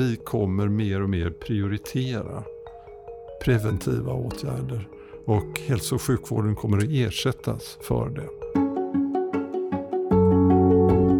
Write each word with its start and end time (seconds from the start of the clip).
vi 0.00 0.16
kommer 0.16 0.68
mer 0.68 1.02
och 1.02 1.10
mer 1.10 1.30
prioritera 1.30 2.44
preventiva 3.44 4.12
åtgärder 4.12 4.88
och 5.24 5.60
hälso 5.66 5.94
och 5.94 6.02
sjukvården 6.02 6.56
kommer 6.56 6.78
att 6.78 6.90
ersättas 6.90 7.78
för 7.80 8.08
det. 8.08 8.28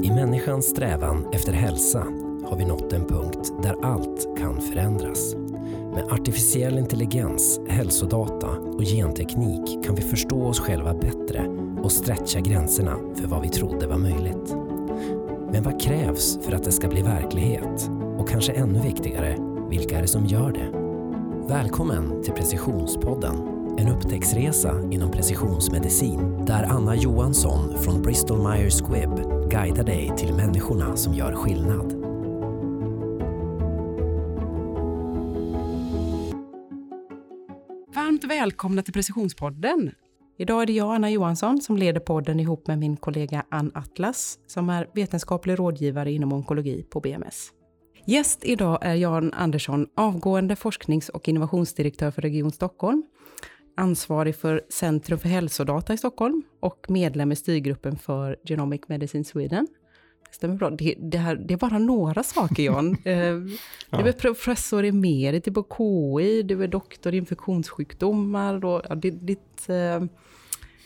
I 0.06 0.10
människans 0.10 0.66
strävan 0.66 1.26
efter 1.32 1.52
hälsa 1.52 1.98
har 2.44 2.56
vi 2.56 2.64
nått 2.64 2.92
en 2.92 3.06
punkt 3.06 3.52
där 3.62 3.84
allt 3.84 4.38
kan 4.38 4.60
förändras. 4.60 5.34
Med 5.94 6.04
artificiell 6.10 6.78
intelligens, 6.78 7.60
hälsodata 7.68 8.48
och 8.48 8.82
genteknik 8.84 9.84
kan 9.84 9.94
vi 9.94 10.02
förstå 10.02 10.42
oss 10.42 10.60
själva 10.60 10.94
bättre 10.94 11.46
och 11.82 11.92
stretcha 11.92 12.40
gränserna 12.40 12.96
för 13.16 13.26
vad 13.26 13.42
vi 13.42 13.48
trodde 13.48 13.86
var 13.86 13.98
möjligt. 13.98 14.54
Men 15.52 15.62
vad 15.62 15.80
krävs 15.80 16.38
för 16.44 16.52
att 16.52 16.64
det 16.64 16.72
ska 16.72 16.88
bli 16.88 17.02
verklighet? 17.02 17.90
Och 18.20 18.28
kanske 18.28 18.52
ännu 18.52 18.80
viktigare, 18.80 19.36
vilka 19.70 19.98
är 19.98 20.02
det 20.02 20.08
som 20.08 20.26
gör 20.26 20.52
det? 20.52 20.70
Välkommen 21.54 22.22
till 22.22 22.32
Precisionspodden, 22.32 23.36
en 23.78 23.88
upptäcktsresa 23.88 24.82
inom 24.90 25.10
precisionsmedicin 25.10 26.44
där 26.44 26.62
Anna 26.62 26.96
Johansson 26.96 27.82
från 27.82 28.02
Bristol 28.02 28.38
Myers 28.38 28.82
Squibb 28.82 29.10
guidar 29.50 29.84
dig 29.84 30.12
till 30.16 30.34
människorna 30.34 30.96
som 30.96 31.14
gör 31.14 31.34
skillnad. 31.34 31.92
Varmt 37.94 38.24
välkomna 38.24 38.82
till 38.82 38.94
Precisionspodden. 38.94 39.90
Idag 40.38 40.62
är 40.62 40.66
det 40.66 40.72
jag, 40.72 40.94
Anna 40.94 41.10
Johansson, 41.10 41.60
som 41.60 41.76
leder 41.76 42.00
podden 42.00 42.40
ihop 42.40 42.66
med 42.66 42.78
min 42.78 42.96
kollega 42.96 43.44
Ann 43.48 43.72
Atlas, 43.74 44.38
som 44.46 44.70
är 44.70 44.86
vetenskaplig 44.94 45.58
rådgivare 45.58 46.12
inom 46.12 46.32
onkologi 46.32 46.82
på 46.90 47.00
BMS. 47.00 47.52
Gäst 48.04 48.44
idag 48.44 48.78
är 48.82 48.94
Jan 48.94 49.32
Andersson, 49.32 49.86
avgående 49.94 50.56
forsknings 50.56 51.08
och 51.08 51.28
innovationsdirektör 51.28 52.10
för 52.10 52.22
Region 52.22 52.50
Stockholm, 52.50 53.02
ansvarig 53.76 54.36
för 54.36 54.62
Centrum 54.68 55.18
för 55.18 55.28
hälsodata 55.28 55.94
i 55.94 55.98
Stockholm 55.98 56.42
och 56.60 56.86
medlem 56.88 57.32
i 57.32 57.36
styrgruppen 57.36 57.98
för 57.98 58.36
Genomic 58.44 58.80
Medicine 58.88 59.24
Sweden. 59.24 59.66
Det 60.28 60.34
stämmer 60.34 60.54
bra. 60.54 60.70
Det, 60.70 60.94
det, 60.98 61.18
här, 61.18 61.36
det 61.36 61.54
är 61.54 61.58
bara 61.58 61.78
några 61.78 62.22
saker, 62.22 62.62
Jan. 62.62 62.96
Eh, 63.04 63.36
du 63.90 64.08
är 64.08 64.12
professor 64.12 64.84
emerit 64.84 65.54
på 65.54 65.66
KI, 65.76 66.42
du 66.42 66.64
är 66.64 66.68
doktor 66.68 67.14
i 67.14 67.16
infektionssjukdomar 67.16 68.64
och 68.64 68.82
ja, 68.88 68.94
ditt, 68.94 69.66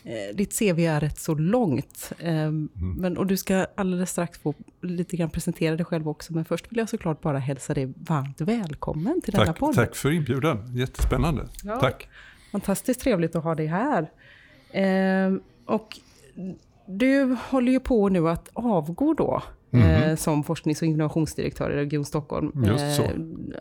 eh, 0.05 0.37
ditt 0.37 0.59
CV 0.59 0.79
är 0.79 1.01
rätt 1.01 1.19
så 1.19 1.35
långt. 1.35 2.13
Mm. 2.19 2.71
Men, 2.75 3.17
och 3.17 3.27
du 3.27 3.37
ska 3.37 3.67
alldeles 3.75 4.11
strax 4.11 4.39
få 4.39 4.55
lite 4.83 5.17
grann 5.17 5.31
presentera 5.31 5.77
dig 5.77 5.87
själv 5.87 6.09
också, 6.09 6.33
men 6.35 6.45
först 6.45 6.73
vill 6.73 6.79
jag 6.79 6.89
såklart 6.89 7.21
bara 7.21 7.39
hälsa 7.39 7.75
dig 7.75 7.93
varmt 7.97 8.41
välkommen 8.41 9.21
till 9.21 9.33
tack, 9.33 9.47
denna 9.47 9.53
podd. 9.53 9.75
Tack 9.75 9.95
för 9.95 10.11
inbjudan, 10.11 10.77
jättespännande. 10.77 11.49
Ja, 11.65 11.81
tack. 11.81 12.09
Fantastiskt 12.53 13.01
trevligt 13.01 13.37
att 13.37 13.45
ha 13.45 13.55
dig 13.55 13.67
här. 13.67 14.11
och 15.67 16.01
du 16.87 17.37
håller 17.49 17.73
ju 17.73 17.81
på 17.81 18.09
nu 18.09 18.29
att 18.29 18.49
avgå 18.53 19.15
då. 19.15 19.43
Mm 19.75 19.87
-hmm. 19.87 20.11
eh, 20.11 20.17
som 20.17 20.45
forsknings 20.45 20.83
och 20.83 20.89
innovationsdirektör 20.89 21.71
i 21.71 21.77
Region 21.77 22.05
Stockholm. 22.05 22.53
Så. 22.97 23.03
Eh, 23.03 23.11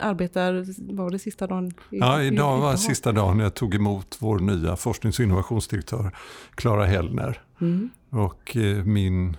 arbetar, 0.00 0.64
var 0.94 1.10
det 1.10 1.18
sista 1.18 1.46
dagen? 1.46 1.72
Ja, 1.90 2.22
idag 2.22 2.58
var 2.58 2.76
sista 2.76 3.12
dagen 3.12 3.38
jag 3.38 3.54
tog 3.54 3.74
emot 3.74 4.16
vår 4.18 4.38
nya 4.38 4.76
forsknings 4.76 5.18
och 5.18 5.24
innovationsdirektör 5.24 6.10
Klara 6.54 6.84
Hellner. 6.84 7.40
Mm. 7.60 7.90
Och 8.10 8.56
eh, 8.56 8.84
min 8.84 9.36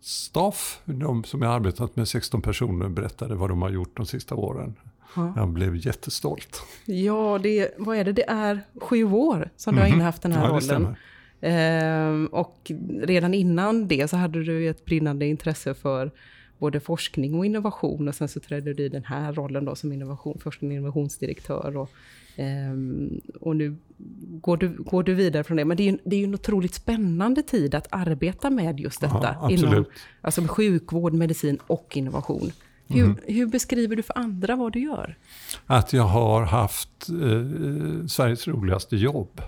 staff, 0.00 0.80
de 0.84 1.24
som 1.24 1.42
jag 1.42 1.52
arbetat 1.52 1.96
med, 1.96 2.08
16 2.08 2.42
personer, 2.42 2.88
berättade 2.88 3.34
vad 3.34 3.50
de 3.50 3.62
har 3.62 3.70
gjort 3.70 3.96
de 3.96 4.06
sista 4.06 4.34
åren. 4.34 4.74
Ja. 5.16 5.32
Jag 5.36 5.48
blev 5.48 5.76
jättestolt. 5.76 6.62
Ja, 6.84 7.38
det, 7.42 7.74
vad 7.78 7.96
är 7.96 8.04
det? 8.04 8.12
Det 8.12 8.28
är 8.28 8.60
sju 8.80 9.04
år 9.04 9.50
som 9.56 9.74
du 9.74 9.80
har 9.80 9.88
mhm. 9.88 9.94
innehaft 9.94 10.22
den 10.22 10.32
här 10.32 10.44
ja, 10.44 10.50
rollen. 10.50 10.96
Ehm, 11.40 12.26
och 12.26 12.72
redan 13.02 13.34
innan 13.34 13.88
det 13.88 14.10
så 14.10 14.16
hade 14.16 14.44
du 14.44 14.68
ett 14.68 14.84
brinnande 14.84 15.26
intresse 15.26 15.74
för 15.74 16.10
både 16.58 16.80
forskning 16.80 17.34
och 17.34 17.46
innovation 17.46 18.08
och 18.08 18.14
sen 18.14 18.28
så 18.28 18.40
trädde 18.40 18.74
du 18.74 18.82
i 18.82 18.88
den 18.88 19.04
här 19.04 19.32
rollen 19.32 19.64
då 19.64 19.74
som 19.74 19.92
innovation, 19.92 20.38
forskning 20.38 20.70
och 20.70 20.74
innovationsdirektör. 20.74 21.76
Och, 21.76 21.90
um, 22.72 23.20
och 23.40 23.56
nu 23.56 23.76
går 24.40 24.56
du, 24.56 24.68
går 24.68 25.02
du 25.02 25.14
vidare 25.14 25.44
från 25.44 25.56
det. 25.56 25.64
Men 25.64 25.76
det 25.76 25.82
är, 25.82 25.90
ju, 25.90 25.98
det 26.04 26.16
är 26.16 26.20
ju 26.20 26.24
en 26.24 26.34
otroligt 26.34 26.74
spännande 26.74 27.42
tid 27.42 27.74
att 27.74 27.86
arbeta 27.90 28.50
med 28.50 28.80
just 28.80 29.00
detta. 29.00 29.36
Ja, 29.40 29.50
inom, 29.50 29.84
alltså 30.20 30.40
med 30.40 30.50
sjukvård, 30.50 31.12
medicin 31.12 31.58
och 31.66 31.96
innovation. 31.96 32.52
Hur, 32.86 33.04
mm. 33.04 33.16
hur, 33.26 33.46
beskriver 33.46 33.96
du 33.96 34.02
för 34.02 34.18
andra 34.18 34.56
vad 34.56 34.72
du 34.72 34.80
gör? 34.80 35.18
Att 35.66 35.92
jag 35.92 36.02
har 36.02 36.42
haft 36.42 37.08
eh, 37.08 38.06
Sveriges 38.06 38.48
roligaste 38.48 38.96
jobb. 38.96 39.40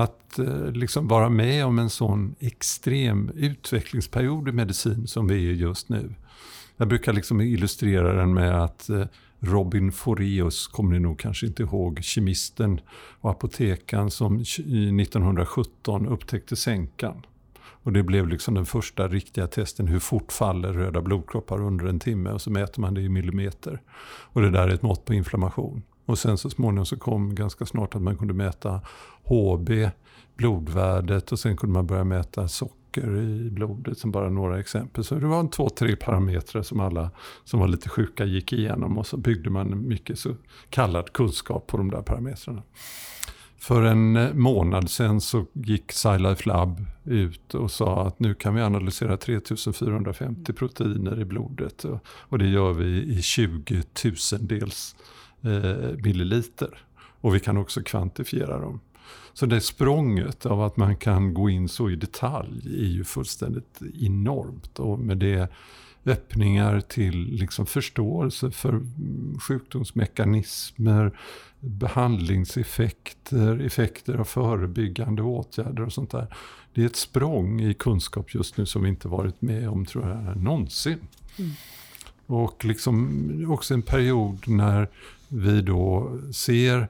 Att 0.00 0.38
eh, 0.38 0.72
liksom 0.72 1.08
vara 1.08 1.28
med 1.28 1.66
om 1.66 1.78
en 1.78 1.90
sån 1.90 2.34
extrem 2.38 3.30
utvecklingsperiod 3.34 4.48
i 4.48 4.52
medicin 4.52 5.06
som 5.06 5.28
vi 5.28 5.48
är 5.48 5.52
just 5.52 5.88
nu. 5.88 6.14
Jag 6.76 6.88
brukar 6.88 7.12
liksom 7.12 7.40
illustrera 7.40 8.12
den 8.12 8.34
med 8.34 8.64
att 8.64 8.88
eh, 8.88 9.04
Robin 9.40 9.92
Foreus, 9.92 10.66
kommer 10.66 10.92
ni 10.92 10.98
nog 10.98 11.18
kanske 11.18 11.46
inte 11.46 11.62
ihåg, 11.62 11.98
kemisten 12.02 12.80
och 13.20 13.30
apotekaren 13.30 14.10
som 14.10 14.40
1917 14.40 16.06
upptäckte 16.06 16.56
sänkan. 16.56 17.26
Och 17.82 17.92
det 17.92 18.02
blev 18.02 18.28
liksom 18.28 18.54
den 18.54 18.66
första 18.66 19.08
riktiga 19.08 19.46
testen, 19.46 19.88
hur 19.88 19.98
fort 19.98 20.32
faller 20.32 20.72
röda 20.72 21.00
blodkroppar 21.00 21.60
under 21.60 21.86
en 21.86 22.00
timme? 22.00 22.30
Och 22.30 22.42
så 22.42 22.50
mäter 22.50 22.80
man 22.80 22.94
det 22.94 23.00
i 23.00 23.08
millimeter. 23.08 23.80
Och 24.32 24.42
det 24.42 24.50
där 24.50 24.68
är 24.68 24.74
ett 24.74 24.82
mått 24.82 25.04
på 25.04 25.14
inflammation. 25.14 25.82
Och 26.10 26.18
sen 26.18 26.38
så 26.38 26.50
småningom 26.50 26.86
så 26.86 26.96
kom 26.96 27.34
ganska 27.34 27.66
snart 27.66 27.94
att 27.94 28.02
man 28.02 28.16
kunde 28.16 28.34
mäta 28.34 28.80
HB, 29.22 29.70
blodvärdet 30.36 31.32
och 31.32 31.38
sen 31.38 31.56
kunde 31.56 31.72
man 31.72 31.86
börja 31.86 32.04
mäta 32.04 32.48
socker 32.48 33.16
i 33.16 33.50
blodet 33.50 33.98
som 33.98 34.10
bara 34.10 34.30
några 34.30 34.60
exempel. 34.60 35.04
Så 35.04 35.14
det 35.14 35.26
var 35.26 35.40
en 35.40 35.50
två, 35.50 35.68
tre 35.68 35.96
parametrar 35.96 36.62
som 36.62 36.80
alla 36.80 37.10
som 37.44 37.60
var 37.60 37.68
lite 37.68 37.88
sjuka 37.88 38.24
gick 38.24 38.52
igenom 38.52 38.98
och 38.98 39.06
så 39.06 39.16
byggde 39.16 39.50
man 39.50 39.88
mycket 39.88 40.18
så 40.18 40.34
kallad 40.70 41.12
kunskap 41.12 41.66
på 41.66 41.76
de 41.76 41.90
där 41.90 42.02
parametrarna. 42.02 42.62
För 43.58 43.82
en 43.82 44.16
eh, 44.16 44.34
månad 44.34 44.90
sen 44.90 45.20
så 45.20 45.46
gick 45.52 45.92
SciLife 45.92 46.48
Lab 46.48 46.86
ut 47.04 47.54
och 47.54 47.70
sa 47.70 48.06
att 48.06 48.20
nu 48.20 48.34
kan 48.34 48.54
vi 48.54 48.62
analysera 48.62 49.16
3450 49.16 50.52
proteiner 50.52 51.20
i 51.20 51.24
blodet. 51.24 51.84
Och 52.02 52.38
det 52.38 52.48
gör 52.48 52.72
vi 52.72 53.02
i 53.18 53.22
20 53.22 53.82
tusendels 53.82 54.96
milliliter. 56.04 56.78
Och 57.20 57.34
vi 57.34 57.40
kan 57.40 57.56
också 57.56 57.82
kvantifiera 57.82 58.58
dem. 58.58 58.80
Så 59.32 59.46
det 59.46 59.60
språnget 59.60 60.46
av 60.46 60.62
att 60.62 60.76
man 60.76 60.96
kan 60.96 61.34
gå 61.34 61.50
in 61.50 61.68
så 61.68 61.90
i 61.90 61.96
detalj 61.96 62.82
är 62.82 62.88
ju 62.88 63.04
fullständigt 63.04 63.80
enormt. 64.00 64.78
Och 64.78 64.98
med 64.98 65.18
det 65.18 65.50
öppningar 66.04 66.80
till 66.80 67.16
liksom 67.16 67.66
förståelse 67.66 68.50
för 68.50 68.80
sjukdomsmekanismer, 69.40 71.18
behandlingseffekter, 71.60 73.60
effekter 73.60 74.14
av 74.14 74.24
förebyggande 74.24 75.22
åtgärder 75.22 75.82
och 75.82 75.92
sånt 75.92 76.10
där. 76.10 76.34
Det 76.74 76.82
är 76.82 76.86
ett 76.86 76.96
språng 76.96 77.60
i 77.60 77.74
kunskap 77.74 78.34
just 78.34 78.56
nu 78.56 78.66
som 78.66 78.82
vi 78.82 78.88
inte 78.88 79.08
varit 79.08 79.42
med 79.42 79.68
om 79.68 79.86
tror 79.86 80.08
jag 80.08 80.36
någonsin. 80.36 80.98
Mm. 81.38 81.50
Och 82.26 82.64
liksom 82.64 83.46
också 83.48 83.74
en 83.74 83.82
period 83.82 84.48
när 84.48 84.88
vi 85.30 85.62
då 85.62 86.18
ser 86.32 86.88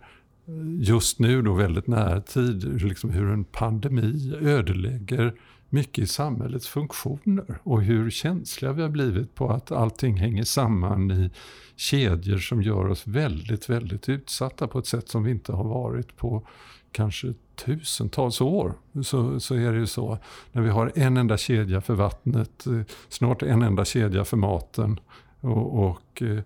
just 0.81 1.19
nu 1.19 1.43
då 1.43 1.55
väldigt 1.55 1.87
nära 1.87 2.21
tid 2.21 2.83
liksom 2.83 3.11
hur 3.11 3.31
en 3.31 3.45
pandemi 3.45 4.35
ödelägger 4.41 5.35
mycket 5.69 6.05
i 6.05 6.07
samhällets 6.07 6.69
funktioner 6.69 7.59
och 7.63 7.83
hur 7.83 8.11
känsliga 8.11 8.73
vi 8.73 8.83
har 8.83 8.89
blivit 8.89 9.35
på 9.35 9.51
att 9.51 9.73
allting 9.73 10.17
hänger 10.17 10.45
samman 10.45 11.11
i 11.11 11.31
kedjor 11.77 12.39
som 12.39 12.63
gör 12.63 12.89
oss 12.89 13.07
väldigt, 13.07 13.69
väldigt 13.69 14.09
utsatta 14.09 14.69
på 14.69 14.79
ett 14.79 14.87
sätt 14.87 15.09
som 15.09 15.25
vi 15.25 15.31
inte 15.31 15.53
har 15.53 15.65
varit 15.65 16.17
på 16.17 16.47
kanske 16.93 17.35
tusentals 17.65 18.41
år. 18.41 18.75
Så, 19.05 19.41
så 19.41 19.55
är 19.55 19.73
det 19.73 19.79
ju 19.79 19.87
så. 19.87 20.19
När 20.53 20.63
vi 20.63 20.71
har 20.71 20.93
en 20.95 21.17
enda 21.17 21.37
kedja 21.37 21.81
för 21.81 21.95
vattnet, 21.95 22.67
eh, 22.67 22.81
snart 23.09 23.43
en 23.43 23.63
enda 23.63 23.85
kedja 23.85 24.25
för 24.25 24.37
maten 24.37 25.01
och, 25.41 25.89
och 25.89 26.23
eh, 26.23 26.39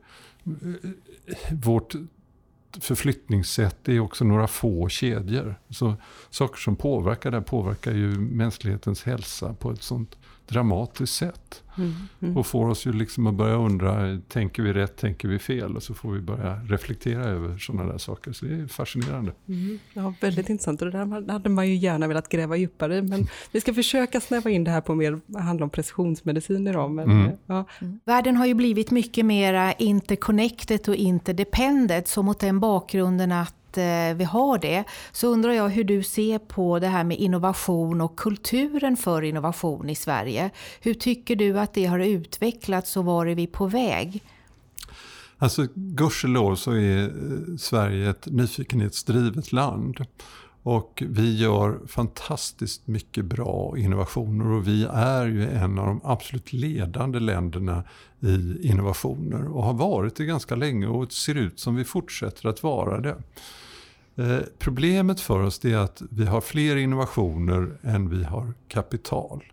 vårt 1.50 1.94
förflyttningssätt 2.81 3.88
är 3.88 4.00
också 4.00 4.25
några 4.25 4.46
få 4.46 4.88
kedjor. 4.88 5.55
Så 5.70 5.94
saker 6.31 6.58
som 6.58 6.76
påverkar 6.76 7.31
det 7.31 7.43
påverkar 7.43 7.93
ju 7.93 8.19
mänsklighetens 8.19 9.02
hälsa 9.02 9.55
på 9.55 9.70
ett 9.70 9.82
sånt 9.82 10.17
dramatiskt 10.46 11.14
sätt. 11.14 11.62
Mm, 11.79 11.93
mm. 12.20 12.37
Och 12.37 12.46
får 12.46 12.69
oss 12.69 12.87
ju 12.87 12.93
liksom 12.93 13.26
att 13.26 13.35
börja 13.35 13.55
undra, 13.55 14.20
tänker 14.29 14.62
vi 14.62 14.73
rätt, 14.73 14.96
tänker 14.96 15.29
vi 15.29 15.38
fel? 15.38 15.76
Och 15.76 15.82
så 15.82 15.94
får 15.94 16.12
vi 16.12 16.20
börja 16.20 16.61
reflektera 16.69 17.25
över 17.25 17.58
sådana 17.58 17.93
där 17.93 17.99
saker. 17.99 18.32
Så 18.32 18.44
det 18.46 18.55
är 18.55 18.67
fascinerande. 18.67 19.32
Mm. 19.49 19.79
Ja, 19.93 20.14
väldigt 20.20 20.49
intressant. 20.49 20.82
Och 20.82 20.91
det 20.91 20.99
där 20.99 21.32
hade 21.32 21.49
man 21.49 21.69
ju 21.69 21.75
gärna 21.75 22.08
velat 22.08 22.29
gräva 22.29 22.56
djupare 22.56 23.02
Men 23.02 23.26
vi 23.52 23.61
ska 23.61 23.75
försöka 23.75 24.20
snäva 24.20 24.50
in 24.50 24.64
det 24.64 24.70
här 24.70 24.81
på 24.81 24.94
mer, 24.94 25.20
handla 25.38 25.64
om 25.64 25.70
precisionsmedicin 25.70 26.67
idag. 26.67 26.91
Men, 26.91 27.11
mm. 27.11 27.32
ja. 27.46 27.64
Mm. 27.81 28.00
Världen 28.05 28.37
har 28.37 28.46
ju 28.46 28.55
blivit 28.55 28.91
mycket 28.91 29.26
mer 29.26 29.75
interconnected 29.79 30.88
och 30.88 30.94
interdependent. 30.94 32.08
Så 32.08 32.23
mot 32.23 32.41
den 32.41 32.61
bakgrunden 32.61 33.32
att 33.32 33.55
att 33.74 33.78
eh, 33.78 34.18
vi 34.18 34.24
har 34.24 34.58
det, 34.58 34.84
så 35.12 35.28
undrar 35.28 35.52
jag 35.52 35.68
hur 35.68 35.84
du 35.84 36.02
ser 36.02 36.38
på 36.38 36.78
det 36.78 36.86
här 36.86 37.04
med 37.04 37.18
innovation 37.18 38.00
och 38.00 38.16
kulturen 38.16 38.96
för 38.96 39.22
innovation 39.22 39.90
i 39.90 39.94
Sverige. 39.94 40.50
Hur 40.80 40.94
tycker 40.94 41.36
du 41.36 41.58
att 41.58 41.74
det 41.74 41.86
har 41.86 41.98
utvecklats 41.98 42.96
och 42.96 43.04
var 43.04 43.26
är 43.26 43.34
vi 43.34 43.46
på 43.46 43.66
väg? 43.66 44.22
Alltså 45.38 45.66
gudskelov 45.74 46.56
så 46.56 46.72
är 46.72 47.02
eh, 47.02 47.56
Sverige 47.58 48.10
ett 48.10 48.26
nyfikenhetsdrivet 48.26 49.52
land. 49.52 50.06
Och 50.66 51.02
vi 51.08 51.36
gör 51.36 51.80
fantastiskt 51.86 52.86
mycket 52.86 53.24
bra 53.24 53.74
innovationer 53.78 54.46
och 54.46 54.68
vi 54.68 54.84
är 54.92 55.26
ju 55.26 55.48
en 55.48 55.78
av 55.78 55.86
de 55.86 56.00
absolut 56.04 56.52
ledande 56.52 57.20
länderna 57.20 57.84
i 58.20 58.68
innovationer 58.68 59.44
och 59.56 59.64
har 59.64 59.74
varit 59.74 60.16
det 60.16 60.24
ganska 60.24 60.54
länge 60.54 60.86
och 60.86 61.12
ser 61.12 61.34
ut 61.34 61.60
som 61.60 61.74
vi 61.74 61.84
fortsätter 61.84 62.48
att 62.48 62.62
vara 62.62 63.00
det. 63.00 63.16
Eh, 64.16 64.38
problemet 64.58 65.20
för 65.20 65.40
oss 65.40 65.64
är 65.64 65.76
att 65.76 66.02
vi 66.11 66.26
har 66.26 66.40
fler 66.40 66.76
innovationer 66.76 67.78
än 67.82 68.11
vi 68.11 68.25
har 68.25 68.55
kapital. 68.69 69.44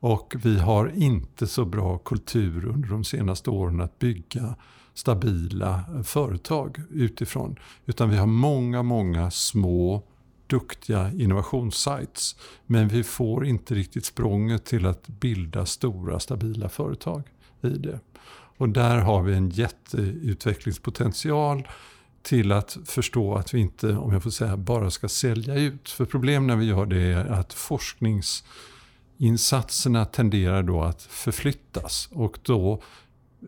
Och 0.00 0.34
vi 0.42 0.58
har 0.58 0.92
inte 0.94 1.46
så 1.46 1.64
bra 1.64 1.98
kultur 1.98 2.66
under 2.66 2.88
de 2.88 3.04
senaste 3.04 3.50
åren 3.50 3.80
att 3.80 3.98
bygga 3.98 4.54
stabila 4.94 5.84
eh, 5.94 6.02
företag 6.02 6.82
utifrån. 6.90 7.56
Utan 7.86 8.10
vi 8.10 8.16
har 8.16 8.26
många, 8.26 8.82
många 8.82 9.30
små 9.30 10.02
duktiga 10.46 11.12
innovationssites. 11.12 12.36
Men 12.66 12.88
vi 12.88 13.02
får 13.02 13.46
inte 13.46 13.74
riktigt 13.74 14.04
språnget 14.04 14.64
till 14.64 14.86
att 14.86 15.08
bilda 15.08 15.66
stora 15.66 16.20
stabila 16.20 16.68
företag 16.68 17.22
i 17.62 17.68
det. 17.68 18.00
Och 18.58 18.68
där 18.68 18.98
har 18.98 19.22
vi 19.22 19.34
en 19.34 19.50
jätteutvecklingspotential 19.50 21.68
till 22.26 22.52
att 22.52 22.78
förstå 22.84 23.34
att 23.34 23.54
vi 23.54 23.58
inte, 23.58 23.96
om 23.96 24.12
jag 24.12 24.22
får 24.22 24.30
säga, 24.30 24.56
bara 24.56 24.90
ska 24.90 25.08
sälja 25.08 25.54
ut. 25.54 25.88
För 25.88 26.04
problemet 26.04 26.46
när 26.46 26.56
vi 26.56 26.66
gör 26.66 26.86
det 26.86 27.02
är 27.02 27.26
att 27.26 27.52
forskningsinsatserna 27.52 30.04
tenderar 30.04 30.62
då 30.62 30.82
att 30.82 31.02
förflyttas 31.02 32.08
och 32.12 32.38
då 32.42 32.82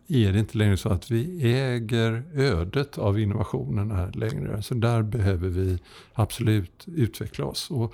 är 0.07 0.33
det 0.33 0.39
inte 0.39 0.57
längre 0.57 0.77
så 0.77 0.89
att 0.89 1.11
vi 1.11 1.53
äger 1.53 2.23
ödet 2.33 2.97
av 2.97 3.19
innovationerna 3.19 4.11
längre. 4.13 4.63
Så 4.63 4.73
där 4.73 5.01
behöver 5.01 5.49
vi 5.49 5.79
absolut 6.13 6.85
utveckla 6.87 7.45
oss. 7.45 7.71
Och 7.71 7.93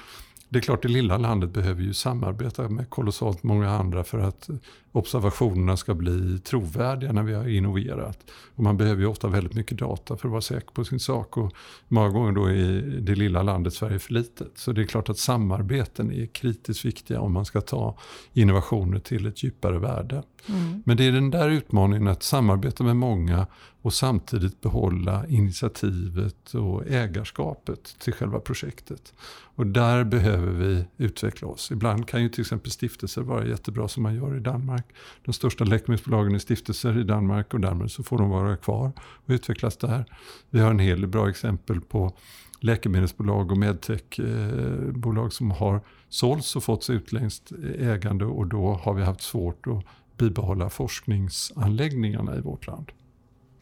det 0.50 0.60
är 0.60 0.62
klart, 0.62 0.82
det 0.82 0.88
lilla 0.88 1.18
landet 1.18 1.50
behöver 1.50 1.82
ju 1.82 1.94
samarbeta 1.94 2.70
med 2.70 2.90
kolossalt 2.90 3.44
många 3.44 3.70
andra 3.70 4.04
för 4.04 4.20
att 4.20 4.50
observationerna 4.96 5.78
ska 5.78 5.94
bli 5.94 6.40
trovärdiga 6.40 7.12
när 7.12 7.24
vi 7.24 7.34
har 7.34 7.48
innoverat. 7.48 8.20
Och 8.56 8.64
man 8.64 8.78
behöver 8.78 9.02
ju 9.02 9.08
ofta 9.08 9.28
väldigt 9.28 9.54
mycket 9.54 9.78
data 9.78 10.18
för 10.18 10.28
att 10.28 10.32
vara 10.32 10.42
säker 10.42 10.72
på 10.72 10.84
sin 10.84 11.00
sak. 11.00 11.38
Och 11.38 11.54
många 11.88 12.10
gånger 12.10 12.32
då 12.32 12.46
är 12.46 13.00
det 13.02 13.16
lilla 13.16 13.44
landet 13.44 13.74
Sverige 13.74 14.00
för 14.00 14.14
litet. 14.14 14.52
Så 14.56 14.72
det 14.72 14.82
är 14.82 14.86
klart 14.86 15.10
att 15.10 15.18
samarbeten 15.18 16.12
är 16.12 16.26
kritiskt 16.26 16.86
viktiga 16.86 17.20
om 17.20 17.34
man 17.34 17.46
ska 17.46 17.62
ta 17.62 17.98
innovationer 18.34 19.00
till 19.00 19.26
ett 19.26 19.44
djupare 19.44 19.80
värde. 19.80 20.24
Mm. 20.50 20.84
Men 20.86 20.98
det 20.98 21.04
är 21.04 21.12
den 21.12 21.32
där 21.32 21.50
utmaningen 21.50 22.08
att 22.08 22.24
samarbeta 22.24 22.84
med 22.84 22.98
många 22.98 23.48
och 23.82 23.94
samtidigt 23.94 24.62
behålla 24.62 25.28
initiativet 25.28 26.54
och 26.54 26.88
ägarskapet 26.88 28.00
till 28.00 28.14
själva 28.14 28.40
projektet. 28.40 29.14
Och 29.56 29.68
där 29.68 30.04
behöver 30.04 30.52
vi 30.52 30.86
utveckla 30.98 31.48
oss. 31.48 31.72
Ibland 31.72 32.08
kan 32.08 32.24
ju 32.24 32.30
till 32.30 32.42
exempel 32.42 32.72
stiftelser 32.72 33.22
vara 33.22 33.48
jättebra 33.48 33.88
som 33.88 34.04
man 34.04 34.16
gör 34.16 34.38
i 34.38 34.40
Danmark. 34.40 34.85
De 35.26 35.34
största 35.34 35.64
läkemedelsbolagen 35.64 36.36
är 36.36 36.40
stiftelser 36.40 36.98
i 36.98 37.04
Danmark 37.04 37.54
och 37.54 37.60
därmed 37.60 37.92
så 37.92 38.04
får 38.04 38.18
de 38.18 38.30
vara 38.30 38.58
kvar 38.58 38.92
och 38.98 39.30
utvecklas 39.30 39.78
där. 39.78 40.06
Vi 40.50 40.60
har 40.60 40.70
en 40.70 40.80
hel 40.80 41.02
del 41.02 41.10
bra 41.10 41.30
exempel 41.30 41.82
på 41.82 42.14
läkemedelsbolag 42.60 43.52
och 43.52 43.58
medtechbolag 43.58 45.26
eh, 45.26 45.30
som 45.30 45.52
har 45.52 45.82
sålts 46.10 46.56
och 46.56 46.64
fått 46.64 46.90
utländskt 46.90 47.52
ägande 47.80 48.26
och 48.26 48.48
då 48.48 48.74
har 48.74 48.94
vi 48.94 49.04
haft 49.04 49.22
svårt 49.22 49.68
att 49.68 49.84
bibehålla 50.18 50.70
forskningsanläggningarna 50.70 52.36
i 52.36 52.42
vårt 52.42 52.68
land. 52.68 52.92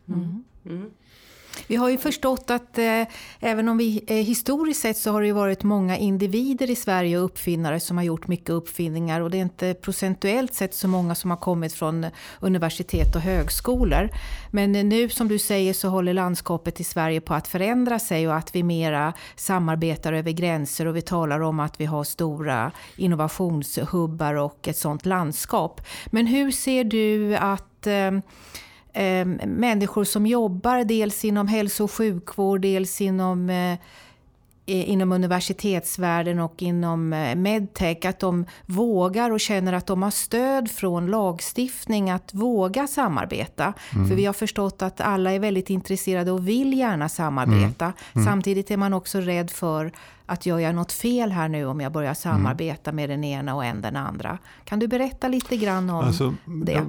Mm. 0.08 0.44
Mm. 0.66 0.90
Vi 1.68 1.76
har 1.76 1.90
ju 1.90 1.98
förstått 1.98 2.50
att 2.50 2.78
eh, 2.78 3.04
även 3.40 3.70
om 3.70 3.78
vi 3.78 4.04
eh, 4.08 4.16
historiskt 4.16 4.82
sett 4.82 4.98
så 4.98 5.12
har 5.12 5.22
det 5.22 5.32
varit 5.32 5.64
många 5.64 5.98
individer 5.98 6.70
i 6.70 6.76
Sverige 6.76 7.18
och 7.18 7.26
uppfinnare 7.26 7.80
som 7.80 7.98
har 7.98 8.04
gjort 8.04 8.28
mycket 8.28 8.50
uppfinningar 8.50 9.22
och 9.22 9.30
det 9.30 9.38
är 9.38 9.42
inte 9.42 9.74
procentuellt 9.74 10.54
sett 10.54 10.74
så 10.74 10.88
många 10.88 11.16
som 11.16 11.30
har 11.30 11.38
kommit 11.38 11.74
från 11.74 12.06
universitet 12.40 13.16
och 13.16 13.22
högskolor. 13.22 14.10
Men 14.52 14.72
nu 14.72 15.10
som 15.10 15.28
du 15.28 15.40
säger 15.40 15.74
så 15.74 15.88
håller 15.90 16.14
landskapet 16.14 16.80
i 16.80 16.84
Sverige 16.84 17.22
på 17.22 17.34
att 17.34 17.48
förändra 17.48 18.00
sig 18.00 18.28
och 18.28 18.36
att 18.36 18.56
vi 18.56 18.64
mera 18.64 19.14
samarbetar 19.36 20.14
över 20.14 20.32
gränser 20.32 20.86
och 20.86 20.96
vi 20.96 21.02
talar 21.02 21.40
om 21.40 21.60
att 21.60 21.80
vi 21.80 21.86
har 21.86 22.04
stora 22.04 22.72
innovationshubbar 22.98 24.34
och 24.34 24.68
ett 24.68 24.78
sådant 24.78 25.06
landskap. 25.06 25.82
Men 26.06 26.28
hur 26.28 26.52
ser 26.52 26.84
du 26.84 27.36
att 27.36 27.88
eh, 27.88 28.12
eh, 28.94 29.04
eh, 29.04 29.26
människor 29.48 30.04
som 30.04 30.26
jobbar 30.26 30.84
dels 30.84 31.26
inom 31.26 31.48
hälso 31.48 31.84
och 31.84 31.92
sjukvård, 31.92 32.62
dels 32.62 33.02
inom 33.02 33.50
eh, 33.50 33.78
inom 34.66 35.12
universitetsvärlden 35.12 36.40
och 36.40 36.62
inom 36.62 37.14
eh, 37.14 37.36
medtech, 37.36 38.06
att 38.06 38.20
de 38.20 38.46
vågar 38.66 39.32
och 39.32 39.40
känner 39.40 39.74
att 39.74 39.88
de 39.88 40.04
har 40.04 40.12
stöd 40.12 40.72
från 40.72 41.08
lagstiftning 41.08 42.10
att 42.10 42.34
våga 42.34 42.88
samarbeta. 42.88 43.74
Mm. 43.94 44.08
För 44.08 44.16
vi 44.16 44.26
har 44.26 44.34
förstått 44.34 44.82
att 44.82 45.02
alla 45.02 45.32
är 45.32 45.40
väldigt 45.40 45.70
intresserade 45.70 46.32
och 46.32 46.48
vill 46.48 46.78
gärna 46.78 47.10
samarbeta. 47.10 47.86
Mm. 47.86 47.96
Mm. 48.14 48.26
Samtidigt 48.26 48.72
är 48.72 48.78
man 48.78 48.94
också 48.94 49.20
rädd 49.20 49.52
för 49.52 49.92
att 50.26 50.46
gör 50.46 50.60
jag 50.60 50.76
något 50.76 50.92
fel 50.92 51.32
här 51.32 51.48
nu 51.48 51.66
om 51.66 51.82
jag 51.82 51.92
börjar 51.92 52.08
mm. 52.08 52.16
samarbeta 52.16 52.92
med 52.92 53.10
den 53.10 53.24
ena 53.24 53.56
och 53.56 53.66
en 53.66 53.82
den 53.82 53.96
andra. 53.96 54.38
Kan 54.64 54.80
du 54.80 54.88
berätta 54.88 55.28
lite 55.28 55.58
grann 55.58 55.90
om 55.90 56.06
alltså, 56.06 56.34
det? 56.46 56.86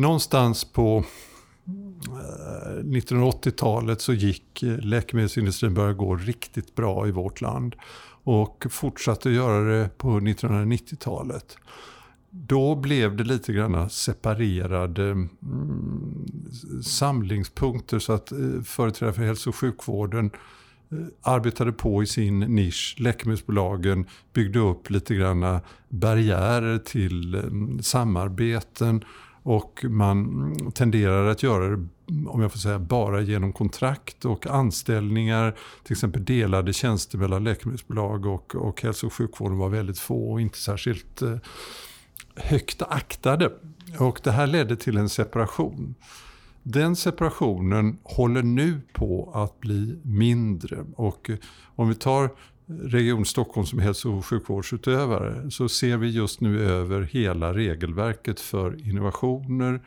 Någonstans 0.00 0.64
på 0.64 1.04
eh, 1.66 2.84
1980-talet 2.84 4.00
så 4.00 4.12
gick 4.12 4.62
eh, 4.62 4.78
läkemedelsindustrin 4.78 5.74
började 5.74 5.94
gå 5.94 6.16
riktigt 6.16 6.74
bra 6.74 7.08
i 7.08 7.10
vårt 7.10 7.40
land. 7.40 7.76
Och 8.22 8.66
fortsatte 8.70 9.30
göra 9.30 9.60
det 9.60 9.98
på 9.98 10.08
1990-talet. 10.08 11.56
Då 12.30 12.74
blev 12.74 13.16
det 13.16 13.24
lite 13.24 13.52
grann 13.52 13.90
separerade 13.90 15.10
mm, 15.10 15.28
samlingspunkter 16.84 17.98
så 17.98 18.12
att 18.12 18.32
eh, 18.32 18.62
företrädare 18.64 19.14
för 19.14 19.22
hälso 19.22 19.50
och 19.50 19.56
sjukvården 19.56 20.30
arbetade 21.22 21.72
på 21.72 22.02
i 22.02 22.06
sin 22.06 22.40
nisch. 22.40 22.96
Läkemedelsbolagen 22.98 24.06
byggde 24.32 24.58
upp 24.58 24.90
lite 24.90 25.14
grann 25.14 25.60
barriärer 25.88 26.78
till 26.78 27.42
samarbeten 27.82 29.04
och 29.42 29.84
man 29.88 30.54
tenderar 30.74 31.26
att 31.26 31.42
göra 31.42 31.68
det, 31.68 31.86
om 32.28 32.42
jag 32.42 32.52
får 32.52 32.58
säga, 32.58 32.78
bara 32.78 33.20
genom 33.20 33.52
kontrakt 33.52 34.24
och 34.24 34.46
anställningar. 34.46 35.56
Till 35.84 35.92
exempel 35.92 36.24
delade 36.24 36.72
tjänster 36.72 37.18
mellan 37.18 37.44
läkemedelsbolag 37.44 38.26
och, 38.26 38.54
och 38.54 38.82
hälso 38.82 39.06
och 39.06 39.12
sjukvården 39.12 39.58
var 39.58 39.68
väldigt 39.68 39.98
få 39.98 40.32
och 40.32 40.40
inte 40.40 40.58
särskilt 40.58 41.22
eh, 41.22 41.36
högt 42.36 42.82
aktade. 42.82 43.52
Och 43.98 44.20
det 44.24 44.30
här 44.30 44.46
ledde 44.46 44.76
till 44.76 44.96
en 44.96 45.08
separation. 45.08 45.94
Den 46.62 46.96
separationen 46.96 47.98
håller 48.02 48.42
nu 48.42 48.80
på 48.92 49.30
att 49.34 49.60
bli 49.60 50.00
mindre. 50.02 50.84
Och 50.96 51.30
eh, 51.30 51.36
om 51.76 51.88
vi 51.88 51.94
tar 51.94 52.30
Region 52.78 53.24
Stockholm 53.24 53.66
som 53.66 53.78
hälso 53.78 54.18
och 54.18 54.26
sjukvårdsutövare 54.26 55.50
så 55.50 55.68
ser 55.68 55.96
vi 55.96 56.10
just 56.10 56.40
nu 56.40 56.64
över 56.64 57.02
hela 57.02 57.54
regelverket 57.54 58.40
för 58.40 58.88
innovationer, 58.88 59.80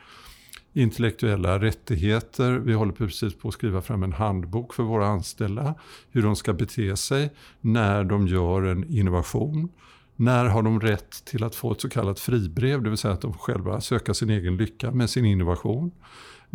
intellektuella 0.72 1.58
rättigheter. 1.58 2.52
Vi 2.52 2.72
håller 2.72 2.92
precis 2.92 3.34
på 3.34 3.48
att 3.48 3.54
skriva 3.54 3.82
fram 3.82 4.02
en 4.02 4.12
handbok 4.12 4.74
för 4.74 4.82
våra 4.82 5.06
anställda. 5.06 5.74
Hur 6.10 6.22
de 6.22 6.36
ska 6.36 6.52
bete 6.52 6.96
sig 6.96 7.30
när 7.60 8.04
de 8.04 8.26
gör 8.26 8.62
en 8.62 8.84
innovation. 8.84 9.68
När 10.16 10.44
har 10.44 10.62
de 10.62 10.80
rätt 10.80 11.24
till 11.24 11.44
att 11.44 11.54
få 11.54 11.72
ett 11.72 11.80
så 11.80 11.88
kallat 11.88 12.20
fribrev, 12.20 12.82
det 12.82 12.90
vill 12.90 12.98
säga 12.98 13.14
att 13.14 13.20
de 13.20 13.32
själva 13.32 13.80
söker 13.80 14.12
sin 14.12 14.30
egen 14.30 14.56
lycka 14.56 14.90
med 14.90 15.10
sin 15.10 15.24
innovation? 15.24 15.90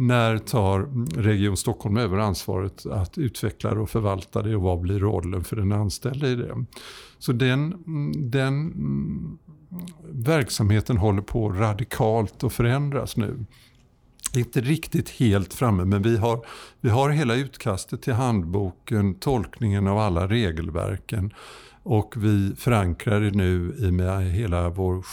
När 0.01 0.37
tar 0.37 0.79
Region 1.21 1.57
Stockholm 1.57 1.97
över 1.97 2.17
ansvaret 2.17 2.85
att 2.85 3.17
utveckla 3.17 3.71
och 3.71 3.89
förvalta 3.89 4.41
det 4.41 4.55
och 4.55 4.61
vad 4.61 4.79
blir 4.79 4.99
rollen 4.99 5.43
för 5.43 5.55
den 5.55 5.71
anställde 5.71 6.27
i 6.27 6.35
det? 6.35 6.65
Så 7.17 7.31
den, 7.31 7.83
den 8.31 8.73
verksamheten 10.11 10.97
håller 10.97 11.21
på 11.21 11.49
radikalt 11.49 12.43
att 12.43 12.53
förändras 12.53 13.17
nu. 13.17 13.45
Inte 14.35 14.61
riktigt 14.61 15.09
helt 15.09 15.53
framme 15.53 15.85
men 15.85 16.01
vi 16.01 16.17
har, 16.17 16.45
vi 16.81 16.89
har 16.89 17.09
hela 17.09 17.35
utkastet 17.35 18.01
till 18.01 18.13
handboken, 18.13 19.15
tolkningen 19.15 19.87
av 19.87 19.97
alla 19.97 20.27
regelverken 20.27 21.33
och 21.89 22.13
vi 22.17 22.55
förankrar 22.55 23.21
det 23.21 23.31
nu 23.31 23.75
i 23.79 23.91
med 23.91 24.31
hela 24.31 24.69
vår 24.69 25.05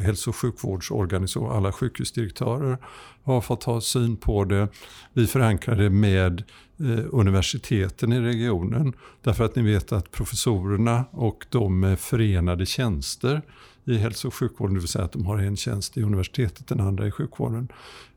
hälso 0.00 0.30
och 0.30 0.36
sjukvårdsorganisation. 0.36 1.50
Alla 1.50 1.72
sjukhusdirektörer 1.72 2.78
har 3.22 3.40
fått 3.40 3.64
ha 3.64 3.80
syn 3.80 4.16
på 4.16 4.44
det. 4.44 4.68
Vi 5.12 5.26
förankrar 5.26 5.76
det 5.76 5.90
med 5.90 6.42
eh, 6.80 7.04
universiteten 7.12 8.12
i 8.12 8.20
regionen. 8.20 8.92
Därför 9.22 9.44
att 9.44 9.56
ni 9.56 9.62
vet 9.62 9.92
att 9.92 10.10
professorerna 10.10 11.04
och 11.10 11.46
de 11.48 11.80
med 11.80 11.98
förenade 11.98 12.66
tjänster 12.66 13.42
i 13.84 13.96
hälso 13.96 14.28
och 14.28 14.34
sjukvården, 14.34 14.74
det 14.74 14.80
vill 14.80 14.88
säga 14.88 15.04
att 15.04 15.12
de 15.12 15.26
har 15.26 15.38
en 15.38 15.56
tjänst 15.56 15.96
i 15.96 16.02
universitetet, 16.02 16.66
den 16.66 16.80
andra 16.80 17.06
i 17.06 17.10
sjukvården. 17.10 17.68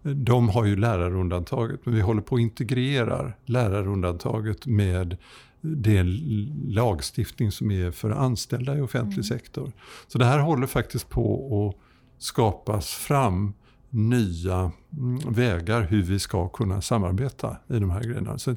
Eh, 0.03 0.11
de 0.11 0.49
har 0.49 0.65
ju 0.65 0.75
lärarundantaget, 0.75 1.79
men 1.83 1.95
vi 1.95 2.01
håller 2.01 2.21
på 2.21 2.35
att 2.35 2.41
integrera 2.41 3.31
lärarundantaget 3.45 4.65
med 4.65 5.17
den 5.65 6.19
lagstiftning 6.67 7.51
som 7.51 7.71
är 7.71 7.91
för 7.91 8.09
anställda 8.09 8.77
i 8.77 8.81
offentlig 8.81 9.13
mm. 9.13 9.23
sektor. 9.23 9.71
Så 10.07 10.17
det 10.17 10.25
här 10.25 10.39
håller 10.39 10.67
faktiskt 10.67 11.09
på 11.09 11.69
att 11.69 11.81
skapas 12.21 12.89
fram 12.89 13.53
nya 13.95 14.71
mm, 14.97 15.33
vägar 15.33 15.81
hur 15.81 16.03
vi 16.03 16.19
ska 16.19 16.47
kunna 16.47 16.81
samarbeta 16.81 17.57
i 17.67 17.79
de 17.79 17.89
här 17.89 18.03
grejerna. 18.03 18.37
Så 18.37 18.55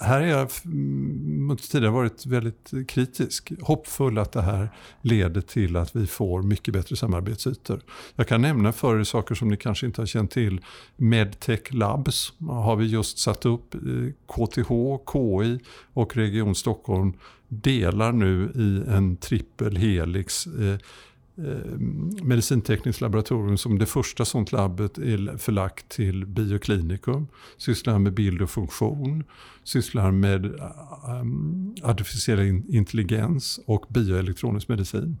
här 0.00 0.20
har 0.20 0.26
jag 0.26 0.50
mm, 0.64 1.46
mot 1.46 1.70
tidigare 1.70 1.92
varit 1.92 2.26
väldigt 2.26 2.72
kritisk. 2.88 3.52
Hoppfull 3.60 4.18
att 4.18 4.32
det 4.32 4.42
här 4.42 4.68
leder 5.02 5.40
till 5.40 5.76
att 5.76 5.96
vi 5.96 6.06
får 6.06 6.42
mycket 6.42 6.74
bättre 6.74 6.96
samarbetsytor. 6.96 7.80
Jag 8.14 8.28
kan 8.28 8.42
nämna 8.42 8.72
för 8.72 9.00
er 9.00 9.04
saker 9.04 9.34
som 9.34 9.48
ni 9.48 9.56
kanske 9.56 9.86
inte 9.86 10.00
har 10.00 10.06
känt 10.06 10.30
till. 10.30 10.60
Medtech 10.96 11.74
Labs 11.74 12.32
har 12.48 12.76
vi 12.76 12.86
just 12.86 13.18
satt 13.18 13.46
upp. 13.46 13.74
Eh, 13.74 13.80
KTH, 14.26 14.70
KI 15.12 15.60
och 15.92 16.16
Region 16.16 16.54
Stockholm 16.54 17.12
delar 17.48 18.12
nu 18.12 18.52
i 18.54 18.90
en 18.90 19.16
trippel 19.16 19.76
helix 19.76 20.46
Eh, 20.46 20.78
Eh, 21.38 21.78
medicintekniskt 22.22 23.00
laboratorium 23.00 23.58
som 23.58 23.78
det 23.78 23.86
första 23.86 24.24
sånt 24.24 24.52
labbet 24.52 24.98
är 24.98 25.36
förlagt 25.36 25.88
till 25.88 26.26
bioklinikum. 26.26 27.26
Sysslar 27.56 27.98
med 27.98 28.14
bild 28.14 28.42
och 28.42 28.50
funktion, 28.50 29.24
sysslar 29.64 30.10
med 30.10 30.44
eh, 30.44 31.90
artificiell 31.90 32.62
intelligens 32.68 33.60
och 33.66 33.86
bioelektronisk 33.88 34.68
medicin. 34.68 35.16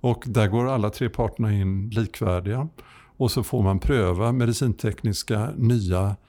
Och 0.00 0.24
där 0.26 0.48
går 0.48 0.68
alla 0.68 0.90
tre 0.90 1.08
parterna 1.08 1.52
in 1.52 1.90
likvärdiga. 1.90 2.68
Och 3.16 3.30
så 3.30 3.42
får 3.42 3.62
man 3.62 3.78
pröva 3.78 4.32
medicintekniska 4.32 5.50
nya 5.56 5.98
Eh, 6.08 6.27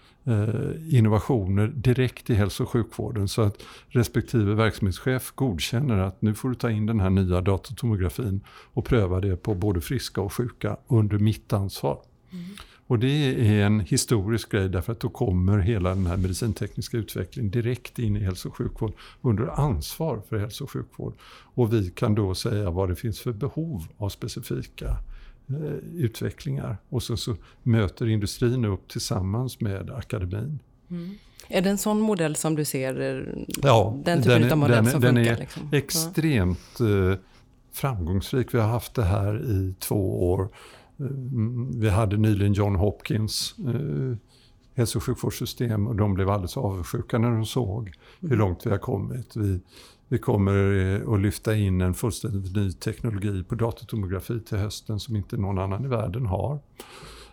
innovationer 0.90 1.68
direkt 1.68 2.30
i 2.30 2.34
hälso 2.34 2.64
och 2.64 2.70
sjukvården 2.70 3.28
så 3.28 3.42
att 3.42 3.64
respektive 3.88 4.54
verksamhetschef 4.54 5.32
godkänner 5.36 5.98
att 5.98 6.22
nu 6.22 6.34
får 6.34 6.50
du 6.50 6.56
ta 6.56 6.72
in 6.72 6.86
den 6.86 7.00
här 7.00 7.10
nya 7.10 7.42
datortomografin 7.42 8.42
och 8.48 8.86
pröva 8.86 9.20
det 9.20 9.36
på 9.36 9.56
både 9.56 9.82
friska 9.82 10.22
och 10.22 10.34
sjuka 10.34 10.78
under 10.88 11.20
mitt 11.20 11.54
ansvar. 11.54 12.02
Mm. 12.32 12.46
Och 12.88 13.00
det 13.00 13.48
är 13.50 13.66
en 13.66 13.80
historisk 13.80 14.52
grej 14.52 14.70
därför 14.70 14.92
att 14.92 15.00
då 15.00 15.10
kommer 15.10 15.60
hela 15.60 15.90
den 15.90 16.06
här 16.06 16.18
medicintekniska 16.18 16.98
utvecklingen 16.98 17.52
direkt 17.52 18.00
in 18.00 18.16
i 18.16 18.20
hälso 18.20 18.50
och 18.50 18.58
sjukvård 18.58 18.94
under 19.22 19.48
ansvar 19.48 20.22
för 20.30 20.38
hälso 20.38 20.64
och 20.64 20.72
sjukvård. 20.72 21.14
Och 21.54 21.74
vi 21.74 21.90
kan 21.90 22.16
då 22.16 22.36
säga 22.36 22.70
vad 22.70 22.90
det 22.90 22.96
finns 22.96 23.20
för 23.20 23.32
behov 23.32 23.88
av 23.98 24.10
specifika 24.10 24.88
Eh, 24.88 25.39
utvecklingar. 25.96 26.78
Och 26.90 27.04
så, 27.04 27.18
så 27.18 27.36
möter 27.64 28.08
industrin 28.08 28.66
upp 28.66 28.88
tillsammans 28.88 29.62
med 29.62 29.90
akademin. 29.90 30.60
Mm. 30.90 31.10
Är 31.48 31.62
det 31.62 31.70
en 31.70 31.78
sån 31.78 32.00
modell 32.00 32.36
som 32.36 32.56
du 32.56 32.66
ser? 32.66 33.02
Eh, 33.02 33.44
ja, 33.64 33.98
den 34.06 34.22
typen 34.22 34.42
den, 34.42 34.52
av 34.52 34.58
modell 34.58 34.84
den, 34.84 34.92
som 34.92 35.02
den 35.02 35.16
funkar? 35.16 35.34
är 35.34 35.38
liksom? 35.38 35.70
extremt. 35.72 36.80
Eh, 36.80 37.20
framgångsrik. 37.74 38.54
Vi 38.54 38.60
har 38.60 38.68
haft 38.68 38.94
det 38.94 39.04
här 39.04 39.52
i 39.52 39.74
två 39.80 40.32
år. 40.32 40.50
Vi 41.76 41.90
hade 41.90 42.18
nyligen 42.18 42.54
John 42.54 42.76
Hopkins 42.76 43.56
hälso 44.80 44.98
och 44.98 45.04
sjukvårdssystem 45.04 45.88
och 45.88 45.96
de 45.96 46.14
blev 46.14 46.30
alldeles 46.30 46.58
avundsjuka 46.58 47.18
när 47.18 47.32
de 47.32 47.46
såg 47.46 47.92
hur 48.20 48.28
mm. 48.28 48.40
långt 48.40 48.66
vi 48.66 48.70
har 48.70 48.78
kommit. 48.78 49.36
Vi, 49.36 49.60
vi 50.10 50.18
kommer 50.18 50.76
eh, 50.76 51.14
att 51.14 51.22
lyfta 51.22 51.56
in 51.56 51.82
en 51.82 51.94
fullständigt 51.94 52.56
ny 52.56 52.72
teknologi 52.72 53.44
på 53.44 53.56
datortomografi 53.56 54.40
till 54.40 54.58
hösten 54.58 55.00
som 55.00 55.16
inte 55.16 55.38
någon 55.38 55.60
annan 55.60 55.86
i 55.86 55.88
världen 55.88 56.26
har. 56.26 56.60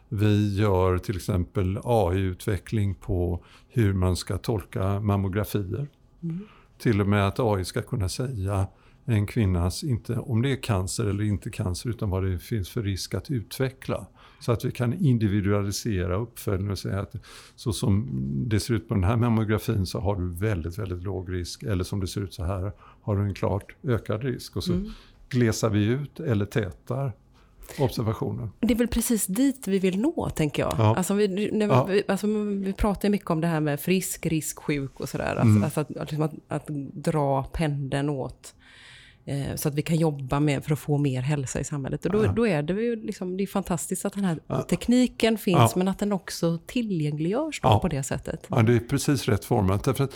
Vi 0.09 0.56
gör 0.56 0.99
till 0.99 1.16
exempel 1.16 1.78
AI-utveckling 1.85 2.95
på 2.95 3.45
hur 3.68 3.92
man 3.92 4.16
ska 4.16 4.38
tolka 4.38 5.00
mammografier. 5.00 5.88
Mm. 6.23 6.40
Till 6.78 7.00
och 7.00 7.09
med 7.09 7.28
att 7.28 7.40
AI 7.40 7.64
ska 7.64 7.83
kunna 7.83 8.09
säga 8.09 8.66
en 9.04 9.26
kvinnas, 9.26 9.85
inte 9.85 10.18
om 10.18 10.42
det 10.42 10.52
är 10.52 10.62
cancer 10.62 11.04
eller 11.04 11.25
inte 11.25 11.50
cancer, 11.50 11.90
utan 11.90 12.11
vad 12.11 12.25
det 12.25 12.38
finns 12.38 12.68
för 12.68 12.83
risk 12.83 13.14
att 13.14 13.30
utveckla. 13.30 14.06
Så 14.40 14.52
att 14.52 14.64
vi 14.64 14.70
kan 14.70 14.92
individualisera 14.92 16.16
uppföljningen 16.16 16.72
och 16.72 16.78
säga 16.78 17.00
att 17.00 17.14
så 17.56 17.72
som 17.72 18.08
det 18.48 18.60
ser 18.60 18.74
ut 18.74 18.88
på 18.88 18.94
den 18.94 19.04
här 19.04 19.16
mammografin 19.16 19.86
så 19.86 20.00
har 20.00 20.16
du 20.16 20.28
väldigt, 20.28 20.78
väldigt 20.78 21.02
låg 21.02 21.32
risk. 21.32 21.62
Eller 21.62 21.84
som 21.84 22.00
det 22.00 22.06
ser 22.06 22.20
ut 22.20 22.34
så 22.34 22.44
här 22.44 22.72
har 22.78 23.16
du 23.16 23.22
en 23.22 23.34
klart 23.34 23.74
ökad 23.82 24.22
risk. 24.22 24.56
Och 24.56 24.64
så 24.64 24.72
mm. 24.72 24.90
glesar 25.28 25.70
vi 25.70 25.84
ut 25.84 26.20
eller 26.20 26.44
tätar 26.44 27.12
observationen. 27.78 28.50
Det 28.60 28.74
är 28.74 28.78
väl 28.78 28.88
precis 28.88 29.26
dit 29.26 29.68
vi 29.68 29.78
vill 29.78 30.00
nå, 30.00 30.30
tänker 30.30 30.62
jag. 30.62 30.74
Ja. 30.78 30.96
Alltså, 30.96 31.14
vi, 31.14 31.50
när 31.52 31.66
ja. 31.66 31.84
vi, 31.84 32.02
alltså, 32.08 32.26
vi 32.26 32.72
pratar 32.72 33.08
mycket 33.08 33.30
om 33.30 33.40
det 33.40 33.46
här 33.46 33.60
med 33.60 33.80
frisk, 33.80 34.26
risk, 34.26 34.58
sjuk 34.58 35.00
och 35.00 35.08
sådär. 35.08 35.36
Alltså, 35.36 35.42
mm. 35.42 35.64
alltså 35.64 35.80
att, 35.80 35.90
liksom 35.90 36.22
att, 36.22 36.32
att, 36.48 36.66
dra 36.92 37.44
pendeln 37.44 38.08
åt 38.08 38.54
så 39.56 39.68
att 39.68 39.75
vi 39.75 39.83
kan 39.83 39.97
jobba 39.97 40.40
med 40.40 40.64
för 40.64 40.73
att 40.73 40.78
få 40.78 40.99
mer 40.99 41.23
hälsa 41.23 41.61
i 41.61 41.64
samhället. 41.64 42.06
Och 42.06 42.12
då, 42.12 42.25
ja. 42.25 42.33
då 42.33 42.47
är 42.47 42.62
det 42.62 42.73
ju 42.73 42.97
liksom, 42.97 43.37
det 43.37 43.42
är 43.42 43.47
fantastiskt 43.47 44.04
att 44.04 44.12
den 44.12 44.25
här 44.25 44.38
ja. 44.47 44.62
tekniken 44.62 45.38
finns, 45.38 45.59
ja. 45.59 45.73
men 45.76 45.88
att 45.88 45.99
den 45.99 46.12
också 46.12 46.59
tillgängliggörs 46.66 47.61
på 47.61 47.88
det 47.90 48.02
sättet. 48.02 48.47
Ja, 48.49 48.62
det 48.62 48.75
är 48.75 48.80
precis 48.80 49.28
rätt 49.28 49.45
format. 49.45 49.85
Därför 49.85 50.04
att 50.04 50.14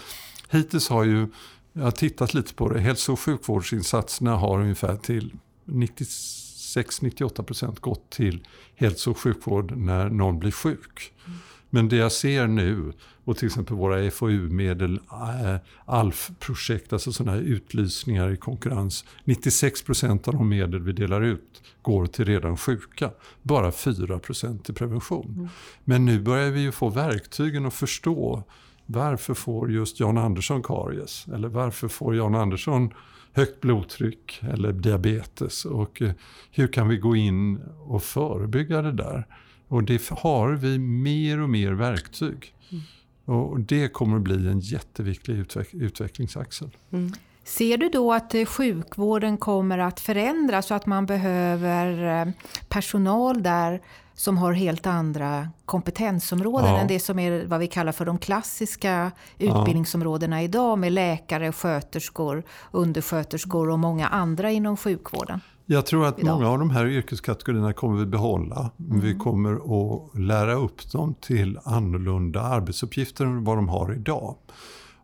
hittills 0.51 0.89
har 0.89 1.05
ju, 1.05 1.29
jag 1.73 1.83
har 1.83 1.91
tittat 1.91 2.35
lite 2.35 2.55
på 2.55 2.69
det, 2.69 2.81
hälso 2.81 3.13
och 3.13 3.21
sjukvårdsinsatserna 3.21 4.37
har 4.37 4.61
ungefär 4.61 4.97
till 4.97 5.33
96-98% 5.65 7.81
gått 7.81 8.11
till 8.11 8.47
hälso 8.75 9.11
och 9.11 9.19
sjukvård 9.19 9.77
när 9.77 10.09
någon 10.09 10.39
blir 10.39 10.51
sjuk. 10.51 11.13
Mm. 11.27 11.39
Men 11.71 11.89
det 11.89 11.97
jag 11.97 12.13
ser 12.13 12.47
nu, 12.47 12.93
och 13.25 13.37
till 13.37 13.47
exempel 13.47 13.77
våra 13.77 14.11
FoU-medel, 14.11 15.01
äh, 15.11 15.57
ALF-projekt, 15.85 16.93
alltså 16.93 17.13
sådana 17.13 17.33
här 17.33 17.43
utlysningar 17.43 18.31
i 18.31 18.37
konkurrens. 18.37 19.05
96% 19.25 20.29
av 20.29 20.35
de 20.35 20.49
medel 20.49 20.83
vi 20.83 20.93
delar 20.93 21.23
ut 21.23 21.63
går 21.83 22.07
till 22.07 22.25
redan 22.25 22.57
sjuka. 22.57 23.11
Bara 23.43 23.71
4% 23.71 24.63
till 24.63 24.75
prevention. 24.75 25.35
Mm. 25.37 25.49
Men 25.85 26.05
nu 26.05 26.21
börjar 26.21 26.51
vi 26.51 26.61
ju 26.61 26.73
få 26.73 26.89
verktygen 26.89 27.67
att 27.67 27.75
förstå 27.75 28.45
varför 28.93 29.35
får 29.35 29.73
just 29.73 30.01
Jan 30.01 30.19
Andersson 30.19 30.63
karies? 30.63 31.27
Eller 31.35 31.49
varför 31.49 31.89
får 31.89 32.17
Jan 32.17 32.35
Andersson 32.35 32.95
högt 33.33 33.61
blodtryck 33.61 34.41
eller 34.43 34.73
diabetes? 34.73 35.65
Och 35.65 36.03
eh, 36.03 36.13
hur 36.51 36.67
kan 36.67 36.89
vi 36.89 36.97
gå 36.97 37.17
in 37.17 37.61
och 37.87 38.03
förebygga 38.03 38.83
det 38.83 38.93
där? 38.93 39.27
Och 39.71 39.85
det 39.85 40.09
har 40.09 40.53
vi 40.53 40.79
mer 40.79 41.41
och 41.41 41.49
mer 41.49 41.73
verktyg. 41.73 42.55
Mm. 42.71 42.83
Och 43.25 43.61
det 43.61 43.89
kommer 43.89 44.17
att 44.17 44.23
bli 44.23 44.49
en 44.49 44.61
jätteviktig 44.61 45.33
utveck 45.33 45.75
utvecklingsaxel. 45.75 46.71
Mm. 46.93 47.13
Ser 47.45 47.79
du 47.79 47.89
då 47.89 48.13
att 48.13 48.35
eh, 48.35 48.45
sjukvården 48.45 49.37
kommer 49.37 49.79
att 49.79 50.01
förändras 50.01 50.67
så 50.67 50.75
att 50.75 50.87
man 50.87 51.07
behöver 51.07 52.21
eh, 52.21 52.33
personal 52.69 53.43
där 53.43 53.81
som 54.15 54.39
har 54.39 54.53
helt 54.53 54.87
andra 54.87 55.49
kompetensområden 55.65 56.75
ja. 56.75 56.81
än 56.81 56.87
det 56.87 57.01
som 57.01 57.19
är 57.19 57.45
vad 57.47 57.61
vi 57.61 57.67
kallar 57.67 57.93
för 57.93 58.05
de 58.05 58.19
klassiska 58.19 59.11
utbildningsområdena 59.39 60.43
idag 60.43 60.79
med 60.79 60.93
läkare, 60.93 61.53
sköterskor, 61.53 62.43
undersköterskor 62.71 63.71
och 63.71 63.79
många 63.79 64.09
andra 64.09 64.51
inom 64.51 64.77
sjukvården? 64.77 65.41
Jag 65.73 65.87
tror 65.87 66.07
att 66.07 66.19
idag. 66.19 66.35
många 66.35 66.49
av 66.49 66.59
de 66.59 66.71
här 66.71 66.87
yrkeskategorierna 66.87 67.73
kommer 67.73 67.99
vi 67.99 68.07
behålla. 68.07 68.71
Mm. 68.79 69.01
Vi 69.01 69.15
kommer 69.15 69.53
att 69.53 70.19
lära 70.19 70.55
upp 70.55 70.93
dem 70.93 71.15
till 71.21 71.59
annorlunda 71.65 72.43
arbetsuppgifter 72.43 73.25
än 73.25 73.45
vad 73.45 73.59
de 73.59 73.69
har 73.69 73.95
idag. 73.95 74.37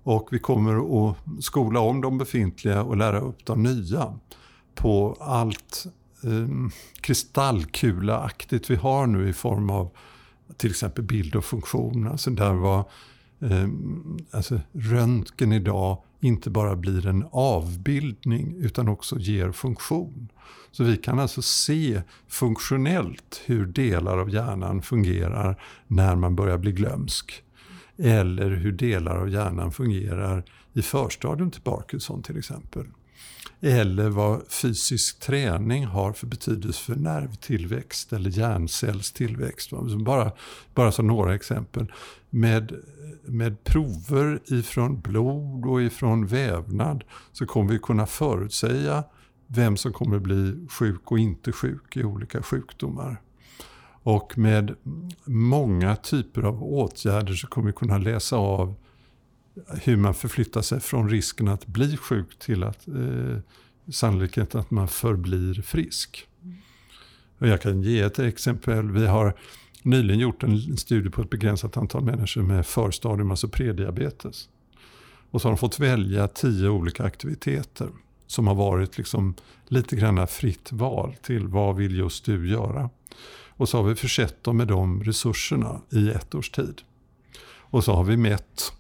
Och 0.03 0.29
vi 0.33 0.39
kommer 0.39 1.09
att 1.09 1.17
skola 1.41 1.81
om 1.81 2.01
de 2.01 2.19
befintliga 2.19 2.83
och 2.83 2.97
lära 2.97 3.21
upp 3.21 3.47
de 3.47 3.63
nya. 3.63 4.19
på 4.75 5.17
allt 5.21 5.87
eh, 6.25 6.71
kristallkulaaktigt 7.01 8.71
vi 8.71 8.77
har 8.77 9.07
nu 9.07 9.29
i 9.29 9.33
form 9.33 9.71
av 9.71 9.91
till 10.57 10.71
exempel 10.71 11.05
bild 11.05 11.37
och 11.37 11.45
funktion. 11.45 12.09
Alltså 12.09 12.31
där 12.31 12.53
var 12.53 12.79
eh, 13.41 13.69
alltså 14.31 14.61
röntgen 14.73 15.53
idag 15.53 15.99
inte 16.21 16.51
bara 16.51 16.77
blir 16.77 17.07
en 17.07 17.27
avbildning 17.33 18.55
utan 18.59 18.89
också 18.89 19.19
ger 19.19 19.53
funktion. 19.53 20.29
Så 20.71 20.85
vi 20.85 20.97
kan 20.97 21.19
alltså 21.19 21.43
se 21.43 22.03
funktionellt 22.29 23.43
hur 23.47 23.67
delar 23.67 24.19
av 24.19 24.31
hjärnan 24.31 24.83
fungerar 24.83 25.63
när 25.87 26.17
man 26.17 26.37
börjar 26.37 26.59
bli 26.59 26.73
glömsk. 26.73 27.43
Eller 27.97 28.51
hur 28.51 28.73
delar 28.73 29.17
av 29.17 29.29
hjärnan 29.31 29.73
fungerar 29.73 30.45
i 30.73 30.83
förstadium 30.83 31.51
till 31.51 31.63
Parkinson 31.63 32.23
till 32.23 32.39
exempel. 32.39 32.87
Eller 33.61 34.09
vad 34.09 34.43
fysisk 34.49 35.21
träning 35.21 35.85
har 35.85 36.13
för 36.13 36.27
betydelse 36.27 36.85
för 36.85 36.97
nervtillväxt 36.97 38.13
eller 38.13 38.31
hjärncellstillväxt. 38.31 39.71
Bara, 40.05 40.33
bara 40.75 40.93
som 40.93 41.07
några 41.07 41.35
exempel. 41.35 41.93
Med, 42.31 42.73
med 43.25 43.65
prover 43.65 44.41
ifrån 44.47 45.01
blod 45.01 45.67
och 45.67 45.83
ifrån 45.83 46.27
vävnad 46.27 47.05
så 47.33 47.47
kommer 47.47 47.73
vi 47.73 47.79
kunna 47.79 48.07
förutsäga 48.07 49.05
vem 49.47 49.77
som 49.77 49.93
kommer 49.93 50.19
bli 50.19 50.67
sjuk 50.71 51.13
och 51.13 51.19
inte 51.19 51.53
sjuk 51.53 51.97
i 51.97 52.05
olika 52.05 52.43
sjukdomar. 52.43 53.21
Och 54.03 54.39
med 54.39 54.75
många 55.25 55.97
typer 55.97 56.43
av 56.43 56.65
åtgärder 56.65 57.33
så 57.33 57.47
kommer 57.47 57.67
vi 57.67 57.73
kunna 57.73 57.99
läsa 57.99 58.37
av 58.37 58.75
hur 59.83 59.97
man 59.97 60.15
förflyttar 60.15 60.63
sig 60.63 60.81
från 60.81 61.11
risken 61.11 61.49
att 61.49 61.67
bli 61.67 61.97
sjuk 61.97 62.39
till 62.39 62.63
att 62.63 62.89
eh, 62.89 63.39
sannolikheten 63.93 64.61
att 64.61 64.71
man 64.71 64.89
förblir 64.89 65.63
frisk. 65.63 66.27
Och 67.39 67.49
jag 67.49 67.63
kan 67.63 67.83
ge 67.83 68.01
ett 68.01 68.19
exempel. 68.19 68.91
Vi 68.91 69.07
har 69.07 69.37
nyligen 69.83 70.21
gjort 70.21 70.43
en 70.43 70.77
studie 70.77 71.11
på 71.11 71.23
ett 71.23 71.31
begränsat 71.31 71.77
antal 71.77 72.05
människor 72.05 72.43
med 72.43 72.67
förstadium, 72.67 73.31
alltså 73.31 73.49
prediabetes. 73.49 74.49
Och 75.31 75.43
så 75.43 75.49
har 75.49 75.53
de 75.53 75.59
fått 75.59 75.79
välja 75.79 76.29
tio 76.29 76.69
olika 76.69 77.05
aktiviteter 77.05 77.89
som 78.27 78.47
har 78.47 78.55
varit 78.55 78.99
liksom 78.99 79.35
lite 79.69 79.97
grann 79.97 80.27
fritt 80.27 80.73
val 80.73 81.15
till 81.23 81.49
vad 81.49 81.77
vill 81.77 81.99
just 81.99 82.25
du 82.25 82.51
göra. 82.51 82.91
Och 83.49 83.69
så 83.69 83.77
har 83.77 83.85
vi 83.85 83.95
försett 83.95 84.45
dem 84.45 84.57
med 84.57 84.69
de 84.69 85.05
resurserna 85.05 85.81
i 85.91 86.11
ett 86.11 86.35
års 86.35 86.51
tid. 86.51 86.83
Och 87.47 87.85
så 87.85 87.93
har 87.93 88.05
vi 88.05 88.17
mätt 88.17 88.73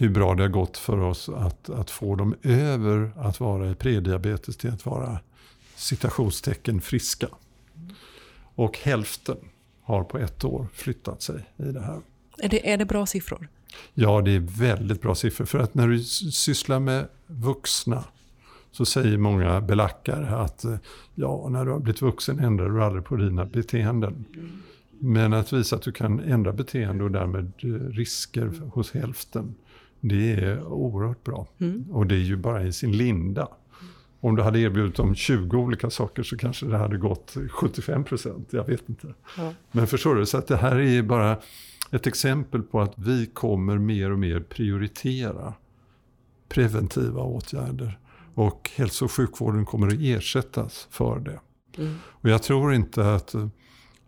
hur 0.00 0.08
bra 0.08 0.34
det 0.34 0.42
har 0.42 0.48
gått 0.48 0.76
för 0.78 1.00
oss 1.00 1.28
att, 1.28 1.70
att 1.70 1.90
få 1.90 2.14
dem 2.14 2.34
över 2.42 3.12
att 3.16 3.40
vara 3.40 3.70
i 3.70 3.74
prediabetes 3.74 4.56
till 4.56 4.70
att 4.70 4.86
vara 4.86 5.18
citationstecken 5.76 6.80
friska. 6.80 7.28
Och 8.54 8.78
hälften 8.78 9.36
har 9.82 10.04
på 10.04 10.18
ett 10.18 10.44
år 10.44 10.66
flyttat 10.72 11.22
sig 11.22 11.44
i 11.56 11.62
det 11.62 11.80
här. 11.80 12.00
Är 12.38 12.48
det, 12.48 12.72
är 12.72 12.76
det 12.76 12.84
bra 12.84 13.06
siffror? 13.06 13.48
Ja, 13.94 14.20
det 14.20 14.30
är 14.30 14.40
väldigt 14.40 15.02
bra 15.02 15.14
siffror. 15.14 15.44
För 15.44 15.58
att 15.58 15.74
när 15.74 15.88
du 15.88 16.04
sysslar 16.32 16.80
med 16.80 17.08
vuxna 17.26 18.04
så 18.72 18.84
säger 18.84 19.18
många 19.18 19.60
belackare 19.60 20.36
att 20.36 20.64
ja, 21.14 21.48
när 21.48 21.64
du 21.64 21.70
har 21.70 21.78
blivit 21.78 22.02
vuxen 22.02 22.38
ändrar 22.38 22.68
du 22.68 22.84
aldrig 22.84 23.04
på 23.04 23.16
dina 23.16 23.44
beteenden. 23.44 24.24
Men 24.98 25.32
att 25.32 25.52
visa 25.52 25.76
att 25.76 25.82
du 25.82 25.92
kan 25.92 26.20
ändra 26.20 26.52
beteende 26.52 27.04
och 27.04 27.10
därmed 27.10 27.52
risker 27.94 28.70
hos 28.72 28.92
hälften 28.92 29.54
det 30.00 30.32
är 30.32 30.62
oerhört 30.62 31.24
bra. 31.24 31.46
Mm. 31.58 31.90
Och 31.90 32.06
det 32.06 32.14
är 32.14 32.18
ju 32.18 32.36
bara 32.36 32.62
i 32.62 32.72
sin 32.72 32.92
linda. 32.92 33.48
Om 34.20 34.36
du 34.36 34.42
hade 34.42 34.60
erbjudit 34.60 34.96
dem 34.96 35.14
20 35.14 35.56
olika 35.56 35.90
saker 35.90 36.22
så 36.22 36.36
kanske 36.36 36.66
det 36.66 36.78
hade 36.78 36.96
gått 36.96 37.36
75 37.50 38.04
procent. 38.04 38.48
Jag 38.50 38.66
vet 38.66 38.88
inte. 38.88 39.14
Ja. 39.36 39.54
Men 39.72 39.86
förstår 39.86 40.14
du, 40.14 40.26
så 40.26 40.38
att 40.38 40.46
det 40.46 40.56
här 40.56 40.78
är 40.80 41.02
bara 41.02 41.38
ett 41.90 42.06
exempel 42.06 42.62
på 42.62 42.80
att 42.80 42.92
vi 42.96 43.26
kommer 43.26 43.78
mer 43.78 44.10
och 44.10 44.18
mer 44.18 44.40
prioritera 44.40 45.54
preventiva 46.48 47.22
åtgärder. 47.22 47.98
Och 48.34 48.70
hälso 48.76 49.04
och 49.04 49.12
sjukvården 49.12 49.66
kommer 49.66 49.86
att 49.86 50.00
ersättas 50.00 50.88
för 50.90 51.18
det. 51.18 51.40
Mm. 51.78 51.96
Och 52.04 52.28
jag 52.28 52.42
tror 52.42 52.74
inte 52.74 53.14
att 53.14 53.34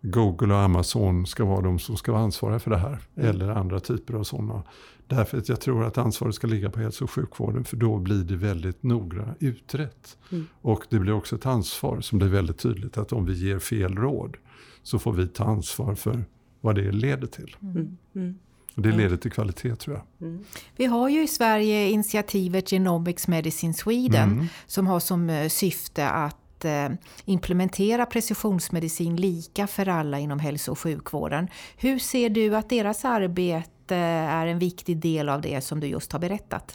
Google 0.03 0.55
och 0.55 0.61
Amazon 0.61 1.27
ska 1.27 1.45
vara 1.45 1.61
de 1.61 1.79
som 1.79 1.97
ska 1.97 2.13
vara 2.13 2.23
ansvariga 2.23 2.59
för 2.59 2.71
det 2.71 2.79
här. 2.79 2.99
Mm. 3.17 3.31
Eller 3.31 3.49
andra 3.49 3.81
typer 3.81 4.15
av 4.15 4.25
sådana 4.25 4.63
Därför 5.07 5.39
att 5.39 5.49
jag 5.49 5.61
tror 5.61 5.85
att 5.85 5.99
ansvaret 5.99 6.35
ska 6.35 6.47
ligga 6.47 6.71
på 6.71 6.81
hälso 6.81 7.05
och 7.05 7.11
sjukvården 7.11 7.65
för 7.65 7.77
då 7.77 7.99
blir 7.99 8.25
det 8.25 8.37
väldigt 8.37 8.83
noga 8.83 9.35
utrett. 9.41 10.19
Mm. 10.31 10.47
Och 10.63 10.85
det 10.89 10.99
blir 10.99 11.13
också 11.13 11.37
ett 11.37 11.47
ansvar 11.47 12.01
som 12.01 12.19
blir 12.19 12.29
väldigt 12.29 12.59
tydligt 12.59 12.99
att 12.99 13.13
om 13.13 13.27
vi 13.27 13.33
ger 13.33 13.59
fel 13.59 13.95
råd 13.95 14.37
så 14.83 14.99
får 14.99 15.13
vi 15.13 15.29
ta 15.29 15.45
ansvar 15.45 15.95
för 15.95 16.25
vad 16.61 16.75
det 16.75 16.93
leder 16.93 17.27
till. 17.27 17.57
Mm. 17.63 17.97
mm. 18.15 18.39
Och 18.77 18.83
det 18.83 18.93
leder 18.93 19.17
till 19.17 19.33
kvalitet 19.33 19.77
tror 19.77 19.97
jag. 19.97 20.29
Mm. 20.29 20.45
Vi 20.77 20.85
har 20.85 21.09
ju 21.09 21.23
i 21.23 21.29
Sverige 21.29 21.91
initiativet 21.91 22.71
Genomics 22.71 23.29
Medicine 23.29 23.75
Sweden 23.75 24.33
mm. 24.33 24.47
som 24.67 24.87
har 24.87 25.01
som 25.01 25.31
eh, 25.31 25.49
syfte 25.49 26.09
att 26.09 26.42
att 26.63 26.91
eh, 26.91 26.97
implementera 27.25 28.07
precisionsmedicin 28.07 29.17
lika 29.17 29.67
för 29.67 29.89
alla 29.89 30.19
inom 30.19 30.39
hälso 30.39 30.73
och 30.73 30.79
sjukvården. 30.79 31.49
Hur 31.77 31.99
ser 31.99 32.31
du 32.31 32.57
att 32.57 32.69
deras 32.69 33.05
arbete 33.05 33.97
är 33.97 34.47
en 34.47 34.59
viktig 34.59 34.99
del 34.99 35.29
av 35.29 35.41
det 35.41 35.65
som 35.65 35.81
du 35.81 35.87
just 35.87 36.13
har 36.13 36.21
berättat? 36.21 36.75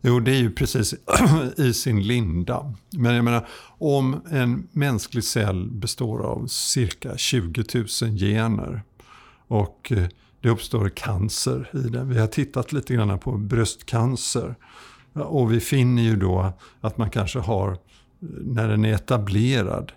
Jo, 0.00 0.20
det 0.20 0.30
är 0.30 0.40
ju 0.40 0.50
precis 0.50 0.94
i 1.56 1.72
sin 1.72 2.02
linda. 2.02 2.74
Men 2.90 3.14
jag 3.14 3.24
menar, 3.24 3.46
om 3.78 4.22
en 4.30 4.68
mänsklig 4.72 5.24
cell 5.24 5.70
består 5.70 6.22
av 6.26 6.46
cirka 6.46 7.16
20 7.16 7.64
000 7.74 7.86
gener 8.18 8.82
och 9.48 9.92
eh, 9.92 10.06
det 10.40 10.48
uppstår 10.48 10.88
cancer 10.88 11.70
i 11.74 11.88
den. 11.88 12.08
Vi 12.08 12.18
har 12.18 12.26
tittat 12.26 12.72
lite 12.72 12.94
grann 12.94 13.18
på 13.18 13.32
bröstcancer 13.32 14.54
och 15.12 15.52
vi 15.52 15.60
finner 15.60 16.02
ju 16.02 16.16
då 16.16 16.52
att 16.80 16.98
man 16.98 17.10
kanske 17.10 17.38
har, 17.38 17.78
när 18.20 18.68
den 18.68 18.84
är 18.84 18.94
etablerad, 18.94 19.92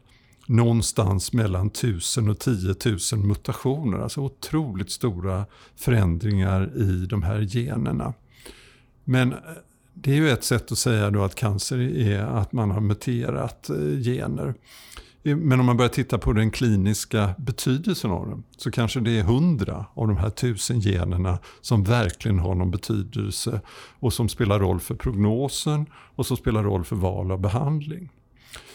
någonstans 0.47 1.33
mellan 1.33 1.67
1000 1.67 2.29
och 2.29 2.39
10 2.39 2.75
000 3.13 3.25
mutationer. 3.25 3.97
Alltså 3.97 4.21
otroligt 4.21 4.91
stora 4.91 5.45
förändringar 5.75 6.77
i 6.77 7.05
de 7.05 7.23
här 7.23 7.39
generna. 7.39 8.13
Men 9.03 9.33
eh, 9.33 9.39
det 9.93 10.11
är 10.11 10.15
ju 10.15 10.29
ett 10.29 10.43
sätt 10.43 10.71
att 10.71 10.77
säga 10.77 11.09
då 11.09 11.23
att 11.23 11.35
cancer 11.35 11.79
är 11.79 12.23
att 12.23 12.51
man 12.51 12.71
har 12.71 12.81
muterat 12.81 13.69
eh, 13.69 13.75
gener. 14.03 14.53
Men 15.23 15.59
om 15.59 15.65
man 15.65 15.77
börjar 15.77 15.89
titta 15.89 16.17
på 16.17 16.33
den 16.33 16.51
kliniska 16.51 17.29
betydelsen 17.37 18.11
av 18.11 18.29
dem 18.29 18.43
så 18.57 18.71
kanske 18.71 18.99
det 18.99 19.19
är 19.19 19.23
hundra 19.23 19.85
av 19.93 20.07
de 20.07 20.17
här 20.17 20.29
tusen 20.29 20.79
generna 20.79 21.39
som 21.61 21.83
verkligen 21.83 22.39
har 22.39 22.55
någon 22.55 22.71
betydelse 22.71 23.61
och 23.99 24.13
som 24.13 24.29
spelar 24.29 24.59
roll 24.59 24.79
för 24.79 24.95
prognosen 24.95 25.85
och 25.93 26.25
som 26.25 26.37
spelar 26.37 26.63
roll 26.63 26.83
för 26.83 26.95
val 26.95 27.31
av 27.31 27.41
behandling. 27.41 28.09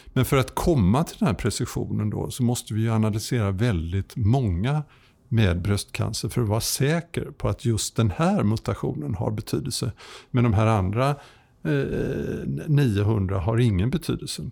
Men 0.06 0.24
för 0.24 0.36
att 0.36 0.54
komma 0.54 1.04
till 1.04 1.16
den 1.18 1.26
här 1.28 1.34
precisionen 1.34 2.10
då 2.10 2.30
så 2.30 2.42
måste 2.42 2.74
vi 2.74 2.88
analysera 2.88 3.50
väldigt 3.50 4.16
många 4.16 4.82
med 5.28 5.62
bröstcancer 5.62 6.28
för 6.28 6.42
att 6.42 6.48
vara 6.48 6.60
säker 6.60 7.24
på 7.24 7.48
att 7.48 7.64
just 7.64 7.96
den 7.96 8.10
här 8.10 8.42
mutationen 8.42 9.14
har 9.14 9.30
betydelse. 9.30 9.92
Men 10.30 10.44
de 10.44 10.52
här 10.54 10.66
andra 10.66 11.08
eh, 11.62 12.66
900 12.66 13.38
har 13.38 13.58
ingen 13.58 13.90
betydelse. 13.90 14.42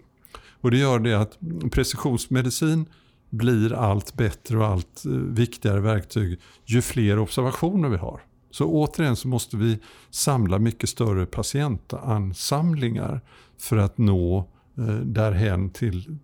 Och 0.65 0.71
det 0.71 0.79
gör 0.79 0.99
det 0.99 1.15
att 1.15 1.39
precisionsmedicin 1.73 2.87
blir 3.31 3.73
allt 3.73 4.15
bättre 4.15 4.59
och 4.59 4.67
allt 4.67 5.05
eh, 5.05 5.13
viktigare 5.13 5.81
verktyg 5.81 6.41
ju 6.65 6.83
fler 6.83 7.19
observationer 7.19 7.89
vi 7.89 7.97
har. 7.97 8.21
Så 8.51 8.67
återigen 8.67 9.17
så 9.17 9.29
måste 9.29 9.57
vi 9.57 9.79
samla 10.11 10.59
mycket 10.59 10.89
större 10.89 11.27
patientansamlingar 11.27 13.21
för 13.61 13.77
att 13.77 13.99
nå 13.99 14.49
eh, 14.79 14.95
därhen 14.95 15.71
till, 15.71 16.19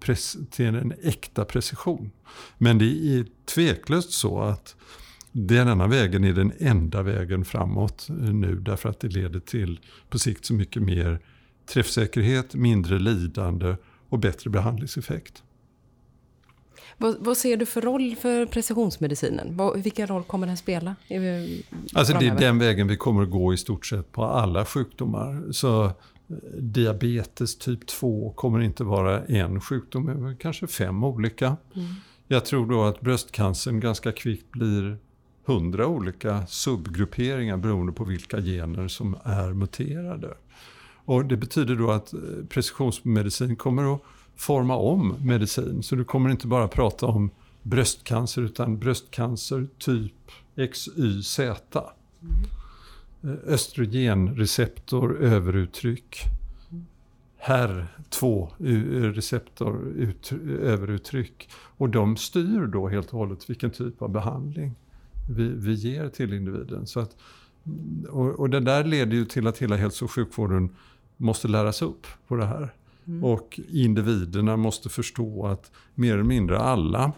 till 0.51 0.67
en 0.67 0.95
äkta 1.03 1.45
precision. 1.45 2.11
Men 2.59 2.79
det 2.79 2.85
är 2.85 3.27
tveklöst 3.55 4.13
så 4.13 4.41
att 4.41 4.77
denna 5.33 5.87
vägen 5.87 6.25
är 6.25 6.33
den 6.33 6.53
enda 6.59 7.03
vägen 7.03 7.45
framåt 7.45 8.07
eh, 8.09 8.15
nu 8.17 8.55
därför 8.57 8.89
att 8.89 9.01
det 9.01 9.09
leder 9.09 9.41
till 9.41 9.81
på 10.09 10.19
sikt 10.19 10.45
så 10.45 10.55
mycket 10.55 10.83
mer 10.83 11.21
träffsäkerhet, 11.67 12.55
mindre 12.55 12.99
lidande 12.99 13.77
och 14.11 14.19
bättre 14.19 14.51
behandlingseffekt. 14.51 15.43
Vad, 16.99 17.17
vad, 17.21 17.37
ser 17.37 17.57
du 17.57 17.67
för 17.67 17.81
roll 17.81 18.17
för 18.17 18.47
precisionsmedicinen? 18.47 19.57
Vad, 19.57 19.83
vilken 19.83 20.07
roll 20.07 20.23
kommer 20.23 20.47
den 20.47 20.57
spela? 20.57 20.97
Alltså 21.95 22.19
det 22.19 22.27
är 22.27 22.39
den 22.39 22.59
vägen 22.59 22.89
vi 22.89 22.97
kommer 22.97 23.23
att 23.23 23.31
gå 23.31 23.55
i 23.55 23.57
stort 23.57 23.87
sett 23.87 24.13
på 24.13 24.25
alla 24.25 24.65
sjukdomar. 24.65 25.53
Så 25.53 25.93
diabetes 26.59 27.59
typ 27.59 27.87
2 27.87 28.33
kommer 28.37 28.61
inte 28.61 28.85
vara 28.85 29.25
en 29.25 29.61
sjukdom, 29.61 30.05
men 30.05 30.37
kanske 30.37 30.67
fem 30.67 31.05
olika. 31.05 31.47
Mm. 31.47 31.89
Jag 32.29 32.45
tror 32.45 32.67
då 32.67 32.85
att 32.85 33.01
bröstcancern 33.01 33.81
ganska 33.81 34.13
kvickt 34.13 34.51
blir 34.51 34.99
hundra 35.45 35.87
olika 35.87 36.47
subgrupperingar 36.47 37.57
beroende 37.57 37.93
på 37.93 38.05
vilka 38.05 38.41
gener 38.41 38.89
som 38.89 39.17
är 39.25 39.53
muterade. 39.53 40.35
Och 41.05 41.25
det 41.25 41.37
betyder 41.37 41.77
då 41.77 41.91
att 41.91 42.13
eh, 42.13 42.21
precisionsmedicin 42.49 43.57
kommer 43.57 43.95
att 43.95 44.03
forma 44.37 44.77
om 44.77 45.15
medicin. 45.25 45.83
Så 45.83 45.97
du 45.97 46.05
kommer 46.05 46.31
inte 46.31 46.47
bara 46.47 46.69
prata 46.69 47.07
om 47.07 47.31
bröstcancer 47.63 48.43
utan 48.43 48.79
bröstcancer 48.79 49.69
typ 49.79 50.15
XYZ. 50.73 51.39
Mm. 51.39 51.55
Eh, 53.23 53.31
östrogenreceptor 53.47 55.23
överuttryck. 55.23 56.23
HER2-receptor 57.43 59.93
eh, 59.99 60.09
överuttryck. 60.71 61.49
Och 61.53 61.89
de 61.89 62.17
styr 62.17 62.67
då 62.67 62.89
helt 62.89 63.13
och 63.13 63.19
hållet 63.19 63.51
vilken 63.51 63.71
typ 63.71 64.03
av 64.03 64.11
behandling 64.11 64.75
vi, 65.31 65.49
vi 65.49 65.75
ger 65.75 66.09
till 66.09 66.33
individen. 66.33 66.87
Så 66.87 67.01
att, 67.01 67.17
och, 68.09 68.41
och 68.41 68.51
det 68.51 68.61
där 68.61 68.85
leder 68.85 69.17
ju 69.17 69.25
till 69.25 69.47
att 69.47 69.59
hela 69.59 69.77
hälso 69.77 70.05
och 70.05 70.11
sjukvården 70.11 70.71
måste 71.21 71.49
läras 71.49 71.83
upp 71.83 72.07
på 72.29 72.37
det 72.37 72.47
här. 72.47 72.75
Mm. 73.07 73.25
Och 73.25 73.61
individerna 73.69 74.57
måste 74.57 74.89
förstå 74.89 75.47
att 75.47 75.71
mer 75.95 76.13
eller 76.15 76.23
mindre 76.23 76.59
alla 76.59 77.13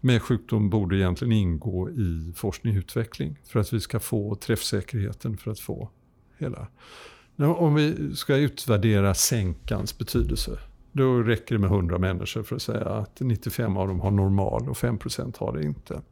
med 0.00 0.22
sjukdom 0.22 0.70
borde 0.70 0.96
egentligen 0.96 1.32
ingå 1.32 1.90
i 1.90 2.32
forskning 2.36 2.74
och 2.74 2.78
utveckling 2.78 3.38
för 3.44 3.60
att 3.60 3.72
vi 3.72 3.80
ska 3.80 4.00
få 4.00 4.34
träffsäkerheten 4.34 5.36
för 5.36 5.50
att 5.50 5.60
få 5.60 5.90
hela. 6.38 6.66
Om 7.36 7.74
vi 7.74 8.16
ska 8.16 8.36
utvärdera 8.36 9.14
sänkans 9.14 9.98
betydelse, 9.98 10.58
då 10.92 11.22
räcker 11.22 11.54
det 11.54 11.58
med 11.58 11.70
100 11.70 11.98
människor 11.98 12.42
för 12.42 12.56
att 12.56 12.62
säga 12.62 12.84
att 12.84 13.20
95 13.20 13.76
av 13.76 13.88
dem 13.88 14.00
har 14.00 14.10
normal 14.10 14.68
och 14.68 14.76
5% 14.76 15.38
har 15.38 15.52
det 15.56 15.64
inte. 15.64 16.02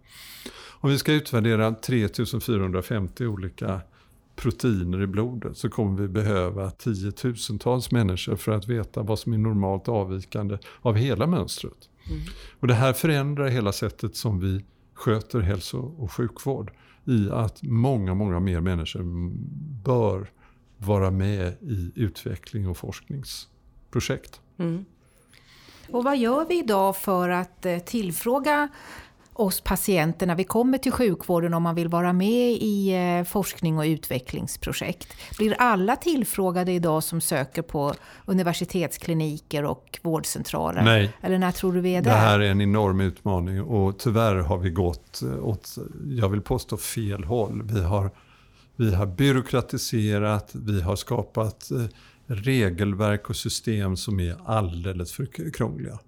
Om 0.83 0.91
vi 0.91 0.99
ska 0.99 1.13
utvärdera 1.13 1.75
3450 1.75 3.27
olika 3.27 3.81
proteiner 4.37 5.03
i 5.03 5.07
blodet 5.07 5.57
så 5.57 5.71
kommer 5.71 6.03
vi 6.03 6.09
behöva 6.09 6.71
tiotusentals 6.71 7.91
människor 7.91 8.37
för 8.37 8.53
att 8.53 8.69
veta 8.69 9.03
vad 9.03 9.19
som 9.19 9.33
är 9.33 9.39
normalt 9.39 9.89
avvikande 9.89 10.59
av 10.81 10.97
hela 10.97 11.27
mönstret. 11.27 11.89
Mm. 12.11 12.23
Och 12.61 12.67
det 12.67 12.75
här 12.75 12.93
förändrar 12.93 13.49
hela 13.49 13.73
sättet 13.73 14.17
som 14.17 14.41
vi 14.41 14.65
sköter 14.95 15.41
hälso 15.41 15.79
och 15.79 16.13
sjukvård 16.13 16.73
i 17.05 17.31
att 17.31 17.63
många, 17.63 18.15
många 18.15 18.41
mer 18.41 18.61
människor 18.61 19.03
bör 19.85 20.31
vara 20.79 21.11
med 21.11 21.53
i 21.61 21.93
utveckling 21.95 22.69
och 22.69 22.77
forskningsprojekt. 22.77 24.41
Mm. 24.59 24.85
Och 25.91 26.05
vad 26.05 26.17
gör 26.17 26.47
vi 26.49 26.59
idag 26.59 26.97
för 26.97 27.29
att 27.29 27.67
eh, 27.67 27.79
tillfråga 27.79 28.69
oss 29.35 29.61
patienter 29.61 30.27
när 30.27 30.35
vi 30.35 30.45
kommer 30.45 30.79
till 30.79 30.93
sjukvården 30.93 31.55
om 31.55 31.63
man 31.63 31.75
vill 31.75 31.89
vara 31.89 32.13
med 32.13 32.53
i 32.53 32.95
eh, 32.95 33.25
forskning 33.25 33.79
och 33.79 33.85
utvecklingsprojekt. 33.85 35.09
Blir 35.39 35.55
alla 35.59 35.97
tillfrågade 35.97 36.73
idag 36.73 37.05
som 37.05 37.21
söker 37.21 37.63
på 37.63 37.95
universitetskliniker 38.25 39.65
och 39.65 39.99
vårdcentraler? 40.03 40.83
Nej. 40.83 41.13
Eller 41.21 41.39
när 41.39 41.53
tror 41.53 41.73
du 41.73 41.81
vi 41.81 41.95
är 41.95 42.03
där? 42.03 42.11
Det 42.11 42.17
här 42.17 42.41
är 42.41 42.51
en 42.51 42.61
enorm 42.61 43.01
utmaning 43.01 43.63
och 43.63 43.99
tyvärr 43.99 44.35
har 44.35 44.59
vi 44.59 44.71
gått 44.71 45.23
åt, 45.43 45.77
jag 46.05 46.29
vill 46.29 46.41
påstå 46.41 46.77
fel 46.77 47.25
håll. 47.25 47.63
Vi 47.63 47.83
har, 47.83 48.11
vi 48.77 48.95
har 48.95 49.07
byråkratiserat, 49.07 50.51
vi 50.53 50.81
har 50.83 50.97
skapat 50.97 51.71
eh, 51.71 51.85
regelverk 52.27 53.31
och 53.31 53.37
system 53.37 53.97
som 53.97 54.21
är 54.21 54.37
alldeles 54.45 55.13
för 55.13 55.53
krångliga. 55.53 55.99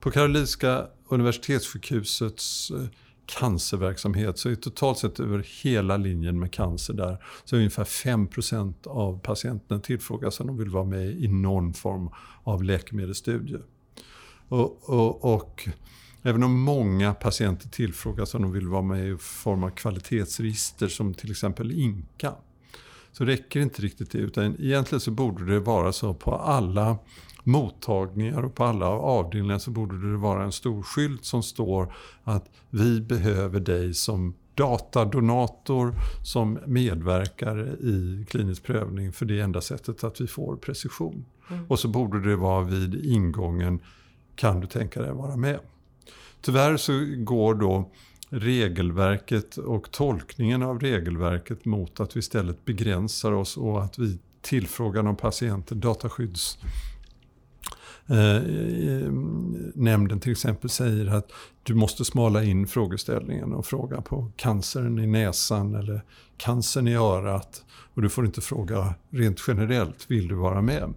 På 0.00 0.10
Karolinska 0.10 0.86
Universitetssjukhusets 1.08 2.70
eh, 2.70 2.84
cancerverksamhet 3.26 4.38
så 4.38 4.48
är 4.48 4.54
totalt 4.54 4.98
sett 4.98 5.20
över 5.20 5.46
hela 5.62 5.96
linjen 5.96 6.38
med 6.38 6.52
cancer 6.52 6.94
där 6.94 7.24
så 7.44 7.56
är 7.56 7.58
ungefär 7.58 7.84
5% 7.84 8.86
av 8.86 9.18
patienterna 9.18 9.80
tillfrågas 9.80 10.40
om 10.40 10.46
de 10.46 10.58
vill 10.58 10.70
vara 10.70 10.84
med 10.84 11.06
i 11.06 11.28
någon 11.28 11.74
form 11.74 12.10
av 12.44 12.64
läkemedelsstudie. 12.64 13.58
Och, 14.48 14.90
och, 14.90 15.34
och, 15.34 15.68
även 16.22 16.42
om 16.42 16.60
många 16.60 17.14
patienter 17.14 17.68
tillfrågas 17.68 18.34
om 18.34 18.42
de 18.42 18.52
vill 18.52 18.68
vara 18.68 18.82
med 18.82 19.08
i 19.08 19.16
form 19.16 19.64
av 19.64 19.70
kvalitetsregister 19.70 20.88
som 20.88 21.14
till 21.14 21.30
exempel 21.30 21.72
INKA 21.72 22.34
så 23.12 23.24
räcker 23.24 23.60
inte 23.60 23.82
riktigt 23.82 24.10
det 24.10 24.18
utan 24.18 24.56
egentligen 24.60 25.00
så 25.00 25.10
borde 25.10 25.46
det 25.46 25.60
vara 25.60 25.92
så 25.92 26.14
på 26.14 26.34
alla 26.34 26.98
mottagningar 27.44 28.42
och 28.42 28.54
på 28.54 28.64
alla 28.64 28.86
avdelningar 28.86 29.58
så 29.58 29.70
borde 29.70 30.10
det 30.10 30.16
vara 30.16 30.44
en 30.44 30.52
stor 30.52 30.82
skylt 30.82 31.24
som 31.24 31.42
står 31.42 31.94
att 32.24 32.48
vi 32.70 33.00
behöver 33.00 33.60
dig 33.60 33.94
som 33.94 34.34
datadonator 34.54 35.94
som 36.24 36.58
medverkar 36.66 37.84
i 37.84 38.26
klinisk 38.30 38.62
prövning 38.62 39.12
för 39.12 39.26
det 39.26 39.40
är 39.40 39.44
enda 39.44 39.60
sättet 39.60 40.04
att 40.04 40.20
vi 40.20 40.26
får 40.26 40.56
precision. 40.56 41.24
Mm. 41.50 41.64
Och 41.68 41.78
så 41.78 41.88
borde 41.88 42.30
det 42.30 42.36
vara 42.36 42.64
vid 42.64 43.06
ingången, 43.06 43.80
kan 44.34 44.60
du 44.60 44.66
tänka 44.66 45.02
dig 45.02 45.12
vara 45.12 45.36
med? 45.36 45.58
Tyvärr 46.40 46.76
så 46.76 46.92
går 47.16 47.54
då 47.54 47.90
regelverket 48.28 49.56
och 49.56 49.90
tolkningen 49.90 50.62
av 50.62 50.80
regelverket 50.80 51.64
mot 51.64 52.00
att 52.00 52.16
vi 52.16 52.18
istället 52.18 52.64
begränsar 52.64 53.32
oss 53.32 53.56
och 53.56 53.84
att 53.84 53.98
vi 53.98 54.18
tillfrågar 54.40 55.02
någon 55.02 55.16
patienter 55.16 55.74
dataskydds 55.74 56.58
Eh, 58.10 59.12
nämnden 59.74 60.20
till 60.20 60.32
exempel 60.32 60.70
säger 60.70 61.06
att 61.06 61.32
du 61.62 61.74
måste 61.74 62.04
smala 62.04 62.44
in 62.44 62.66
frågeställningen 62.66 63.52
och 63.52 63.66
fråga 63.66 64.00
på 64.00 64.32
cancern 64.36 64.98
i 64.98 65.06
näsan 65.06 65.74
eller 65.74 66.04
cancern 66.36 66.88
i 66.88 66.94
örat. 66.94 67.64
Och 67.94 68.02
du 68.02 68.08
får 68.08 68.26
inte 68.26 68.40
fråga 68.40 68.94
rent 69.10 69.44
generellt, 69.46 70.10
vill 70.10 70.28
du 70.28 70.34
vara 70.34 70.62
med? 70.62 70.94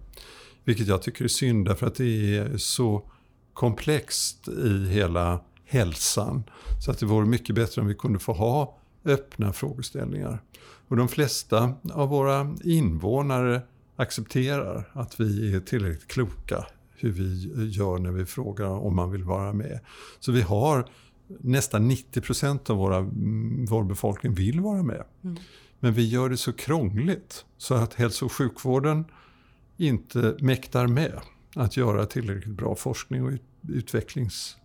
Vilket 0.64 0.86
jag 0.86 1.02
tycker 1.02 1.24
är 1.24 1.28
synd 1.28 1.66
därför 1.66 1.86
att 1.86 1.94
det 1.94 2.36
är 2.36 2.56
så 2.56 3.02
komplext 3.52 4.48
i 4.48 4.88
hela 4.88 5.40
hälsan. 5.64 6.42
Så 6.84 6.90
att 6.90 6.98
det 6.98 7.06
vore 7.06 7.26
mycket 7.26 7.54
bättre 7.54 7.80
om 7.80 7.86
vi 7.88 7.94
kunde 7.94 8.18
få 8.18 8.32
ha 8.32 8.78
öppna 9.04 9.52
frågeställningar. 9.52 10.42
Och 10.88 10.96
de 10.96 11.08
flesta 11.08 11.74
av 11.92 12.08
våra 12.08 12.54
invånare 12.64 13.62
accepterar 13.96 14.90
att 14.92 15.20
vi 15.20 15.54
är 15.54 15.60
tillräckligt 15.60 16.08
kloka 16.08 16.66
hur 17.04 17.12
vi 17.12 17.68
gör 17.68 17.98
när 17.98 18.10
vi 18.10 18.26
frågar 18.26 18.66
om 18.66 18.96
man 18.96 19.10
vill 19.10 19.24
vara 19.24 19.52
med. 19.52 19.80
Så 20.20 20.32
vi 20.32 20.42
har 20.42 20.88
nästan 21.26 21.88
90 21.88 22.20
procent 22.20 22.70
av 22.70 22.76
våra, 22.76 23.00
vår 23.68 23.84
befolkning 23.84 24.34
vill 24.34 24.60
vara 24.60 24.82
med. 24.82 25.04
Mm. 25.24 25.36
Men 25.80 25.92
vi 25.92 26.08
gör 26.08 26.28
det 26.28 26.36
så 26.36 26.52
krångligt 26.52 27.44
så 27.58 27.74
att 27.74 27.94
hälso 27.94 28.24
och 28.24 28.32
sjukvården 28.32 29.04
inte 29.76 30.36
mäktar 30.40 30.86
med 30.86 31.20
att 31.54 31.76
göra 31.76 32.06
tillräckligt 32.06 32.56
bra 32.56 32.74
forskning 32.74 33.24
och 33.24 33.32
utvecklings 33.68 34.56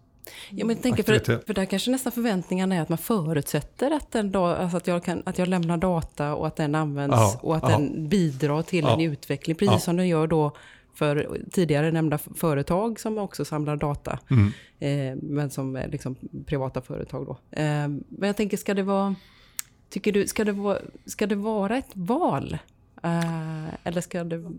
Ja, 0.49 0.65
men 0.65 0.75
jag 0.75 0.83
tänker 0.83 1.03
för, 1.03 1.45
för 1.45 1.53
där 1.53 1.65
kanske 1.65 1.91
nästan 1.91 2.11
förväntningarna 2.11 2.75
är 2.75 2.81
att 2.81 2.89
man 2.89 2.97
förutsätter 2.97 3.91
att, 3.91 4.11
den 4.11 4.31
då, 4.31 4.45
alltså 4.45 4.77
att, 4.77 4.87
jag 4.87 5.03
kan, 5.03 5.23
att 5.25 5.37
jag 5.37 5.47
lämnar 5.47 5.77
data 5.77 6.35
och 6.35 6.47
att 6.47 6.55
den 6.55 6.75
används 6.75 7.15
ja, 7.17 7.39
och 7.41 7.55
att 7.55 7.63
ja, 7.63 7.69
den 7.69 8.09
bidrar 8.09 8.61
till 8.61 8.83
ja, 8.83 8.93
en 8.93 9.01
utveckling. 9.01 9.55
Precis 9.55 9.83
som 9.83 9.97
den 9.97 10.07
gör 10.07 10.27
då 10.27 10.55
för 10.99 11.41
tidigare 11.51 11.91
nämnda 11.91 12.17
företag 12.17 12.99
som 12.99 13.17
också 13.17 13.45
samlar 13.45 13.75
data. 13.75 14.19
Mm. 14.29 14.51
Eh, 14.79 15.23
men 15.23 15.49
som 15.49 15.75
är 15.75 15.87
liksom 15.87 16.15
privata 16.45 16.81
företag 16.81 17.25
då. 17.25 17.31
Eh, 17.51 17.87
men 17.87 18.27
jag 18.27 18.37
tänker, 18.37 18.57
ska 18.57 18.73
det 18.73 18.83
vara... 18.83 19.15
Tycker 19.89 20.11
du, 20.11 20.27
ska 20.27 20.45
det 20.45 20.51
vara, 20.51 20.77
ska 21.05 21.27
det 21.27 21.35
vara 21.35 21.77
ett 21.77 21.91
val? 21.93 22.57
Eh, 23.03 23.87
eller 23.87 24.01
ska 24.01 24.23
det... 24.23 24.51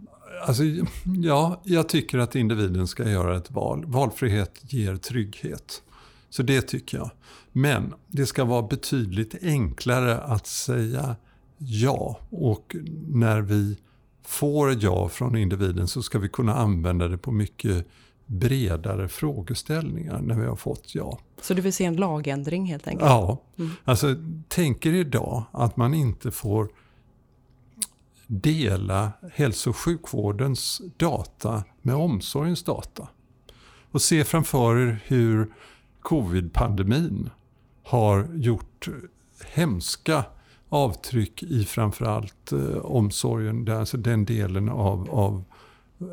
Alltså, 0.46 0.62
ja, 1.05 1.61
jag 1.64 1.88
tycker 1.88 2.18
att 2.18 2.37
individen 2.37 2.87
ska 2.87 3.11
göra 3.11 3.37
ett 3.37 3.50
val. 3.50 3.85
Valfrihet 3.87 4.61
ger 4.72 4.96
trygghet. 4.96 5.83
Så 6.31 6.42
det 6.42 6.62
tycker 6.62 6.98
jag. 6.98 7.11
Men 7.53 7.94
det 8.07 8.26
ska 8.26 8.44
vara 8.44 8.62
betydligt 8.62 9.35
enklare 9.42 10.18
att 10.18 10.46
säga 10.46 11.16
ja. 11.59 12.20
Och 12.31 12.76
när 13.09 13.40
vi 13.40 13.76
får 14.22 14.85
ja 14.85 15.09
från 15.09 15.37
individen 15.37 15.88
så 15.88 16.02
ska 16.02 16.18
vi 16.18 16.28
kunna 16.28 16.54
använda 16.54 17.09
det 17.09 17.18
på 17.18 17.33
mycket 17.33 17.87
bredare 18.26 19.09
frågeställningar 19.09 20.20
när 20.20 20.35
vi 20.35 20.46
har 20.46 20.56
fått 20.56 20.94
ja. 20.94 21.18
Så 21.40 21.54
du 21.54 21.62
vill 21.62 21.72
se 21.72 21.85
en 21.85 21.96
lagändring 21.96 22.66
helt 22.66 22.88
enkelt? 22.88 23.11
Ja. 23.11 23.42
Mm. 23.59 23.70
Alltså, 23.85 24.16
tänker 24.48 24.92
idag 24.92 25.44
att 25.52 25.76
man 25.76 25.94
inte 25.94 26.30
får 26.30 26.68
dela 28.26 29.12
hälso 29.33 29.70
och 29.70 29.76
sjukvårdens 29.76 30.83
data 30.96 31.64
med 31.83 31.94
omsorgens 31.94 32.62
data. 32.62 33.09
Och 33.90 34.02
se 34.02 34.24
framför 34.24 34.76
er 34.76 35.00
hur 35.06 35.52
covid-pandemin 36.02 37.30
har 37.85 38.28
gjort 38.35 38.88
hemska 39.52 40.24
avtryck 40.70 41.42
i 41.42 41.64
framförallt 41.64 42.52
eh, 42.52 42.76
omsorgen, 42.76 43.68
alltså 43.68 43.96
den 43.96 44.24
delen 44.24 44.68
av, 44.68 45.11
av 45.11 45.44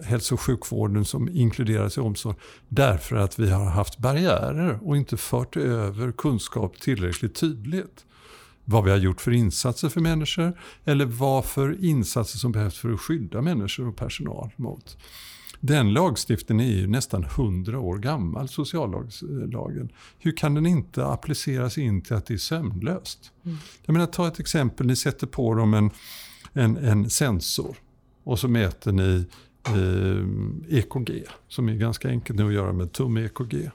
hälso 0.03 0.33
och 0.33 0.41
sjukvården 0.41 1.05
som 1.05 1.29
inkluderas 1.29 1.97
i 1.97 2.01
omsorg. 2.01 2.35
Därför 2.67 3.15
att 3.15 3.39
vi 3.39 3.49
har 3.49 3.65
haft 3.65 3.97
barriärer 3.97 4.79
och 4.81 4.97
inte 4.97 5.17
fört 5.17 5.57
över 5.57 6.11
kunskap 6.11 6.79
tillräckligt 6.79 7.35
tydligt. 7.35 8.03
vad 8.69 8.83
vi 8.83 8.91
har 8.91 8.97
gjort 8.97 9.21
för 9.21 9.31
insatser 9.31 9.89
för 9.89 10.01
människor 10.01 10.59
eller 10.85 11.05
vad 11.05 11.45
för 11.45 11.85
insatser 11.85 12.37
som 12.37 12.51
behövs 12.51 12.77
för 12.77 12.93
att 12.93 12.99
skydda 12.99 13.41
människor 13.41 13.87
och 13.87 13.95
personal 13.95 14.49
mot. 14.55 14.97
Den 15.59 15.93
lagstiftningen 15.93 16.65
är 16.65 16.71
ju 16.71 16.87
nästan 16.87 17.23
100 17.23 17.79
år 17.79 17.97
gammal, 17.97 18.47
sociallagen. 18.47 19.89
Hur 20.19 20.37
kan 20.37 20.53
den 20.53 20.65
inte 20.65 21.05
appliceras 21.05 21.77
in 21.77 22.01
till 22.01 22.15
att 22.15 22.25
det 22.25 22.33
är 22.33 22.37
sömnlöst? 22.37 23.31
Mm. 23.45 23.57
Jag 23.85 23.93
menar, 23.93 24.05
ta 24.05 24.27
ett 24.27 24.39
exempel, 24.39 24.87
ni 24.87 24.95
sätter 24.95 25.27
på 25.27 25.53
dem 25.53 25.73
en, 25.73 25.91
en, 26.53 26.77
en 26.77 27.09
sensor 27.09 27.75
och 28.23 28.39
så 28.39 28.47
mäter 28.47 28.91
ni 28.91 29.25
eh, 29.67 30.77
EKG, 30.77 31.23
som 31.47 31.69
är 31.69 31.75
ganska 31.75 32.09
enkelt 32.09 32.39
nu 32.39 32.47
att 32.47 32.53
göra 32.53 32.73
med 32.73 32.91
tum-EKG. 32.91 33.71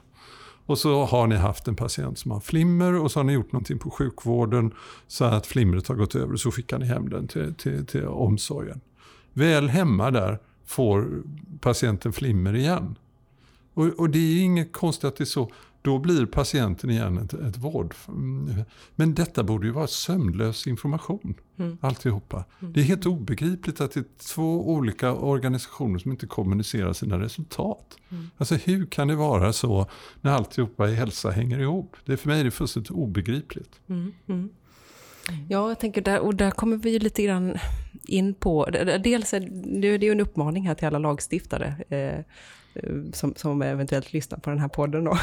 Och 0.65 0.77
så 0.77 1.05
har 1.05 1.27
ni 1.27 1.35
haft 1.35 1.67
en 1.67 1.75
patient 1.75 2.19
som 2.19 2.31
har 2.31 2.39
flimmer 2.39 2.93
och 2.93 3.11
så 3.11 3.19
har 3.19 3.23
ni 3.23 3.33
gjort 3.33 3.51
någonting 3.51 3.79
på 3.79 3.89
sjukvården 3.89 4.71
så 5.07 5.25
att 5.25 5.47
flimret 5.47 5.87
har 5.87 5.95
gått 5.95 6.15
över 6.15 6.33
och 6.33 6.39
så 6.39 6.51
skickar 6.51 6.79
ni 6.79 6.85
hem 6.85 7.09
den 7.09 7.27
till, 7.27 7.53
till, 7.53 7.85
till 7.85 8.05
omsorgen. 8.05 8.81
Väl 9.33 9.69
hemma 9.69 10.11
där 10.11 10.39
får 10.65 11.23
patienten 11.59 12.13
flimmer 12.13 12.55
igen. 12.55 12.95
Och, 13.73 13.87
och, 13.87 14.09
det 14.09 14.19
är 14.19 14.41
inget 14.41 14.73
konstigt 14.73 15.03
att 15.03 15.15
det 15.15 15.23
är 15.23 15.25
så. 15.25 15.51
Då 15.81 15.99
blir 15.99 16.25
patienten 16.25 16.89
igen 16.89 17.17
ett, 17.17 17.33
ett 17.33 17.57
vård. 17.57 17.95
Men 18.95 19.13
detta 19.13 19.43
borde 19.43 19.67
ju 19.67 19.73
vara 19.73 19.87
sömnlös 19.87 20.67
information. 20.67 21.35
Mm. 21.57 21.77
Alltihopa. 21.81 22.45
Mm. 22.59 22.73
Det 22.73 22.79
är 22.79 22.83
helt 22.83 23.05
obegripligt 23.05 23.81
att 23.81 23.91
det 23.91 23.99
är 23.99 24.33
två 24.33 24.69
olika 24.73 25.13
organisationer 25.13 25.99
som 25.99 26.11
inte 26.11 26.27
kommunicerar 26.27 26.93
sina 26.93 27.19
resultat. 27.19 27.97
Mm. 28.09 28.29
Alltså 28.37 28.55
hur 28.55 28.85
kan 28.85 29.07
det 29.07 29.15
vara 29.15 29.53
så 29.53 29.87
när 30.21 30.31
alltihopa 30.31 30.89
i 30.89 30.95
hälsa 30.95 31.31
hänger 31.31 31.59
ihop? 31.59 31.95
Det, 32.05 32.17
för 32.17 32.27
mig 32.27 32.39
är 32.39 32.43
det 32.43 32.51
fullständigt 32.51 32.91
obegripligt. 32.91 33.79
Mm. 33.87 34.49
Mm. 35.29 35.45
Ja, 35.49 35.69
jag 35.69 35.79
tänker 35.79 36.01
där, 36.01 36.19
och 36.19 36.35
där 36.35 36.51
kommer 36.51 36.77
vi 36.77 36.99
lite 36.99 37.23
grann 37.23 37.57
in 38.07 38.33
på, 38.33 38.65
dels 39.03 39.33
är 39.33 39.39
det 39.79 40.07
är 40.07 40.11
en 40.11 40.19
uppmaning 40.19 40.67
här 40.67 40.75
till 40.75 40.87
alla 40.87 40.99
lagstiftare 40.99 41.75
eh, 41.89 42.19
eh, 42.73 43.11
som, 43.13 43.33
som 43.35 43.61
eventuellt 43.61 44.13
lyssnar 44.13 44.37
på 44.37 44.49
den 44.49 44.59
här 44.59 44.67
podden 44.67 45.03
då. 45.03 45.17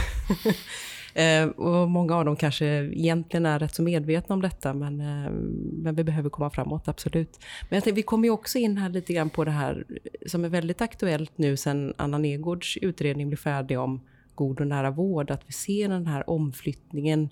eh, 1.21 1.45
och 1.45 1.91
många 1.91 2.17
av 2.17 2.25
dem 2.25 2.37
kanske 2.37 2.67
egentligen 2.67 3.47
är 3.47 3.59
rätt 3.59 3.75
så 3.75 3.83
medvetna 3.83 4.35
om 4.35 4.43
detta, 4.43 4.75
men, 4.75 5.01
eh, 5.01 5.31
men 5.73 5.95
vi 5.95 6.05
behöver 6.05 6.31
komma 6.31 6.51
framåt, 6.51 6.89
absolut. 6.89 7.39
Men 7.69 7.77
jag 7.77 7.85
tänkte, 7.85 7.97
vi 7.97 8.03
kommer 8.03 8.25
ju 8.25 8.31
också 8.31 8.59
in 8.59 8.77
här 8.77 8.89
lite 8.89 9.13
grann 9.13 9.31
på 9.31 9.45
det 9.45 9.51
här 9.51 9.85
som 10.27 10.45
är 10.45 10.49
väldigt 10.49 10.81
aktuellt 10.81 11.33
nu 11.37 11.57
sen 11.57 11.95
Anna 11.97 12.19
Negårds 12.19 12.77
utredning 12.77 13.29
blev 13.29 13.37
färdig 13.37 13.79
om 13.79 14.01
god 14.35 14.61
och 14.61 14.67
nära 14.67 14.91
vård, 14.91 15.31
att 15.31 15.43
vi 15.47 15.53
ser 15.53 15.89
den 15.89 16.07
här 16.07 16.31
omflyttningen, 16.31 17.29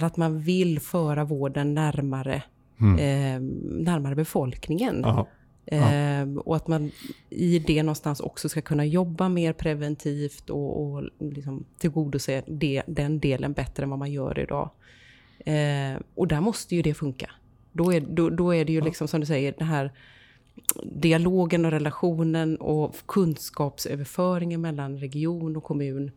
att 0.00 0.16
man 0.16 0.40
vill 0.40 0.80
föra 0.80 1.24
vården 1.24 1.74
närmare 1.74 2.42
mm. 2.80 2.98
eh, 2.98 3.40
närmare 3.84 4.14
befolkningen. 4.14 5.00
Ja. 5.04 5.26
Eh, 5.66 6.28
och 6.44 6.56
att 6.56 6.68
man 6.68 6.90
i 7.30 7.58
det 7.58 7.82
någonstans 7.82 8.20
också 8.20 8.48
ska 8.48 8.60
kunna 8.60 8.84
jobba 8.84 9.28
mer 9.28 9.52
preventivt 9.52 10.50
och, 10.50 10.82
och 10.82 11.10
liksom 11.18 11.64
tillgodose 11.78 12.42
det, 12.46 12.82
den 12.86 13.20
delen 13.20 13.52
bättre 13.52 13.82
än 13.82 13.90
vad 13.90 13.98
man 13.98 14.12
gör 14.12 14.38
idag. 14.38 14.70
Eh, 15.38 16.00
och 16.14 16.28
där 16.28 16.40
måste 16.40 16.76
ju 16.76 16.82
det 16.82 16.94
funka. 16.94 17.30
Då 17.72 17.92
är, 17.92 18.00
då, 18.00 18.30
då 18.30 18.54
är 18.54 18.64
det 18.64 18.72
ju 18.72 18.80
liksom 18.80 19.08
som 19.08 19.20
du 19.20 19.26
säger, 19.26 19.54
den 19.58 19.68
här 19.68 19.92
dialogen 20.92 21.64
och 21.64 21.70
relationen 21.70 22.56
och 22.56 22.96
kunskapsöverföringen 23.06 24.60
mellan 24.60 24.98
region 24.98 25.56
och 25.56 25.64
kommun. 25.64 26.10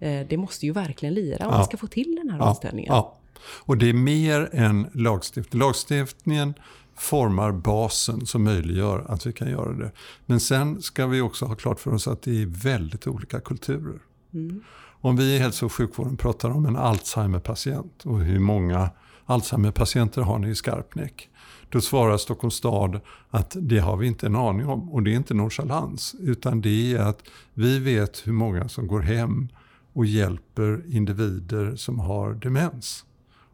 Eh, 0.00 0.26
det 0.28 0.36
måste 0.36 0.66
ju 0.66 0.72
verkligen 0.72 1.14
lira 1.14 1.46
om 1.46 1.52
ja. 1.52 1.56
man 1.58 1.64
ska 1.64 1.76
få 1.76 1.86
till 1.86 2.16
den 2.16 2.30
här 2.30 2.38
ja. 2.38 2.48
omställningen. 2.48 2.94
Ja. 2.94 3.16
Och 3.42 3.76
det 3.76 3.88
är 3.88 3.94
mer 3.94 4.48
än 4.52 4.90
lagstiftning. 4.94 5.60
Lagstiftningen 5.60 6.54
formar 6.96 7.52
basen 7.52 8.26
som 8.26 8.44
möjliggör 8.44 9.04
att 9.08 9.26
vi 9.26 9.32
kan 9.32 9.50
göra 9.50 9.72
det. 9.72 9.92
Men 10.26 10.40
sen 10.40 10.82
ska 10.82 11.06
vi 11.06 11.20
också 11.20 11.44
ha 11.44 11.54
klart 11.54 11.80
för 11.80 11.94
oss 11.94 12.08
att 12.08 12.22
det 12.22 12.42
är 12.42 12.46
väldigt 12.46 13.06
olika 13.06 13.40
kulturer. 13.40 13.98
Mm. 14.34 14.62
Om 15.02 15.16
vi 15.16 15.24
i 15.34 15.38
hälso 15.38 15.66
och 15.66 15.72
sjukvården 15.72 16.16
pratar 16.16 16.50
om 16.50 16.66
en 16.66 16.76
Alzheimer-patient 16.76 18.04
och 18.04 18.20
hur 18.20 18.38
många 18.38 18.90
Alzheimer-patienter 19.26 20.22
har 20.22 20.38
ni 20.38 20.48
i 20.48 20.54
Skarpnäck? 20.54 21.28
Då 21.68 21.80
svarar 21.80 22.16
Stockholms 22.16 22.54
stad 22.54 23.00
att 23.30 23.56
det 23.60 23.78
har 23.78 23.96
vi 23.96 24.06
inte 24.06 24.26
en 24.26 24.36
aning 24.36 24.66
om. 24.66 24.90
Och 24.92 25.02
det 25.02 25.12
är 25.12 25.16
inte 25.16 25.34
nonchalans, 25.34 26.14
utan 26.20 26.60
det 26.60 26.94
är 26.94 26.98
att 26.98 27.22
vi 27.54 27.78
vet 27.78 28.26
hur 28.26 28.32
många 28.32 28.68
som 28.68 28.86
går 28.86 29.00
hem 29.00 29.48
och 29.92 30.06
hjälper 30.06 30.82
individer 30.88 31.76
som 31.76 31.98
har 31.98 32.34
demens. 32.34 33.04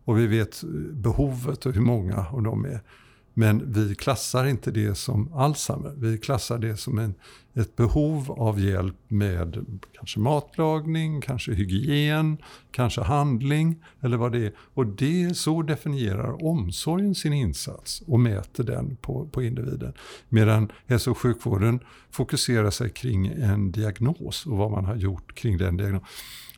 Och 0.05 0.19
vi 0.19 0.27
vet 0.27 0.63
behovet 0.93 1.67
och 1.67 1.73
hur 1.73 1.81
många 1.81 2.27
av 2.33 2.43
dem 2.43 2.65
är. 2.65 2.81
Men 3.39 3.73
vi 3.73 3.95
klassar 3.95 4.47
inte 4.47 4.71
det 4.71 4.95
som 4.95 5.33
Alzheimer. 5.35 5.95
Vi 5.97 6.19
klassar 6.19 6.59
det 6.59 6.77
som 6.77 6.99
en, 6.99 7.15
ett 7.55 7.77
behov 7.77 8.33
av 8.33 8.61
hjälp 8.61 8.97
med 9.09 9.67
kanske 9.93 10.21
matlagning, 10.21 11.21
kanske 11.21 11.53
hygien, 11.53 12.37
kanske 12.71 13.01
handling 13.01 13.85
eller 14.01 14.17
vad 14.17 14.33
det 14.33 14.47
är. 14.47 14.53
Och 14.59 14.87
det, 14.87 15.37
så 15.37 15.63
definierar 15.63 16.45
omsorgen 16.45 17.15
sin 17.15 17.33
insats 17.33 18.03
och 18.07 18.21
mäter 18.21 18.65
den 18.65 18.97
på, 18.97 19.29
på 19.29 19.43
individen. 19.43 19.93
Medan 20.29 20.73
hälso 20.87 21.11
och 21.11 21.19
sjukvården 21.19 21.81
fokuserar 22.11 22.71
sig 22.71 22.91
kring 22.91 23.27
en 23.27 23.73
diagnos 23.73 24.47
och 24.47 24.57
vad 24.57 24.71
man 24.71 24.85
har 24.85 24.97
gjort 24.97 25.35
kring 25.35 25.59
den 25.59 25.77
diagnosen. 25.77 26.07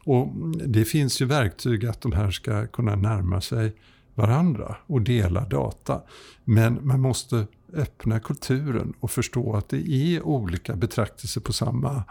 Och 0.05 0.29
det 0.67 0.85
finns 0.85 1.23
ju 1.23 1.27
verktyg 1.27 1.87
att 1.87 2.01
de 2.01 2.13
här 2.13 2.31
ska 2.31 2.67
kunna 2.67 2.97
närma 2.97 3.41
sig 3.41 3.75
varandra 4.19 4.77
och 4.87 5.03
dela 5.03 5.45
data. 5.45 6.03
Men 6.45 6.87
man 6.87 7.01
måste 7.01 7.47
öppna 7.73 8.21
kulturen 8.21 8.95
och 9.01 9.11
förstå 9.11 9.57
att 9.57 9.69
det 9.69 9.89
är 9.89 10.23
olika 10.23 10.77
betraktelser 10.77 11.41
på 11.41 11.53
samma, 11.53 12.03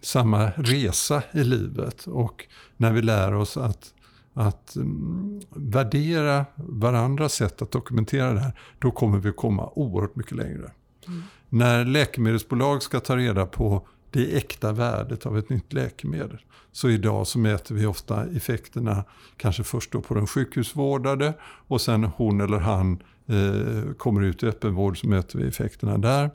samma 0.00 0.50
resa 0.50 1.22
i 1.32 1.44
livet. 1.44 2.06
Och 2.06 2.46
när 2.76 2.92
vi 2.92 3.02
lär 3.02 3.34
oss 3.34 3.56
att, 3.56 3.94
att 4.34 4.76
um, 4.76 5.40
värdera 5.50 6.46
varandras 6.56 7.32
sätt 7.32 7.62
att 7.62 7.70
dokumentera 7.70 8.32
det 8.32 8.40
här, 8.40 8.60
då 8.78 8.90
kommer 8.90 9.18
vi 9.18 9.32
komma 9.32 9.70
oerhört 9.74 10.16
mycket 10.16 10.36
längre. 10.36 10.70
Mm. 11.06 11.22
När 11.48 11.84
läkemedelsbolag 11.84 12.82
ska 12.82 13.00
ta 13.00 13.16
reda 13.16 13.46
på 13.46 13.86
det 14.10 14.36
äkta 14.36 14.72
värdet 14.72 15.26
av 15.26 15.38
ett 15.38 15.48
nytt 15.48 15.72
läkemedel. 15.72 16.38
Så 16.72 16.88
idag 16.90 17.26
så 17.26 17.38
mäter 17.38 17.74
vi 17.74 17.86
ofta 17.86 18.26
effekterna 18.26 19.04
kanske 19.36 19.64
först 19.64 19.92
då 19.92 20.00
på 20.00 20.14
den 20.14 20.26
sjukhusvårdade 20.26 21.34
och 21.42 21.80
sen 21.80 22.04
hon 22.04 22.40
eller 22.40 22.58
han 22.58 23.02
eh, 23.26 23.92
kommer 23.92 24.22
ut 24.22 24.42
i 24.42 24.46
öppenvård 24.46 25.00
så 25.00 25.08
mäter 25.08 25.38
vi 25.38 25.48
effekterna 25.48 25.98
där. 25.98 26.30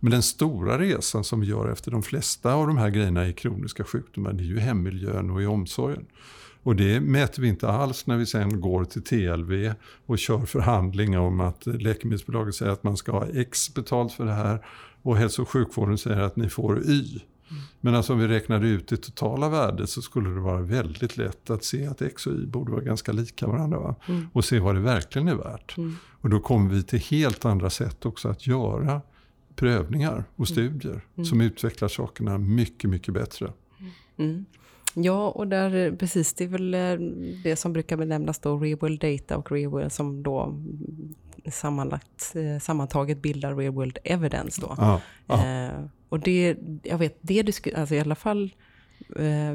Men 0.00 0.10
den 0.10 0.22
stora 0.22 0.78
resan 0.78 1.24
som 1.24 1.40
vi 1.40 1.46
gör 1.46 1.72
efter 1.72 1.90
de 1.90 2.02
flesta 2.02 2.54
av 2.54 2.66
de 2.66 2.76
här 2.76 2.90
grejerna 2.90 3.28
i 3.28 3.32
kroniska 3.32 3.84
sjukdomar 3.84 4.32
det 4.32 4.42
är 4.42 4.46
ju 4.46 4.58
hemmiljön 4.58 5.30
och 5.30 5.42
i 5.42 5.46
omsorgen. 5.46 6.06
Och 6.62 6.76
det 6.76 7.00
mäter 7.00 7.42
vi 7.42 7.48
inte 7.48 7.68
alls 7.68 8.06
när 8.06 8.16
vi 8.16 8.26
sen 8.26 8.60
går 8.60 8.84
till 8.84 9.02
TLV 9.02 9.72
och 10.06 10.18
kör 10.18 10.46
förhandlingar 10.46 11.18
om 11.18 11.40
att 11.40 11.66
läkemedelsbolaget 11.66 12.54
säger 12.54 12.72
att 12.72 12.84
man 12.84 12.96
ska 12.96 13.12
ha 13.12 13.26
X 13.26 13.74
betalt 13.74 14.12
för 14.12 14.24
det 14.24 14.32
här 14.32 14.58
och 15.04 15.16
hälso 15.16 15.42
och 15.42 15.48
sjukvården 15.48 15.98
säger 15.98 16.20
att 16.20 16.36
ni 16.36 16.48
får 16.48 16.90
Y. 16.90 17.20
Men 17.80 17.94
alltså 17.94 18.12
om 18.12 18.18
vi 18.18 18.28
räknade 18.28 18.68
ut 18.68 18.88
det 18.88 18.96
totala 18.96 19.48
värdet 19.48 19.90
så 19.90 20.02
skulle 20.02 20.30
det 20.30 20.40
vara 20.40 20.60
väldigt 20.60 21.16
lätt 21.16 21.50
att 21.50 21.64
se 21.64 21.86
att 21.86 22.02
X 22.02 22.26
och 22.26 22.32
Y 22.32 22.46
borde 22.46 22.72
vara 22.72 22.82
ganska 22.82 23.12
lika 23.12 23.46
varandra. 23.46 23.94
Mm. 24.08 24.26
Och 24.32 24.44
se 24.44 24.58
vad 24.58 24.74
det 24.74 24.80
verkligen 24.80 25.28
är 25.28 25.34
värt. 25.34 25.76
Mm. 25.76 25.96
Och 26.20 26.30
då 26.30 26.40
kommer 26.40 26.70
vi 26.70 26.82
till 26.82 26.98
helt 26.98 27.44
andra 27.44 27.70
sätt 27.70 28.06
också 28.06 28.28
att 28.28 28.46
göra 28.46 29.00
prövningar 29.56 30.24
och 30.36 30.50
mm. 30.50 30.70
studier 30.70 31.00
mm. 31.16 31.24
som 31.24 31.40
utvecklar 31.40 31.88
sakerna 31.88 32.38
mycket, 32.38 32.90
mycket 32.90 33.14
bättre. 33.14 33.52
Mm. 34.16 34.44
Ja, 34.94 35.28
och 35.28 35.48
där, 35.48 35.96
precis, 35.96 36.34
det 36.34 36.44
är 36.44 36.48
väl 36.48 36.74
eh, 36.74 37.08
det 37.42 37.56
som 37.56 37.72
brukar 37.72 37.96
benämnas 37.96 38.38
då 38.38 38.58
real 38.58 38.78
world 38.78 39.00
data 39.00 39.36
och 39.36 39.52
real 39.52 39.70
world 39.70 39.92
som 39.92 40.22
då 40.22 40.62
sammanlagt, 41.52 42.32
eh, 42.36 42.58
sammantaget 42.60 43.22
bildar 43.22 43.56
real 43.56 43.74
world 43.74 43.98
evidence 44.04 44.60
då. 44.60 44.74
Ja, 44.78 45.00
ja. 45.26 45.46
Eh, 45.46 45.84
och 46.08 46.20
det, 46.20 46.56
jag 46.82 46.98
vet, 46.98 47.18
det 47.20 47.74
alltså 47.76 47.94
i 47.94 48.00
alla 48.00 48.14
fall 48.14 48.54
eh, 49.16 49.54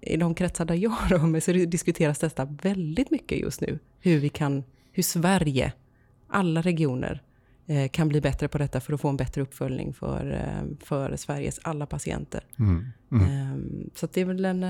i 0.00 0.16
de 0.16 0.34
kretsar 0.34 0.64
där 0.64 0.74
jag 0.74 0.94
rör 1.08 1.26
mig 1.26 1.40
så 1.40 1.52
diskuteras 1.52 2.18
detta 2.18 2.44
väldigt 2.44 3.10
mycket 3.10 3.38
just 3.38 3.60
nu. 3.60 3.78
Hur 4.00 4.18
vi 4.18 4.28
kan, 4.28 4.64
hur 4.92 5.02
Sverige, 5.02 5.72
alla 6.28 6.62
regioner, 6.62 7.22
kan 7.90 8.08
bli 8.08 8.20
bättre 8.20 8.48
på 8.48 8.58
detta 8.58 8.80
för 8.80 8.92
att 8.92 9.00
få 9.00 9.08
en 9.08 9.16
bättre 9.16 9.42
uppföljning 9.42 9.94
för, 9.94 10.50
för 10.84 11.16
Sveriges 11.16 11.60
alla 11.62 11.86
patienter. 11.86 12.44
Mm, 12.58 12.86
mm. 13.12 13.24
Ehm, 13.24 13.90
så 13.94 14.08
det 14.12 14.20
är 14.20 14.24
väl 14.24 14.44
en... 14.44 14.64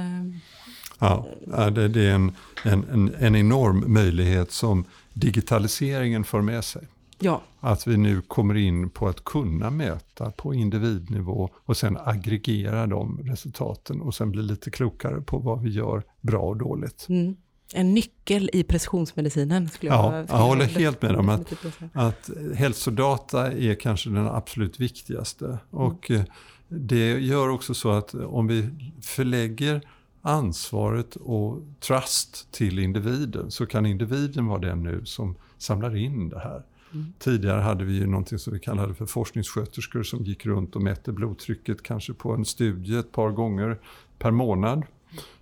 Ja, 0.99 1.27
det, 1.71 1.83
är 1.83 2.15
en, 2.15 2.33
en, 2.65 3.15
en 3.19 3.37
enorm 3.37 3.93
möjlighet 3.93 4.51
som 4.51 4.85
digitaliseringen 5.13 6.25
för 6.25 6.41
med 6.41 6.65
sig. 6.65 6.89
Ja. 7.19 7.43
Att 7.61 7.87
vi 7.87 7.97
nu 7.97 8.21
kommer 8.21 8.57
in 8.57 8.91
på 8.91 9.09
att 9.09 9.25
kunna 9.25 9.71
mäta 9.71 10.31
på 10.31 10.55
individnivå 10.55 11.51
och 11.65 11.77
sen 11.77 11.99
aggregera 12.05 12.87
de 12.87 13.21
resultaten 13.25 14.01
och 14.01 14.15
sen 14.15 14.31
bli 14.31 14.43
lite 14.43 14.71
klokare 14.71 15.21
på 15.21 15.39
vad 15.39 15.63
vi 15.63 15.71
gör 15.71 16.03
bra 16.21 16.41
och 16.41 16.57
dåligt. 16.57 17.07
Mm. 17.09 17.37
En 17.75 17.95
nyckel 17.95 18.51
i 18.53 18.63
precisionsmedicinen 18.63 19.69
skulle 19.69 19.93
jag 19.93 20.15
Ja, 20.15 20.25
jag 20.29 20.37
håller 20.37 20.65
helt 20.65 21.03
med 21.03 21.17
om 21.17 21.29
att, 21.29 21.53
att 21.93 22.31
hälsodata 22.55 23.53
är 23.53 23.75
kanske 23.75 24.11
den 24.11 24.27
absolut 24.27 24.81
viktigaste. 24.81 25.45
Mm. 25.45 25.59
Och 25.71 26.11
eh, 26.11 26.23
det 26.69 27.21
gör 27.21 27.49
också 27.49 27.75
så 27.75 27.91
att 27.91 28.15
om 28.15 28.47
vi 28.47 28.69
förlägger 29.03 29.81
ansvaret 30.23 31.17
och 31.17 31.63
trust 31.81 32.53
till 32.53 32.79
individen 32.79 33.51
så 33.51 33.67
kan 33.67 33.87
individen 33.87 34.47
vara 34.47 34.59
den 34.59 34.83
nu 34.83 35.05
som 35.05 35.35
samlar 35.59 35.97
in 35.97 36.29
det 36.29 36.39
här. 36.39 36.63
Mm. 36.93 37.13
Tidigare 37.19 37.61
hade 37.61 37.85
vi 37.85 37.93
ju 37.93 38.07
någonting 38.07 38.39
som 38.39 38.53
vi 38.53 38.59
kallade 38.59 38.95
för 38.95 39.07
forskningssköterskor 39.07 40.03
som 40.03 40.25
gick 40.25 40.47
runt 40.47 40.77
och 40.77 40.83
mätte 40.83 41.13
blodtrycket 41.13 41.83
kanske 41.83 42.13
på 42.13 42.33
en 42.33 42.45
studie 42.45 42.99
ett 42.99 43.13
par 43.13 43.31
gånger 43.31 43.79
per 44.19 44.31
månad. 44.31 44.83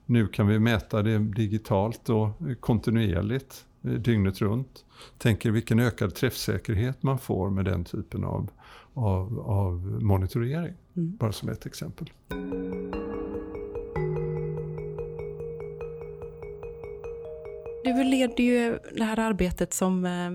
Nu 0.07 0.29
kan 0.29 0.47
vi 0.47 0.59
mäta 0.59 1.03
det 1.03 1.19
digitalt 1.19 2.09
och 2.09 2.29
kontinuerligt 2.61 3.64
eh, 3.83 3.91
dygnet 3.91 4.41
runt. 4.41 4.85
Tänker 5.19 5.51
vilken 5.51 5.79
ökad 5.79 6.14
träffsäkerhet 6.14 7.03
man 7.03 7.19
får 7.19 7.51
med 7.51 7.64
den 7.64 7.85
typen 7.85 8.25
av, 8.25 8.51
av, 8.95 9.41
av 9.41 9.75
monitorering. 10.03 10.75
Mm. 10.97 11.17
Bara 11.17 11.33
som 11.33 11.49
ett 11.49 11.67
exempel. 11.67 12.11
Du 17.96 18.05
leder 18.05 18.44
ju 18.44 18.79
det 18.96 19.05
här 19.05 19.18
arbetet 19.18 19.74
som, 19.74 20.05
eh, 20.05 20.31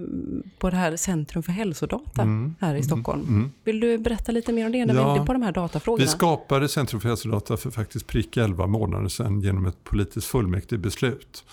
på 0.59 0.69
det 0.69 0.75
här 0.75 0.95
Centrum 0.95 1.43
för 1.43 1.51
hälsodata 1.51 2.21
mm. 2.21 2.55
här 2.59 2.69
i 2.69 2.71
mm. 2.71 2.83
Stockholm. 2.83 3.27
Mm. 3.27 3.51
Vill 3.63 3.79
du 3.79 3.97
berätta 3.97 4.31
lite 4.31 4.53
mer 4.53 4.65
om 4.65 4.71
det 4.71 4.85
när 4.85 4.95
ja, 4.95 5.13
vi 5.13 5.19
är 5.19 5.25
på 5.25 5.33
de 5.33 5.41
här 5.41 5.51
datafrågorna? 5.51 6.03
Vi 6.03 6.07
skapade 6.07 6.69
Centrum 6.69 7.01
för 7.01 7.09
hälsodata 7.09 7.57
för 7.57 7.71
faktiskt 7.71 8.07
prick 8.07 8.37
11 8.37 8.67
månader 8.67 9.07
sedan 9.07 9.41
genom 9.41 9.65
ett 9.65 9.83
politiskt 9.83 10.27
fullmäktigebeslut. 10.27 11.43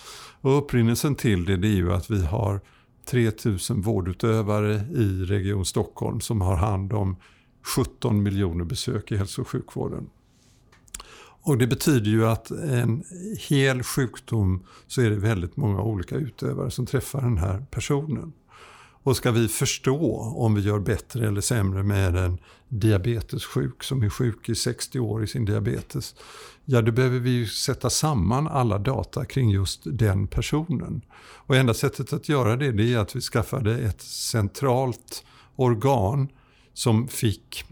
Och 0.41 0.57
upprinnelsen 0.57 1.15
till 1.15 1.45
det, 1.45 1.57
det 1.57 1.67
är 1.67 1.75
ju 1.75 1.93
att 1.93 2.09
vi 2.09 2.25
har 2.25 2.59
3000 3.05 3.81
vårdutövare 3.81 4.73
i 4.75 5.25
Region 5.25 5.65
Stockholm 5.65 6.21
som 6.21 6.41
har 6.41 6.55
hand 6.55 6.93
om 6.93 7.15
17 7.75 8.23
miljoner 8.23 8.65
besök 8.65 9.11
i 9.11 9.17
hälso 9.17 9.41
och 9.41 9.47
sjukvården. 9.47 10.09
Och 11.43 11.57
det 11.57 11.67
betyder 11.67 12.11
ju 12.11 12.27
att 12.27 12.51
en 12.51 13.03
hel 13.49 13.83
sjukdom 13.83 14.65
så 14.87 15.01
är 15.01 15.09
det 15.09 15.15
väldigt 15.15 15.57
många 15.57 15.81
olika 15.81 16.15
utövare 16.15 16.71
som 16.71 16.85
träffar 16.85 17.21
den 17.21 17.37
här 17.37 17.65
personen. 17.71 18.33
Och 19.03 19.17
ska 19.17 19.31
vi 19.31 19.47
förstå 19.47 20.33
om 20.37 20.55
vi 20.55 20.61
gör 20.61 20.79
bättre 20.79 21.27
eller 21.27 21.41
sämre 21.41 21.83
med 21.83 22.15
en 22.15 22.37
diabetessjuk 22.67 23.83
som 23.83 24.03
är 24.03 24.09
sjuk 24.09 24.49
i 24.49 24.55
60 24.55 24.99
år 24.99 25.23
i 25.23 25.27
sin 25.27 25.45
diabetes. 25.45 26.15
Ja, 26.65 26.81
då 26.81 26.91
behöver 26.91 27.19
vi 27.19 27.29
ju 27.29 27.47
sätta 27.47 27.89
samman 27.89 28.47
alla 28.47 28.77
data 28.77 29.25
kring 29.25 29.49
just 29.49 29.81
den 29.85 30.27
personen. 30.27 31.01
Och 31.21 31.55
enda 31.55 31.73
sättet 31.73 32.13
att 32.13 32.29
göra 32.29 32.55
det, 32.55 32.71
det 32.71 32.93
är 32.93 32.97
att 32.97 33.15
vi 33.15 33.21
skaffade 33.21 33.77
ett 33.77 34.01
centralt 34.01 35.23
organ 35.55 36.27
som 36.73 37.07
fick 37.07 37.65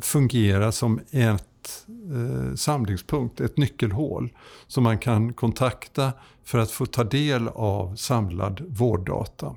fungera 0.00 0.72
som 0.72 1.00
ett 1.10 1.86
eh, 2.12 2.54
samlingspunkt, 2.54 3.40
ett 3.40 3.56
nyckelhål 3.56 4.32
som 4.66 4.84
man 4.84 4.98
kan 4.98 5.32
kontakta 5.32 6.12
för 6.44 6.58
att 6.58 6.70
få 6.70 6.86
ta 6.86 7.04
del 7.04 7.48
av 7.48 7.96
samlad 7.96 8.62
vårddata. 8.68 9.56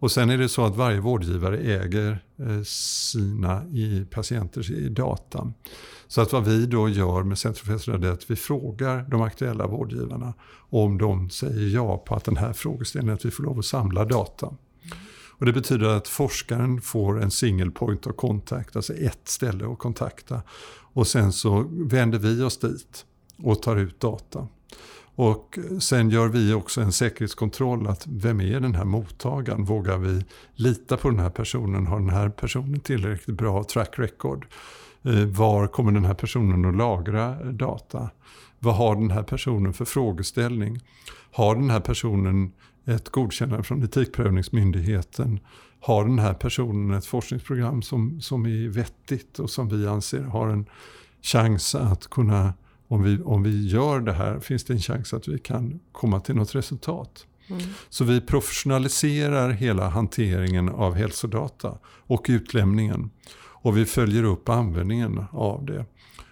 Och 0.00 0.10
sen 0.10 0.30
är 0.30 0.38
det 0.38 0.48
så 0.48 0.64
att 0.64 0.76
varje 0.76 1.00
vårdgivare 1.00 1.58
äger 1.58 2.24
eh, 2.38 2.62
sina 2.64 3.64
i 3.64 4.06
patienters 4.10 4.70
i 4.70 4.88
data. 4.88 5.52
Så 6.08 6.20
att 6.20 6.32
vad 6.32 6.44
vi 6.44 6.66
då 6.66 6.88
gör 6.88 7.22
med 7.22 7.38
Centrum 7.38 7.78
för 7.78 8.04
är 8.04 8.12
att 8.12 8.30
vi 8.30 8.36
frågar 8.36 9.02
de 9.10 9.22
aktuella 9.22 9.66
vårdgivarna 9.66 10.34
om 10.70 10.98
de 10.98 11.30
säger 11.30 11.68
ja 11.74 11.98
på 11.98 12.14
att 12.14 12.24
den 12.24 12.36
här 12.36 12.52
frågeställningen, 12.52 13.14
att 13.14 13.24
vi 13.24 13.30
får 13.30 13.42
lov 13.42 13.58
att 13.58 13.64
samla 13.64 14.04
data. 14.04 14.54
Och 15.38 15.46
det 15.46 15.52
betyder 15.52 15.86
att 15.86 16.08
forskaren 16.08 16.80
får 16.80 17.22
en 17.22 17.30
single 17.30 17.70
point 17.70 18.06
of 18.06 18.16
contact, 18.16 18.76
alltså 18.76 18.94
ett 18.94 19.28
ställe 19.28 19.72
att 19.72 19.78
kontakta. 19.78 20.42
Och 20.98 21.06
sen 21.06 21.32
så 21.32 21.66
vänder 21.70 22.18
vi 22.18 22.42
oss 22.42 22.58
dit 22.58 23.04
och 23.42 23.62
tar 23.62 23.76
ut 23.76 24.00
data. 24.00 24.48
Och 25.14 25.58
sen 25.80 26.10
gör 26.10 26.28
vi 26.28 26.52
också 26.52 26.80
en 26.80 26.92
säkerhetskontroll 26.92 27.86
att 27.86 28.06
vem 28.06 28.40
är 28.40 28.60
den 28.60 28.74
här 28.74 28.84
mottagaren? 28.84 29.64
Vågar 29.64 29.98
vi 29.98 30.24
lita 30.54 30.96
på 30.96 31.10
den 31.10 31.18
här 31.18 31.30
personen? 31.30 31.86
Har 31.86 31.98
den 31.98 32.10
här 32.10 32.28
personen 32.28 32.80
tillräckligt 32.80 33.36
bra 33.36 33.64
track 33.64 33.98
record? 33.98 34.46
Eh, 35.02 35.24
var 35.24 35.66
kommer 35.66 35.92
den 35.92 36.04
här 36.04 36.14
personen 36.14 36.64
att 36.64 36.76
lagra 36.76 37.34
data? 37.44 38.10
Vad 38.58 38.74
har 38.74 38.96
den 38.96 39.10
här 39.10 39.22
personen 39.22 39.72
för 39.72 39.84
frågeställning? 39.84 40.80
Har 41.32 41.54
den 41.54 41.70
här 41.70 41.80
personen 41.80 42.52
ett 42.84 43.08
godkännande 43.08 43.64
från 43.64 43.82
Etikprövningsmyndigheten? 43.82 45.40
Har 45.80 46.04
den 46.04 46.18
här 46.18 46.34
personen 46.34 46.98
ett 46.98 47.06
forskningsprogram 47.06 47.82
som, 47.82 48.20
som 48.20 48.46
är 48.46 48.68
vettigt 48.68 49.38
och 49.38 49.50
som 49.50 49.68
vi 49.68 49.86
anser 49.86 50.22
har 50.22 50.48
en 50.48 50.66
chans 51.22 51.74
att 51.74 52.10
kunna, 52.10 52.54
om 52.88 53.02
vi, 53.02 53.22
om 53.22 53.42
vi 53.42 53.68
gör 53.68 54.00
det 54.00 54.12
här, 54.12 54.40
finns 54.40 54.64
det 54.64 54.72
en 54.72 54.80
chans 54.80 55.14
att 55.14 55.28
vi 55.28 55.38
kan 55.38 55.80
komma 55.92 56.20
till 56.20 56.34
något 56.34 56.54
resultat. 56.54 57.26
Mm. 57.48 57.62
Så 57.88 58.04
vi 58.04 58.20
professionaliserar 58.20 59.50
hela 59.50 59.88
hanteringen 59.88 60.68
av 60.68 60.94
hälsodata 60.94 61.78
och 61.84 62.26
utlämningen. 62.28 63.10
Och 63.60 63.76
vi 63.76 63.84
följer 63.84 64.24
upp 64.24 64.48
användningen 64.48 65.24
av 65.30 65.64
det. 65.66 65.84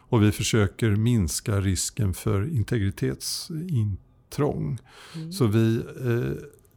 Och 0.08 0.22
vi 0.22 0.32
försöker 0.32 0.90
minska 0.90 1.60
risken 1.60 2.14
för 2.14 2.54
integritetsintrång. 2.54 4.78
Mm. 5.14 5.32
Så 5.32 5.46
vi 5.46 5.76
eh, 5.76 6.32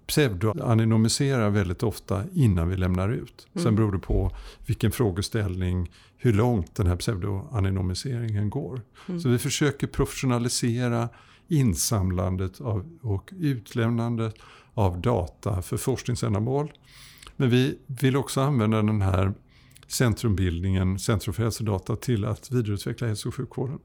pseudoanonymiserar 0.08 1.50
väldigt 1.50 1.84
ofta 1.84 2.24
innan 2.34 2.70
vi 2.70 2.78
lämnar 2.78 3.10
ut. 3.10 3.48
Mm. 3.54 3.64
Sen 3.64 3.76
beror 3.76 3.92
det 3.92 4.00
på 4.00 4.32
vilken 4.66 4.92
frågeställning, 4.92 5.92
hur 6.18 6.34
långt 6.34 6.76
den 6.76 6.88
här 6.88 6.96
pseudoanonymiseringen 6.96 8.50
går. 8.50 8.82
Mm. 9.08 9.20
Så 9.20 9.30
vi 9.30 9.38
försöker 9.38 9.88
professionalisera 9.88 11.10
insamlandet 11.48 12.62
av, 12.62 12.98
och 13.02 13.34
utlämnandet 13.40 14.36
av 14.74 15.02
data 15.02 15.62
för 15.62 15.78
forskningsändamål. 15.78 16.72
Men 17.36 17.50
vi 17.50 17.78
vill 17.88 18.16
också 18.16 18.42
använda 18.42 18.78
den 18.78 19.02
här 19.02 19.34
centrumbildningen, 19.90 21.00
Centrum 21.00 21.34
för 21.34 21.44
hälsodata, 21.44 21.96
till 21.96 22.26
att 22.26 22.52
vidareutveckla 22.52 23.08
hälso 23.08 23.30
och 23.30 23.36
sjukvården. 23.36 23.80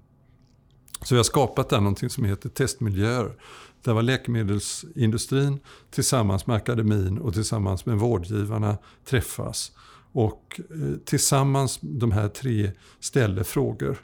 Så 1.02 1.14
vi 1.14 1.16
har 1.16 1.24
skapat 1.24 1.68
där 1.68 1.80
någonting 1.80 2.10
som 2.10 2.24
heter 2.24 2.48
testmiljöer. 2.48 3.36
Där 3.82 3.92
var 3.92 4.02
läkemedelsindustrin 4.02 5.60
tillsammans 5.90 6.46
med 6.46 6.56
akademin 6.56 7.18
och 7.18 7.34
tillsammans 7.34 7.86
med 7.86 7.98
vårdgivarna 7.98 8.78
träffas. 9.04 9.72
Och 10.12 10.60
eh, 10.70 10.98
tillsammans 11.04 11.78
de 11.82 12.12
här 12.12 12.28
tre 12.28 12.70
ställer 13.00 13.42
frågor. 13.42 13.98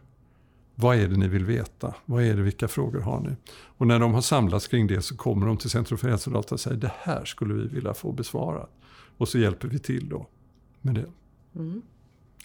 Vad 0.74 0.96
är 0.96 1.08
det 1.08 1.16
ni 1.16 1.28
vill 1.28 1.44
veta? 1.44 1.94
Vad 2.04 2.22
är 2.22 2.36
det, 2.36 2.42
vilka 2.42 2.68
frågor 2.68 3.00
har 3.00 3.20
ni? 3.20 3.36
Och 3.52 3.86
när 3.86 3.98
de 3.98 4.14
har 4.14 4.20
samlats 4.20 4.68
kring 4.68 4.86
det 4.86 5.02
så 5.02 5.16
kommer 5.16 5.46
de 5.46 5.56
till 5.56 5.70
Centrum 5.70 5.98
för 5.98 6.08
hälsodata 6.08 6.54
och 6.54 6.60
säger 6.60 6.76
det 6.76 6.92
här 6.98 7.24
skulle 7.24 7.54
vi 7.54 7.66
vilja 7.66 7.94
få 7.94 8.12
besvarat. 8.12 8.70
Och 9.16 9.28
så 9.28 9.38
hjälper 9.38 9.68
vi 9.68 9.78
till 9.78 10.08
då 10.08 10.26
med 10.80 10.94
det. 10.94 11.06
Mm. 11.54 11.82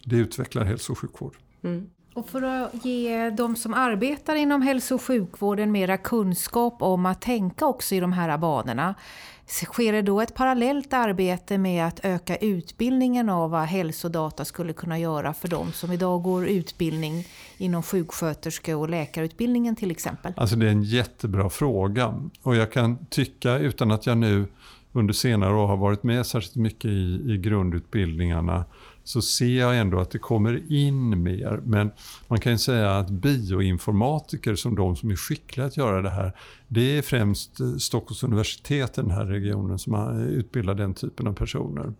Det 0.08 0.16
utvecklar 0.16 0.64
hälso 0.64 0.92
och 0.92 1.00
sjukvård. 1.00 1.36
Mm. 1.64 1.90
Och 2.14 2.30
för 2.30 2.42
att 2.42 2.86
ge 2.86 3.30
de 3.30 3.56
som 3.56 3.74
arbetar 3.74 4.36
inom 4.36 4.62
hälso 4.62 4.96
och 4.96 5.02
sjukvården 5.02 5.72
mera 5.72 5.98
kunskap 5.98 6.82
om 6.82 7.06
att 7.06 7.22
tänka 7.22 7.66
också 7.66 7.96
i 7.96 8.00
de 8.00 8.14
här 8.14 8.38
banorna, 8.38 8.96
sker 9.48 9.94
det 9.94 10.02
då 10.02 10.22
ett 10.22 10.36
parallellt 10.36 10.94
arbete 10.94 11.58
med 11.58 11.88
att 11.88 12.00
öka 12.04 12.36
utbildningen 12.36 13.30
av 13.30 13.50
vad 13.50 13.64
hälsodata 13.64 14.46
skulle 14.46 14.74
kunna 14.74 15.00
göra 15.00 15.34
för 15.34 15.48
de 15.48 15.72
som 15.72 15.92
idag 15.92 16.24
går 16.24 16.48
utbildning 16.48 17.28
inom 17.58 17.84
sjuksköterske 17.84 18.76
och 18.76 18.90
läkarutbildningen 18.90 19.76
till 19.76 19.92
exempel? 19.92 20.34
Alltså 20.38 20.56
det 20.56 20.66
är 20.66 20.72
en 20.72 20.84
jättebra 20.84 21.50
fråga 21.50 22.30
och 22.42 22.56
jag 22.56 22.72
kan 22.72 23.06
tycka 23.06 23.58
utan 23.58 23.92
att 23.92 24.06
jag 24.06 24.18
nu 24.18 24.46
under 24.92 25.14
senare 25.14 25.54
år 25.54 25.68
har 25.68 25.78
varit 25.78 26.04
med 26.04 26.26
särskilt 26.26 26.56
mycket 26.56 26.86
i, 26.86 27.22
i 27.34 27.38
grundutbildningarna 27.38 28.66
så 29.06 29.22
ser 29.22 29.60
jag 29.60 29.78
ändå 29.78 30.00
att 30.00 30.12
det 30.12 30.20
kommer 30.20 30.72
in 30.72 31.24
mer. 31.24 31.62
Men 31.66 31.92
man 32.28 32.40
kan 32.40 32.52
ju 32.52 32.58
säga 32.58 32.98
att 32.98 33.10
bioinformatiker 33.10 34.56
som 34.56 34.76
de 34.76 34.96
som 34.96 35.12
är 35.12 35.16
skickliga 35.16 35.66
att 35.66 35.78
göra 35.78 36.02
det 36.02 36.10
här, 36.10 36.36
det 36.68 36.98
är 36.98 37.02
främst 37.02 37.60
eh, 37.60 37.76
Stockholms 37.76 38.24
universitet, 38.24 38.98
i 38.98 39.02
den 39.02 39.12
här 39.12 39.26
regionen, 39.26 39.80
som 39.80 40.20
utbildar 40.20 40.76
den 40.76 40.94
typen 40.94 41.28
av 41.28 41.34
personer. 41.34 41.94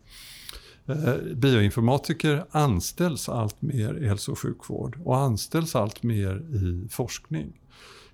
Eh, 0.88 1.16
bioinformatiker 1.36 2.46
anställs 2.52 3.30
allt 3.30 3.62
mer 3.62 4.04
i 4.04 4.08
hälso 4.08 4.32
och 4.32 4.40
sjukvård 4.40 5.00
och 5.04 5.18
anställs 5.18 5.76
allt 5.76 6.04
mer 6.04 6.36
i 6.36 6.88
forskning. 6.90 7.62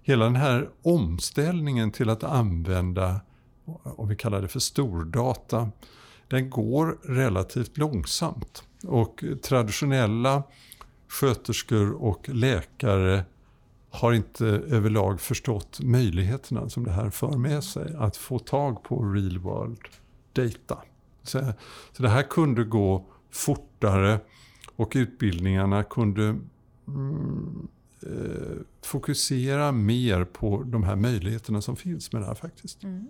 Hela 0.03 0.25
den 0.25 0.35
här 0.35 0.69
omställningen 0.81 1.91
till 1.91 2.09
att 2.09 2.23
använda, 2.23 3.21
om 3.83 4.07
vi 4.07 4.15
kallar 4.15 4.41
det 4.41 4.47
för 4.47 4.59
stordata, 4.59 5.69
den 6.27 6.49
går 6.49 6.99
relativt 7.03 7.77
långsamt. 7.77 8.63
Och 8.83 9.23
traditionella 9.43 10.43
sköterskor 11.07 11.91
och 11.91 12.29
läkare 12.29 13.25
har 13.89 14.13
inte 14.13 14.45
överlag 14.45 15.21
förstått 15.21 15.79
möjligheterna 15.83 16.69
som 16.69 16.83
det 16.83 16.91
här 16.91 17.09
för 17.09 17.37
med 17.37 17.63
sig. 17.63 17.95
Att 17.97 18.17
få 18.17 18.39
tag 18.39 18.83
på 18.83 19.03
real 19.05 19.37
world 19.37 19.79
data. 20.33 20.77
Så, 21.23 21.53
så 21.91 22.03
det 22.03 22.09
här 22.09 22.23
kunde 22.23 22.63
gå 22.63 23.05
fortare 23.31 24.19
och 24.75 24.91
utbildningarna 24.95 25.83
kunde 25.83 26.39
mm, 26.87 27.67
eh, 28.03 28.57
fokusera 28.81 29.71
mer 29.71 30.25
på 30.25 30.63
de 30.63 30.83
här 30.83 30.95
möjligheterna 30.95 31.61
som 31.61 31.75
finns 31.75 32.11
med 32.11 32.21
det 32.21 32.25
här 32.25 32.35
faktiskt. 32.35 32.83
Mm. 32.83 33.07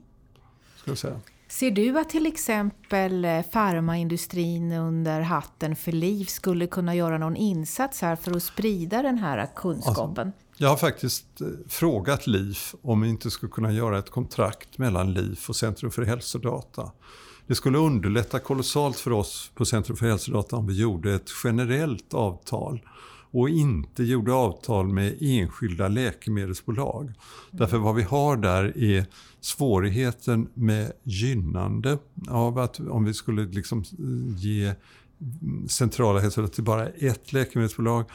Ska 0.75 0.91
jag 0.91 0.97
säga. 0.97 1.19
Ser 1.51 1.71
du 1.71 1.99
att 1.99 2.09
till 2.09 2.25
exempel 2.25 3.25
eh, 3.25 3.41
farmaindustrin 3.51 4.71
under 4.71 5.21
hatten 5.21 5.75
för 5.75 5.91
liv 5.91 6.25
skulle 6.25 6.67
kunna 6.67 6.95
göra 6.95 7.17
någon 7.17 7.35
insats 7.35 8.01
här 8.01 8.15
för 8.15 8.35
att 8.35 8.43
sprida 8.43 9.01
den 9.01 9.17
här 9.17 9.49
kunskapen? 9.55 10.27
Alltså, 10.27 10.63
jag 10.63 10.69
har 10.69 10.77
faktiskt 10.77 11.41
eh, 11.41 11.47
frågat 11.67 12.27
LIF 12.27 12.75
om 12.81 13.01
vi 13.01 13.09
inte 13.09 13.31
skulle 13.31 13.51
kunna 13.51 13.71
göra 13.71 13.99
ett 13.99 14.09
kontrakt 14.09 14.77
mellan 14.77 15.13
LIF 15.13 15.49
och 15.49 15.55
Centrum 15.55 15.91
för 15.91 16.01
hälsodata. 16.01 16.91
Det 17.47 17.55
skulle 17.55 17.77
underlätta 17.77 18.39
kolossalt 18.39 18.97
för 18.97 19.11
oss 19.11 19.51
på 19.55 19.65
Centrum 19.65 19.97
för 19.97 20.05
hälsodata 20.05 20.55
om 20.55 20.67
vi 20.67 20.81
gjorde 20.81 21.13
ett 21.13 21.29
generellt 21.43 22.13
avtal 22.13 22.81
och 23.31 23.49
inte 23.49 24.03
gjorde 24.03 24.33
avtal 24.33 24.87
med 24.87 25.17
enskilda 25.21 25.87
läkemedelsbolag. 25.87 27.03
Mm. 27.03 27.15
Därför 27.51 27.77
vad 27.77 27.95
vi 27.95 28.03
har 28.03 28.37
där 28.37 28.77
är 28.77 29.05
svårigheten 29.41 30.49
med 30.53 30.91
gynnande 31.03 31.97
av 32.29 32.59
att 32.59 32.79
om 32.79 33.05
vi 33.05 33.13
skulle 33.13 33.45
liksom 33.45 33.79
eh, 33.79 34.37
ge 34.37 34.73
centrala 35.69 36.19
hälsodata 36.19 36.53
till 36.53 36.63
bara 36.63 36.87
ett 36.87 37.33
läkemedelsbolag. 37.33 38.05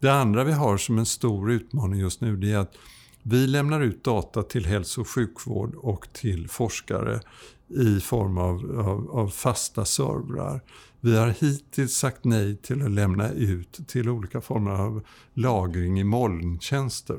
Det 0.00 0.08
andra 0.08 0.44
vi 0.44 0.52
har 0.52 0.76
som 0.76 0.98
en 0.98 1.06
stor 1.06 1.50
utmaning 1.50 2.00
just 2.00 2.20
nu 2.20 2.36
det 2.36 2.52
är 2.52 2.58
att 2.58 2.74
vi 3.22 3.46
lämnar 3.46 3.80
ut 3.80 4.04
data 4.04 4.42
till 4.42 4.66
hälso 4.66 5.00
och 5.00 5.08
sjukvård 5.08 5.74
och 5.74 6.08
till 6.12 6.48
forskare 6.48 7.20
i 7.68 8.00
form 8.00 8.38
av, 8.38 8.80
av, 8.80 9.10
av, 9.10 9.28
fasta 9.28 9.84
servrar. 9.84 10.60
Vi 11.00 11.16
har 11.16 11.28
hittills 11.28 11.96
sagt 11.96 12.24
nej 12.24 12.56
till 12.56 12.82
att 12.82 12.90
lämna 12.90 13.30
ut 13.30 13.80
till 13.86 14.08
olika 14.08 14.40
former 14.40 14.70
av 14.70 15.02
lagring 15.34 16.00
i 16.00 16.04
molntjänster. 16.04 17.18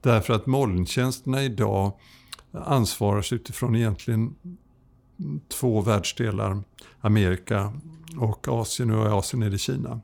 Därför 0.00 0.34
att 0.34 0.46
molntjänsterna 0.46 1.44
idag 1.44 1.92
ansvaras 2.64 3.32
utifrån 3.32 3.76
egentligen 3.76 4.34
två 5.48 5.80
världsdelar, 5.80 6.62
Amerika 7.00 7.72
och 8.20 8.48
Asien 8.48 8.90
och 8.90 9.06
i 9.06 9.08
Asien 9.08 9.42
är 9.42 9.50
det 9.50 9.58
Kina. 9.58 10.00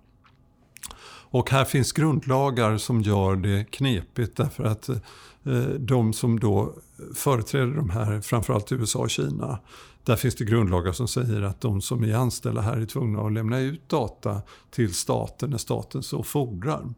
Och 1.32 1.50
här 1.50 1.64
finns 1.64 1.92
grundlagar 1.92 2.78
som 2.78 3.02
gör 3.02 3.36
det 3.36 3.64
knepigt 3.70 4.36
därför 4.36 4.64
att 4.64 4.88
eh, 4.88 5.62
de 5.78 6.12
som 6.12 6.40
då 6.40 6.74
företräder 7.14 7.74
de 7.74 7.90
här, 7.90 8.20
framförallt 8.20 8.72
USA 8.72 8.98
och 8.98 9.10
Kina, 9.10 9.58
där 10.04 10.16
finns 10.16 10.34
det 10.34 10.44
grundlagar 10.44 10.92
som 10.92 11.08
säger 11.08 11.42
att 11.42 11.60
de 11.60 11.80
som 11.80 12.04
är 12.04 12.14
anställda 12.14 12.60
här 12.60 12.76
är 12.76 12.86
tvungna 12.86 13.22
att 13.22 13.32
lämna 13.32 13.60
ut 13.60 13.88
data 13.88 14.42
till 14.70 14.94
staten 14.94 15.50
när 15.50 15.58
staten 15.58 16.02
så 16.02 16.22
fordrar. 16.22 16.94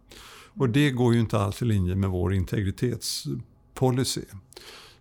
Och 0.56 0.68
det 0.68 0.90
går 0.90 1.14
ju 1.14 1.20
inte 1.20 1.38
alls 1.38 1.62
i 1.62 1.64
linje 1.64 1.94
med 1.94 2.10
vår 2.10 2.34
integritetspolicy. 2.34 4.24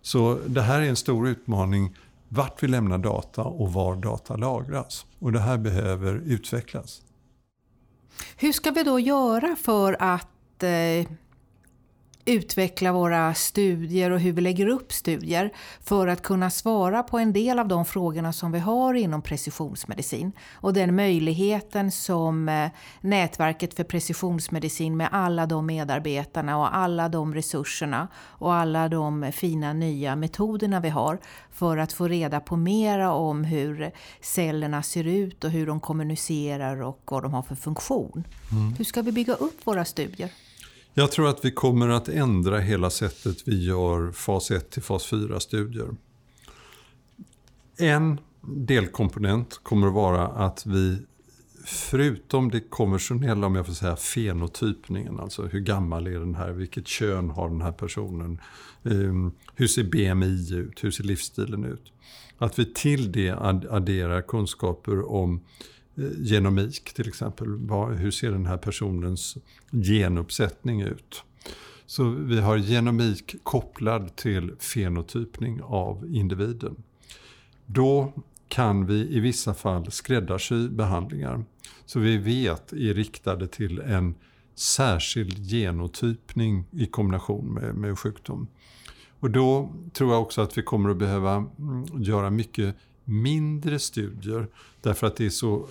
Så 0.04 0.38
det 0.46 0.62
här 0.62 0.80
är 0.80 0.88
en 0.88 0.96
stor 0.96 1.28
utmaning 1.28 1.96
vart 2.28 2.62
vi 2.62 2.68
lämnar 2.68 2.98
data 2.98 3.42
och 3.42 3.72
var 3.72 3.96
data 3.96 4.36
lagras. 4.36 5.06
Och 5.18 5.32
det 5.32 5.40
här 5.40 5.58
behöver 5.58 6.14
utvecklas. 6.14 7.02
Hur 8.36 8.52
ska 8.52 8.70
vi 8.70 8.82
då 8.82 9.00
göra 9.00 9.56
för 9.56 9.96
att 9.98 10.62
eh, 10.62 11.06
utveckla 12.24 12.92
våra 12.92 13.34
studier 13.34 14.10
och 14.10 14.20
hur 14.20 14.32
vi 14.32 14.40
lägger 14.40 14.66
upp 14.66 14.92
studier 14.92 15.50
för 15.80 16.06
att 16.06 16.22
kunna 16.22 16.50
svara 16.50 17.02
på 17.02 17.18
en 17.18 17.32
del 17.32 17.58
av 17.58 17.68
de 17.68 17.84
frågorna 17.84 18.32
som 18.32 18.52
vi 18.52 18.58
har 18.58 18.94
inom 18.94 19.22
precisionsmedicin. 19.22 20.32
Och 20.52 20.72
den 20.72 20.96
möjligheten 20.96 21.90
som 21.90 22.48
eh, 22.48 22.70
nätverket 23.00 23.74
för 23.74 23.84
precisionsmedicin 23.84 24.96
med 24.96 25.08
alla 25.12 25.46
de 25.46 25.66
medarbetarna 25.66 26.58
och 26.58 26.76
alla 26.76 27.08
de 27.08 27.34
resurserna 27.34 28.08
och 28.16 28.54
alla 28.54 28.88
de 28.88 29.32
fina 29.32 29.72
nya 29.72 30.16
metoderna 30.16 30.80
vi 30.80 30.88
har 30.88 31.18
för 31.50 31.76
att 31.76 31.92
få 31.92 32.08
reda 32.08 32.40
på 32.40 32.56
mera 32.56 33.12
om 33.12 33.44
hur 33.44 33.90
cellerna 34.20 34.82
ser 34.82 35.06
ut 35.06 35.44
och 35.44 35.50
hur 35.50 35.66
de 35.66 35.80
kommunicerar 35.80 36.82
och 36.82 37.00
vad 37.04 37.22
de 37.22 37.34
har 37.34 37.42
för 37.42 37.54
funktion. 37.54 38.24
Mm. 38.52 38.74
Hur 38.74 38.84
ska 38.84 39.02
vi 39.02 39.12
bygga 39.12 39.34
upp 39.34 39.66
våra 39.66 39.84
studier? 39.84 40.30
Jag 40.96 41.12
tror 41.12 41.28
att 41.28 41.44
vi 41.44 41.50
kommer 41.50 41.88
att 41.88 42.08
ändra 42.08 42.58
hela 42.58 42.90
sättet 42.90 43.48
vi 43.48 43.64
gör 43.64 44.12
fas 44.12 44.50
1 44.50 44.70
till 44.70 44.82
fas 44.82 45.12
4-studier. 45.12 45.88
En 47.76 48.20
delkomponent 48.40 49.60
kommer 49.62 49.86
att 49.86 49.92
vara 49.92 50.26
att 50.26 50.66
vi 50.66 50.98
förutom 51.64 52.50
det 52.50 52.60
konventionella, 52.60 53.46
om 53.46 53.54
jag 53.54 53.66
får 53.66 53.72
säga, 53.72 53.96
fenotypningen, 53.96 55.20
alltså 55.20 55.42
hur 55.42 55.60
gammal 55.60 56.06
är 56.06 56.18
den 56.18 56.34
här, 56.34 56.50
vilket 56.52 56.86
kön 56.86 57.30
har 57.30 57.48
den 57.48 57.62
här 57.62 57.72
personen, 57.72 58.40
ehm, 58.84 59.32
hur 59.54 59.66
ser 59.66 59.84
BMI 59.84 60.54
ut, 60.54 60.84
hur 60.84 60.90
ser 60.90 61.04
livsstilen 61.04 61.64
ut? 61.64 61.92
Att 62.38 62.58
vi 62.58 62.72
till 62.74 63.12
det 63.12 63.30
adderar 63.70 64.22
kunskaper 64.22 65.12
om 65.12 65.40
Eh, 65.40 65.73
Eh, 65.96 66.04
genomik 66.18 66.92
till 66.94 67.08
exempel. 67.08 67.48
hur 67.98 68.10
ser 68.10 68.30
den 68.30 68.46
här 68.46 68.56
personens 68.56 69.36
genuppsättning 69.70 70.82
ut? 70.82 71.24
Så 71.86 72.04
vi 72.04 72.40
har 72.40 72.56
genomik 72.56 73.36
kopplad 73.42 74.16
till 74.16 74.52
fenotypning 74.58 75.60
av 75.62 76.06
individen. 76.06 76.76
Då 77.66 78.12
kan 78.48 78.86
vi 78.86 79.16
i 79.16 79.20
vissa 79.20 79.54
fall 79.54 79.90
skräddarsy 79.90 80.68
behandlingar. 80.68 81.44
Så 81.86 82.00
vi 82.00 82.18
vet 82.18 82.72
är 82.72 82.94
riktade 82.94 83.46
till 83.46 83.80
en 83.80 84.14
särskild 84.54 85.38
genotypning 85.38 86.64
i 86.70 86.86
kombination 86.86 87.54
med, 87.54 87.74
med 87.74 87.98
sjukdom. 87.98 88.46
Och 89.20 89.30
då 89.30 89.72
tror 89.92 90.12
jag 90.12 90.22
också 90.22 90.40
att 90.40 90.58
vi 90.58 90.62
kommer 90.62 90.90
att 90.90 90.96
behöva 90.96 91.34
mm, 91.34 92.02
göra 92.02 92.30
mycket 92.30 92.76
mindre 93.04 93.78
studier. 93.78 94.46
Därför 94.80 95.06
att 95.06 95.16
det 95.16 95.26
är 95.26 95.30
så, 95.30 95.66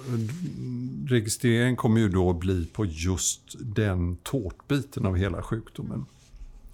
registreringen 1.08 1.76
kommer 1.76 2.02
ju 2.02 2.10
då 2.10 2.34
bli 2.34 2.66
på 2.66 2.86
just 2.86 3.56
den 3.60 4.16
tårtbiten 4.16 5.06
av 5.06 5.16
hela 5.16 5.42
sjukdomen. 5.42 6.06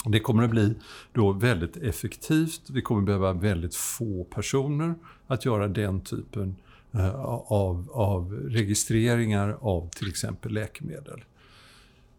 Det 0.06 0.20
kommer 0.20 0.44
att 0.44 0.50
bli 0.50 0.74
då 1.14 1.32
väldigt 1.32 1.78
effektivt. 1.78 2.62
Vi 2.70 2.82
kommer 2.82 3.02
behöva 3.02 3.34
väldigt 3.34 3.76
få 3.76 4.24
personer 4.24 4.96
att 5.28 5.46
göra 5.46 5.68
den 5.68 6.02
typen 6.02 6.56
eh, 6.92 7.16
av, 7.26 7.90
av 7.94 8.34
registreringar 8.34 9.58
av 9.62 9.90
till 9.90 10.10
exempel 10.10 10.54
läkemedel. 10.54 11.24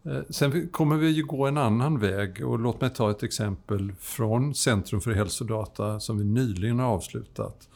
Eh, 0.03 0.19
sen 0.29 0.67
kommer 0.67 0.97
vi 0.97 1.09
ju 1.09 1.25
gå 1.25 1.47
en 1.47 1.57
annan 1.57 1.99
väg 1.99 2.45
och 2.45 2.59
låt 2.59 2.81
mig 2.81 2.89
ta 2.89 3.11
ett 3.11 3.23
exempel 3.23 3.93
från 3.99 4.55
Centrum 4.55 5.01
för 5.01 5.11
hälsodata 5.11 5.99
som 5.99 6.17
vi 6.17 6.23
nyligen 6.23 6.79
har 6.79 6.87
avslutat 6.87 7.67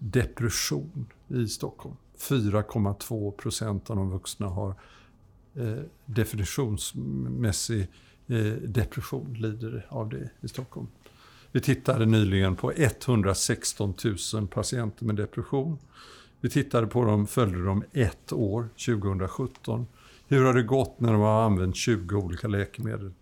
depression 0.00 1.06
i 1.28 1.46
Stockholm. 1.46 1.96
4,2 2.18 3.30
procent 3.30 3.90
av 3.90 3.96
de 3.96 4.10
vuxna 4.10 4.46
har 4.46 4.74
eh, 5.54 5.78
definitionsmässig 6.06 7.88
eh, 8.26 8.52
depression, 8.52 9.34
lider 9.34 9.86
av 9.88 10.08
det 10.08 10.30
i 10.40 10.48
Stockholm. 10.48 10.86
Vi 11.52 11.60
tittade 11.60 12.06
nyligen 12.06 12.56
på 12.56 12.72
116 12.72 13.94
000 14.34 14.48
patienter 14.48 15.04
med 15.04 15.16
depression. 15.16 15.78
Vi 16.40 16.50
tittade 16.50 16.86
på 16.86 17.04
dem, 17.04 17.26
följde 17.26 17.64
dem 17.64 17.84
ett 17.92 18.32
år, 18.32 18.68
2017. 18.86 19.86
Hur 20.28 20.44
har 20.44 20.54
det 20.54 20.62
gått 20.62 21.00
när 21.00 21.12
de 21.12 21.20
har 21.20 21.42
använt 21.42 21.76
20 21.76 22.16
olika 22.16 22.48
läkemedel? 22.48 23.12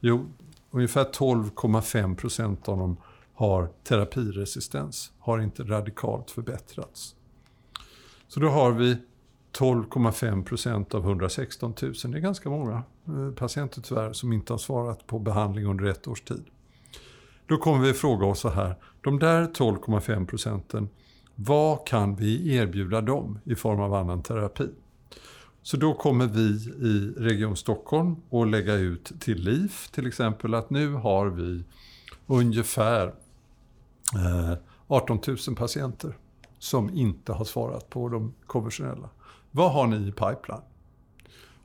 Jo, 0.00 0.26
ungefär 0.70 1.04
12,5 1.04 2.16
procent 2.16 2.68
av 2.68 2.78
dem 2.78 2.96
har 3.36 3.68
terapiresistens, 3.84 5.12
har 5.18 5.38
inte 5.38 5.62
radikalt 5.62 6.30
förbättrats. 6.30 7.14
Så 8.28 8.40
då 8.40 8.48
har 8.48 8.72
vi 8.72 8.96
12,5 9.58 10.44
procent 10.44 10.94
av 10.94 11.04
116 11.04 11.74
000. 11.82 11.92
Det 11.92 12.18
är 12.18 12.20
ganska 12.20 12.50
många 12.50 12.82
eh, 13.06 13.30
patienter 13.36 13.82
tyvärr 13.82 14.12
som 14.12 14.32
inte 14.32 14.52
har 14.52 14.58
svarat 14.58 15.06
på 15.06 15.18
behandling 15.18 15.66
under 15.66 15.84
ett 15.84 16.08
års 16.08 16.20
tid. 16.20 16.44
Då 17.46 17.56
kommer 17.56 17.86
vi 17.86 17.92
fråga 17.92 18.26
oss 18.26 18.40
så 18.40 18.48
här, 18.48 18.74
de 19.00 19.18
där 19.18 19.42
12,5 19.42 20.26
procenten, 20.26 20.88
vad 21.34 21.86
kan 21.86 22.16
vi 22.16 22.54
erbjuda 22.54 23.00
dem 23.00 23.38
i 23.44 23.54
form 23.54 23.80
av 23.80 23.94
annan 23.94 24.22
terapi? 24.22 24.68
Så 25.62 25.76
då 25.76 25.94
kommer 25.94 26.26
vi 26.26 26.48
i 26.88 27.14
Region 27.16 27.56
Stockholm 27.56 28.16
att 28.30 28.48
lägga 28.48 28.74
ut 28.74 29.12
till 29.20 29.38
LIF 29.38 29.88
till 29.88 30.06
exempel 30.06 30.54
att 30.54 30.70
nu 30.70 30.92
har 30.92 31.26
vi 31.26 31.64
ungefär 32.26 33.14
18 34.86 35.16
eh, 35.16 35.34
000 35.48 35.56
patienter 35.56 36.16
som 36.58 36.90
inte 36.90 37.32
har 37.32 37.44
svarat 37.44 37.90
på 37.90 38.08
de 38.08 38.34
konventionella. 38.46 39.10
Vad 39.50 39.72
har 39.72 39.86
ni 39.86 40.08
i 40.08 40.12
pipeline? 40.12 40.62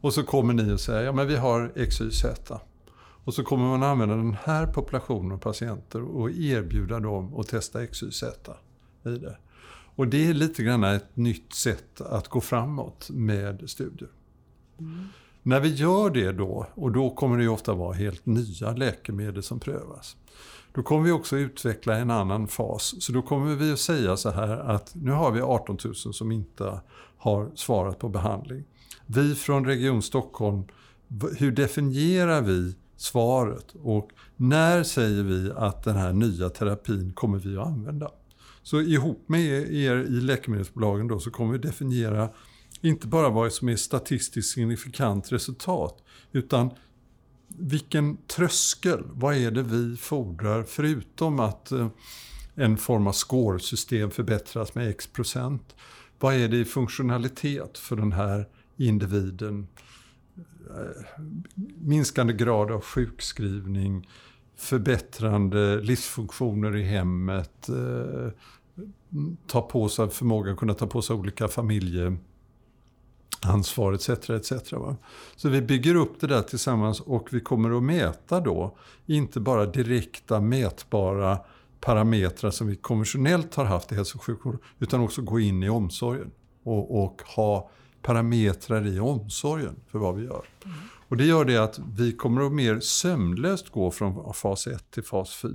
Och 0.01 0.13
så 0.13 0.23
kommer 0.23 0.53
ni 0.53 0.73
och 0.73 0.79
säger, 0.79 1.03
ja 1.03 1.11
men 1.11 1.27
vi 1.27 1.35
har 1.35 1.85
XYZ. 1.89 2.25
Och 3.23 3.33
så 3.33 3.43
kommer 3.43 3.65
man 3.65 3.83
använda 3.83 4.15
den 4.15 4.37
här 4.43 4.67
populationen 4.67 5.31
av 5.31 5.37
patienter 5.37 6.01
och 6.01 6.31
erbjuda 6.31 6.99
dem 6.99 7.35
att 7.35 7.47
testa 7.47 7.87
XYZ 7.87 8.23
i 9.05 9.09
det. 9.09 9.37
Och 9.95 10.07
det 10.07 10.27
är 10.27 10.33
lite 10.33 10.63
grann 10.63 10.83
ett 10.83 11.17
nytt 11.17 11.53
sätt 11.53 12.01
att 12.01 12.27
gå 12.27 12.41
framåt 12.41 13.09
med 13.09 13.69
studier. 13.69 14.09
Mm. 14.79 15.07
När 15.43 15.59
vi 15.59 15.69
gör 15.69 16.09
det 16.09 16.31
då, 16.31 16.67
och 16.73 16.91
då 16.91 17.09
kommer 17.09 17.37
det 17.37 17.47
ofta 17.47 17.73
vara 17.73 17.93
helt 17.93 18.25
nya 18.25 18.71
läkemedel 18.71 19.43
som 19.43 19.59
prövas. 19.59 20.17
Då 20.73 20.83
kommer 20.83 21.03
vi 21.03 21.11
också 21.11 21.37
utveckla 21.37 21.97
en 21.97 22.11
annan 22.11 22.47
fas. 22.47 22.95
Så 22.99 23.11
då 23.11 23.21
kommer 23.21 23.55
vi 23.55 23.73
att 23.73 23.79
säga 23.79 24.17
så 24.17 24.29
här 24.29 24.57
att 24.57 24.95
nu 24.95 25.11
har 25.11 25.31
vi 25.31 25.41
18 25.41 25.77
000 25.83 25.95
som 25.95 26.31
inte 26.31 26.81
har 27.17 27.51
svarat 27.55 27.99
på 27.99 28.09
behandling. 28.09 28.63
Vi 29.05 29.35
från 29.35 29.65
Region 29.65 30.01
Stockholm, 30.01 30.63
hur 31.37 31.51
definierar 31.51 32.41
vi 32.41 32.75
svaret 32.97 33.75
och 33.83 34.09
när 34.35 34.83
säger 34.83 35.23
vi 35.23 35.51
att 35.55 35.83
den 35.83 35.95
här 35.95 36.13
nya 36.13 36.49
terapin 36.49 37.13
kommer 37.13 37.37
vi 37.37 37.57
att 37.57 37.67
använda? 37.67 38.11
Så 38.63 38.81
ihop 38.81 39.23
med 39.27 39.73
er 39.73 39.95
i 39.95 40.21
läkemedelsbolagen 40.21 41.07
då 41.07 41.19
så 41.19 41.31
kommer 41.31 41.51
vi 41.51 41.57
definiera 41.57 42.29
inte 42.81 43.07
bara 43.07 43.29
vad 43.29 43.51
som 43.51 43.69
är 43.69 43.75
statistiskt 43.75 44.53
signifikant 44.53 45.31
resultat 45.31 46.03
utan 46.31 46.69
vilken 47.57 48.17
tröskel, 48.17 49.03
vad 49.13 49.35
är 49.35 49.51
det 49.51 49.63
vi 49.63 49.97
fordrar 49.97 50.63
förutom 50.63 51.39
att 51.39 51.71
eh, 51.71 51.87
en 52.55 52.77
form 52.77 53.07
av 53.07 53.11
scoresystem 53.11 54.11
förbättras 54.11 54.75
med 54.75 54.89
x 54.89 55.07
procent. 55.07 55.75
Vad 56.19 56.35
är 56.35 56.47
det 56.47 56.57
i 56.57 56.65
funktionalitet 56.65 57.77
för 57.77 57.95
den 57.95 58.11
här 58.11 58.47
individen? 58.77 59.67
Eh, 60.69 61.21
minskande 61.77 62.33
grad 62.33 62.71
av 62.71 62.81
sjukskrivning, 62.81 64.09
förbättrande 64.55 65.81
livsfunktioner 65.81 66.75
i 66.75 66.83
hemmet, 66.83 67.69
eh, 67.69 68.29
ta 69.47 69.61
på 69.61 69.89
sig 69.89 70.09
förmågan 70.09 70.53
att 70.53 70.59
kunna 70.59 70.73
ta 70.73 70.87
på 70.87 71.01
sig 71.01 71.15
olika 71.15 71.47
familje 71.47 72.17
ansvar 73.41 73.93
etc. 73.93 74.09
etc. 74.09 74.71
Va? 74.71 74.95
Så 75.35 75.49
vi 75.49 75.61
bygger 75.61 75.95
upp 75.95 76.19
det 76.19 76.27
där 76.27 76.41
tillsammans 76.41 76.99
och 76.99 77.27
vi 77.31 77.39
kommer 77.39 77.77
att 77.77 77.83
mäta 77.83 78.39
då, 78.39 78.77
inte 79.05 79.39
bara 79.39 79.65
direkta 79.65 80.41
mätbara 80.41 81.37
parametrar 81.79 82.51
som 82.51 82.67
vi 82.67 82.75
konventionellt 82.75 83.55
har 83.55 83.65
haft 83.65 83.91
i 83.91 83.95
hälso 83.95 84.17
och 84.17 84.23
sjukvård, 84.23 84.57
utan 84.79 85.01
också 85.01 85.21
gå 85.21 85.39
in 85.39 85.63
i 85.63 85.69
omsorgen 85.69 86.31
och, 86.63 87.03
och 87.03 87.21
ha 87.35 87.69
parametrar 88.01 88.87
i 88.87 88.99
omsorgen 88.99 89.75
för 89.87 89.99
vad 89.99 90.15
vi 90.15 90.25
gör. 90.25 90.45
Mm. 90.65 90.77
Och 91.07 91.17
det 91.17 91.25
gör 91.25 91.45
det 91.45 91.57
att 91.57 91.79
vi 91.97 92.11
kommer 92.11 92.45
att 92.45 92.51
mer 92.51 92.79
sömlöst 92.79 93.69
gå 93.69 93.91
från 93.91 94.33
fas 94.33 94.67
1 94.67 94.91
till 94.91 95.03
fas 95.03 95.35
4. 95.35 95.51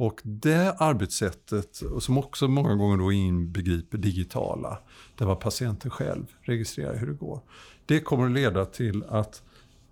Och 0.00 0.20
det 0.24 0.74
arbetssättet, 0.78 1.82
som 2.00 2.18
också 2.18 2.48
många 2.48 2.74
gånger 2.74 2.96
då 2.96 3.12
inbegriper 3.12 3.98
digitala, 3.98 4.78
där 5.18 5.26
var 5.26 5.36
patienten 5.36 5.90
själv 5.90 6.26
registrerar 6.40 6.96
hur 6.96 7.06
det 7.06 7.12
går. 7.12 7.40
Det 7.86 8.00
kommer 8.00 8.24
att 8.24 8.32
leda 8.32 8.64
till 8.64 9.04
att 9.08 9.42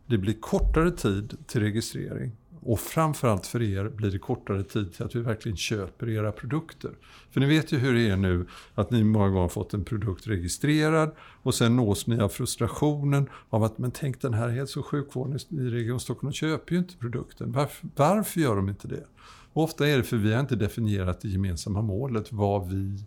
det 0.07 0.19
blir 0.19 0.41
kortare 0.41 0.91
tid 0.91 1.37
till 1.47 1.61
registrering. 1.61 2.33
Och 2.61 2.81
framförallt 2.81 3.47
för 3.47 3.63
er 3.63 3.89
blir 3.89 4.11
det 4.11 4.19
kortare 4.19 4.63
tid 4.63 4.93
till 4.93 5.05
att 5.05 5.15
vi 5.15 5.21
verkligen 5.21 5.57
köper 5.57 6.09
era 6.09 6.33
produkter. 6.33 6.91
För 7.31 7.41
ni 7.41 7.47
vet 7.47 7.73
ju 7.73 7.79
hur 7.79 7.95
det 7.95 8.09
är 8.09 8.17
nu 8.17 8.47
att 8.75 8.91
ni 8.91 9.05
många 9.05 9.29
gånger 9.29 9.41
har 9.41 9.49
fått 9.49 9.75
en 9.75 9.85
produkt 9.85 10.27
registrerad 10.27 11.15
och 11.43 11.55
sen 11.55 11.77
nås 11.77 12.07
ni 12.07 12.21
av 12.21 12.29
frustrationen 12.29 13.29
av 13.51 13.65
att 13.65 13.79
men 13.79 13.91
tänk 13.91 14.21
den 14.21 14.35
här 14.35 14.49
hälso 14.49 14.81
och 14.81 14.87
sjukvården 14.87 15.39
i 15.51 15.71
Region 15.71 16.01
Stockholm 16.01 16.33
köper 16.33 16.73
ju 16.73 16.79
inte 16.79 16.97
produkten. 16.97 17.53
Varför, 17.53 17.89
varför 17.97 18.41
gör 18.41 18.57
de 18.57 18.69
inte 18.69 18.89
det? 18.89 19.05
Och 19.53 19.63
ofta 19.63 19.89
är 19.89 19.97
det 19.97 20.03
för 20.03 20.17
vi 20.17 20.33
har 20.33 20.41
inte 20.41 20.57
definierat 20.57 21.21
det 21.21 21.29
gemensamma 21.29 21.83
målet, 21.83 22.33
vad 22.33 22.69
vi 22.69 23.05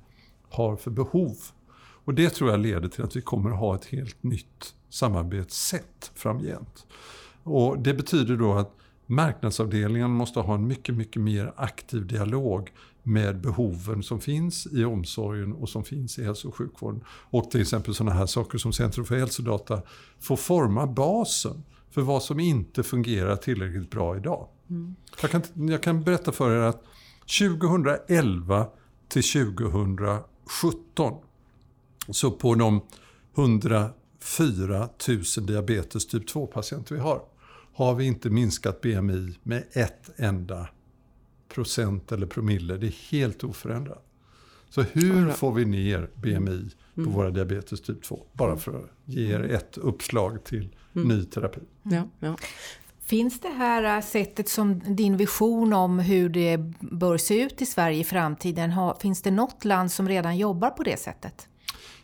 har 0.50 0.76
för 0.76 0.92
behov. 0.92 1.38
Och 2.06 2.14
det 2.14 2.30
tror 2.30 2.50
jag 2.50 2.60
leder 2.60 2.88
till 2.90 3.04
att 3.04 3.16
vi 3.16 3.22
kommer 3.22 3.52
att 3.52 3.60
ha 3.60 3.76
ett 3.76 3.86
helt 3.86 4.24
nytt 4.24 4.76
samarbetssätt 4.90 6.12
framgent. 6.16 6.86
Och 7.44 7.80
det 7.80 7.94
betyder 7.94 8.38
då 8.38 8.54
att 8.54 8.76
marknadsavdelningen 9.06 10.12
måste 10.12 10.40
ha 10.40 10.56
en 10.56 10.68
mycket, 10.68 10.96
mycket 10.96 11.22
mer 11.22 11.54
aktiv 11.56 12.08
dialog 12.08 12.72
med 13.04 13.42
behoven 13.42 14.04
som 14.04 14.20
finns 14.20 14.68
i 14.72 14.86
omsorgen 14.86 15.54
och 15.54 15.70
som 15.70 15.84
finns 15.84 16.20
i 16.20 16.24
hälso 16.24 16.48
och 16.48 16.56
sjukvården. 16.56 17.04
Och 17.08 17.52
till 17.52 17.62
exempel 17.62 17.96
sådana 17.96 18.16
här 18.16 18.26
saker 18.26 18.58
som 18.58 18.74
Centrum 18.74 19.06
för 19.06 19.16
hälsodata 19.16 19.82
får 20.20 20.36
forma 20.36 20.88
basen 20.88 21.64
för 21.90 22.02
vad 22.02 22.24
som 22.24 22.40
inte 22.40 22.84
fungerar 22.84 23.36
tillräckligt 23.36 23.92
bra 23.92 24.18
idag. 24.18 24.48
Mm. 24.72 24.96
Jag, 25.22 25.32
kan, 25.32 25.42
jag 25.70 25.84
kan 25.84 26.04
berätta 26.04 26.32
för 26.32 26.52
er 26.52 26.60
att 26.60 26.84
2011 27.40 28.68
till 29.08 29.24
2017 29.24 31.14
så 32.10 32.32
på 32.32 32.56
de 32.56 32.82
104 33.38 34.90
000 35.08 35.24
diabetes 35.48 36.08
typ 36.08 36.30
2-patienter 36.30 36.96
vi 36.96 37.02
har 37.02 37.22
har 37.74 37.96
vi 37.96 38.06
inte 38.06 38.30
minskat 38.30 38.82
BMI 38.82 39.38
med 39.44 39.64
ett 39.72 40.10
enda 40.16 40.68
procent 41.54 42.12
eller 42.12 42.28
promille. 42.28 42.78
Det 42.78 42.88
är 42.88 43.12
helt 43.12 43.44
oförändrat. 43.44 44.06
Så 44.70 44.82
hur 44.82 45.32
får 45.32 45.54
vi 45.54 45.66
ner 45.66 46.10
BMI 46.16 46.70
på 46.96 47.02
mm. 47.02 47.14
våra 47.14 47.30
diabetes 47.30 47.82
typ 47.82 48.04
2? 48.04 48.26
Bara 48.34 48.58
för 48.58 48.80
att 48.80 48.90
ge 49.06 49.34
er 49.34 49.44
ett 49.44 49.78
uppslag 49.78 50.44
till 50.44 50.70
mm. 50.96 51.08
ny 51.08 51.24
terapi. 51.26 51.62
Ja, 51.84 52.10
ja. 52.20 52.36
Finns 53.12 53.40
det 53.40 53.50
här 53.50 53.98
äh, 53.98 54.04
sättet 54.04 54.50
som 54.50 54.80
din 54.80 55.18
vision 55.18 55.74
om 55.74 56.00
hur 56.00 56.30
det 56.30 56.58
bör 56.80 57.18
se 57.18 57.42
ut 57.42 57.62
i 57.62 57.66
Sverige 57.66 58.00
i 58.00 58.04
framtiden? 58.04 58.74
Finns 59.00 59.22
det 59.22 59.32
något 59.32 59.66
land 59.66 59.92
som 59.92 60.08
redan 60.08 60.38
jobbar 60.38 60.70
på 60.70 60.84
det 60.84 61.00
sättet? 61.00 61.48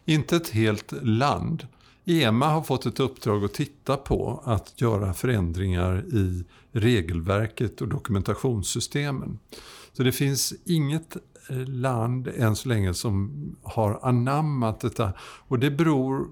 Inte 0.06 0.36
ett 0.36 0.50
helt 0.50 0.94
land. 1.02 1.68
EMA 2.06 2.48
har 2.48 2.62
fått 2.62 2.86
ett 2.86 3.00
uppdrag 3.00 3.44
att 3.44 3.54
titta 3.54 3.98
på 3.98 4.42
att 4.46 4.82
göra 4.82 5.14
förändringar 5.14 6.06
i 6.16 6.44
regelverket 6.72 7.82
och 7.82 7.88
dokumentationssystemen. 7.88 9.40
Så 9.94 10.04
det 10.04 10.12
finns 10.12 10.54
inget 10.66 11.18
land 11.68 12.28
än 12.28 12.56
så 12.56 12.70
länge 12.70 12.94
som 12.94 13.32
har 13.64 14.00
anammat 14.02 14.80
detta. 14.80 15.14
Och 15.22 15.60
det 15.60 15.72
beror 15.72 16.28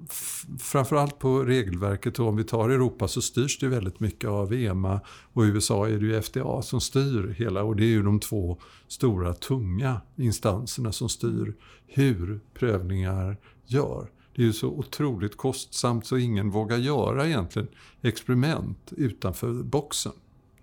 framförallt 0.59 1.19
på 1.19 1.43
regelverket. 1.43 2.19
Och 2.19 2.27
om 2.27 2.35
vi 2.35 2.43
tar 2.43 2.69
Europa 2.69 3.07
så 3.07 3.21
styrs 3.21 3.59
det 3.59 3.67
väldigt 3.67 3.99
mycket 3.99 4.29
av 4.29 4.53
EMA 4.53 5.01
och 5.33 5.45
i 5.45 5.47
USA 5.47 5.87
är 5.87 5.99
det 5.99 6.05
ju 6.05 6.21
FDA 6.21 6.61
som 6.61 6.81
styr 6.81 7.35
hela. 7.37 7.63
Och 7.63 7.75
det 7.75 7.83
är 7.83 7.89
ju 7.89 8.03
de 8.03 8.19
två 8.19 8.57
stora 8.87 9.33
tunga 9.33 10.01
instanserna 10.15 10.91
som 10.91 11.09
styr 11.09 11.55
hur 11.87 12.39
prövningar 12.53 13.37
gör. 13.65 14.11
Det 14.35 14.41
är 14.41 14.45
ju 14.45 14.53
så 14.53 14.67
otroligt 14.67 15.37
kostsamt 15.37 16.05
så 16.05 16.17
ingen 16.17 16.49
vågar 16.49 16.77
göra 16.77 17.27
egentligen 17.27 17.67
experiment 18.01 18.93
utanför 18.97 19.53
boxen. 19.53 20.11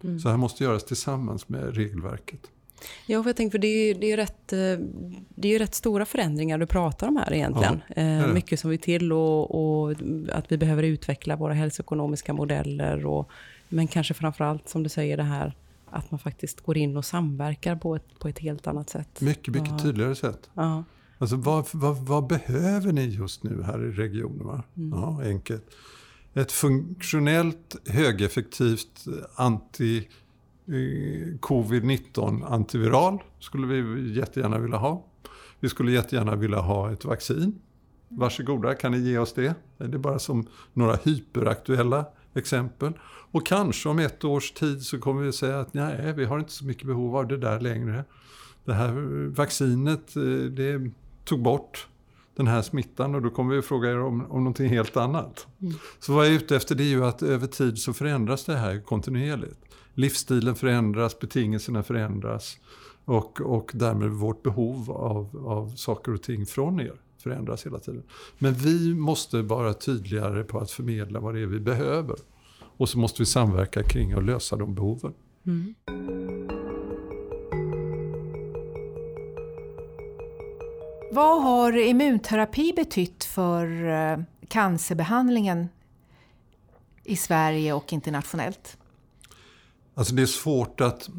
Mm. 0.04 0.20
Så 0.20 0.28
här 0.28 0.36
måste 0.36 0.64
göras 0.64 0.84
tillsammans 0.84 1.48
med 1.48 1.74
regelverket. 1.76 2.50
Ja, 3.06 3.22
för 3.22 3.28
jag 3.28 3.36
tänker, 3.36 3.50
för 3.50 3.58
det 3.58 3.66
är, 3.66 3.86
ju, 3.86 3.94
det, 3.94 4.12
är 4.12 4.16
rätt, 4.16 4.52
eh, 4.52 4.58
det 5.34 5.48
är 5.48 5.52
ju 5.52 5.58
rätt 5.58 5.74
stora 5.74 6.04
förändringar 6.04 6.58
du 6.58 6.66
pratar 6.66 7.08
om 7.08 7.16
här 7.16 7.32
egentligen. 7.32 7.82
Ja, 7.96 8.02
eh, 8.02 8.26
mycket 8.26 8.60
som 8.60 8.70
vi 8.70 8.78
till 8.78 9.12
och, 9.12 9.54
och, 9.54 9.96
att 10.32 10.52
vi 10.52 10.58
behöver 10.58 10.82
utveckla 10.82 11.36
våra 11.36 11.54
hälsoekonomiska 11.54 12.32
modeller. 12.32 13.06
Och, 13.06 13.30
men 13.68 13.88
kanske 13.88 14.14
framförallt 14.14 14.68
som 14.68 14.82
du 14.82 14.88
säger 14.88 15.16
det 15.16 15.22
här 15.22 15.54
att 15.92 16.10
man 16.10 16.20
faktiskt 16.20 16.60
går 16.60 16.76
in 16.76 16.96
och 16.96 17.04
samverkar 17.04 17.76
på 17.76 17.96
ett, 17.96 18.18
på 18.18 18.28
ett 18.28 18.38
helt 18.38 18.66
annat 18.66 18.90
sätt. 18.90 19.20
Mycket, 19.20 19.54
mycket 19.54 19.70
ja. 19.70 19.78
tydligare 19.78 20.14
sätt. 20.14 20.50
Ja. 20.54 20.84
Alltså, 21.18 21.36
vad, 21.36 21.66
vad, 21.72 21.96
vad, 21.96 22.26
behöver 22.26 22.92
ni 22.92 23.04
just 23.04 23.42
nu 23.42 23.62
här 23.62 23.84
i 23.84 23.90
regionen? 23.90 24.62
Mm. 24.76 24.98
Ja, 24.98 25.22
enkelt. 25.24 25.64
Ett 26.34 26.52
funktionellt, 26.52 27.76
högeffektivt 27.86 29.04
anti 29.34 30.08
covid-19 31.40 32.44
antiviral 32.46 33.22
skulle 33.38 33.66
vi 33.66 34.12
jättegärna 34.18 34.58
vilja 34.58 34.76
ha. 34.76 35.04
Vi 35.60 35.68
skulle 35.68 35.92
jättegärna 35.92 36.36
vilja 36.36 36.58
ha 36.58 36.92
ett 36.92 37.04
vaccin. 37.04 37.60
Varsågoda, 38.08 38.74
kan 38.74 38.92
ni 38.92 38.98
ge 38.98 39.18
oss 39.18 39.32
det? 39.32 39.54
Det 39.78 39.84
är 39.84 39.98
bara 39.98 40.18
som 40.18 40.46
några 40.72 40.96
hyperaktuella 40.96 42.06
exempel. 42.34 42.92
Och 43.04 43.46
kanske 43.46 43.88
om 43.88 43.98
ett 43.98 44.24
års 44.24 44.52
tid 44.52 44.82
så 44.82 44.98
kommer 44.98 45.22
vi 45.22 45.32
säga 45.32 45.60
att 45.60 45.74
nej, 45.74 46.12
vi 46.12 46.24
har 46.24 46.38
inte 46.38 46.52
så 46.52 46.64
mycket 46.64 46.86
behov 46.86 47.16
av 47.16 47.28
det 47.28 47.36
där 47.36 47.60
längre. 47.60 48.04
Det 48.64 48.74
här 48.74 48.92
vaccinet, 49.34 50.16
eh, 50.16 50.22
det 50.50 50.90
tog 51.24 51.42
bort 51.42 51.86
den 52.36 52.46
här 52.46 52.62
smittan 52.62 53.14
och 53.14 53.22
då 53.22 53.30
kommer 53.30 53.52
vi 53.52 53.58
att 53.58 53.64
fråga 53.64 53.90
er 53.90 54.00
om, 54.00 54.20
om 54.30 54.44
någonting 54.44 54.68
helt 54.68 54.96
annat. 54.96 55.46
Mm. 55.60 55.74
Så 56.00 56.12
vad 56.12 56.26
jag 56.26 56.32
är 56.32 56.36
ute 56.36 56.56
efter 56.56 56.74
det 56.74 56.82
är 56.82 56.88
ju 56.88 57.04
att 57.04 57.22
över 57.22 57.46
tid 57.46 57.78
så 57.78 57.92
förändras 57.92 58.44
det 58.44 58.56
här 58.56 58.80
kontinuerligt 58.80 59.71
livsstilen 59.94 60.54
förändras, 60.54 61.18
betingelserna 61.18 61.82
förändras 61.82 62.58
och, 63.04 63.40
och 63.40 63.70
därmed 63.74 64.10
vårt 64.10 64.42
behov 64.42 64.90
av, 64.90 65.46
av 65.46 65.68
saker 65.76 66.14
och 66.14 66.22
ting 66.22 66.46
från 66.46 66.80
er 66.80 67.00
förändras 67.18 67.66
hela 67.66 67.78
tiden. 67.78 68.02
Men 68.38 68.54
vi 68.54 68.94
måste 68.94 69.42
vara 69.42 69.74
tydligare 69.74 70.44
på 70.44 70.58
att 70.58 70.70
förmedla 70.70 71.20
vad 71.20 71.34
det 71.34 71.40
är 71.40 71.46
vi 71.46 71.60
behöver. 71.60 72.16
Och 72.76 72.88
så 72.88 72.98
måste 72.98 73.22
vi 73.22 73.26
samverka 73.26 73.82
kring 73.82 74.12
att 74.12 74.24
lösa 74.24 74.56
de 74.56 74.74
behoven. 74.74 75.14
Mm. 75.46 75.74
Vad 81.12 81.42
har 81.42 81.78
immunterapi 81.78 82.72
betytt 82.76 83.24
för 83.24 83.88
eh, 83.88 84.18
cancerbehandlingen 84.48 85.68
i 87.04 87.16
Sverige 87.16 87.72
och 87.72 87.92
internationellt? 87.92 88.78
Alltså 89.94 90.14
det 90.14 90.22
är 90.22 90.26
svårt 90.26 90.80
att 90.80 91.10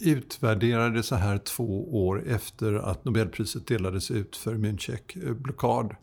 utvärdera 0.00 0.88
det 0.88 1.02
så 1.02 1.14
här 1.14 1.38
två 1.38 2.06
år 2.06 2.28
efter 2.28 2.74
att 2.74 3.04
Nobelpriset 3.04 3.66
delades 3.66 4.10
ut 4.10 4.36
för 4.36 4.54
immuncheckblockad. 4.54 5.94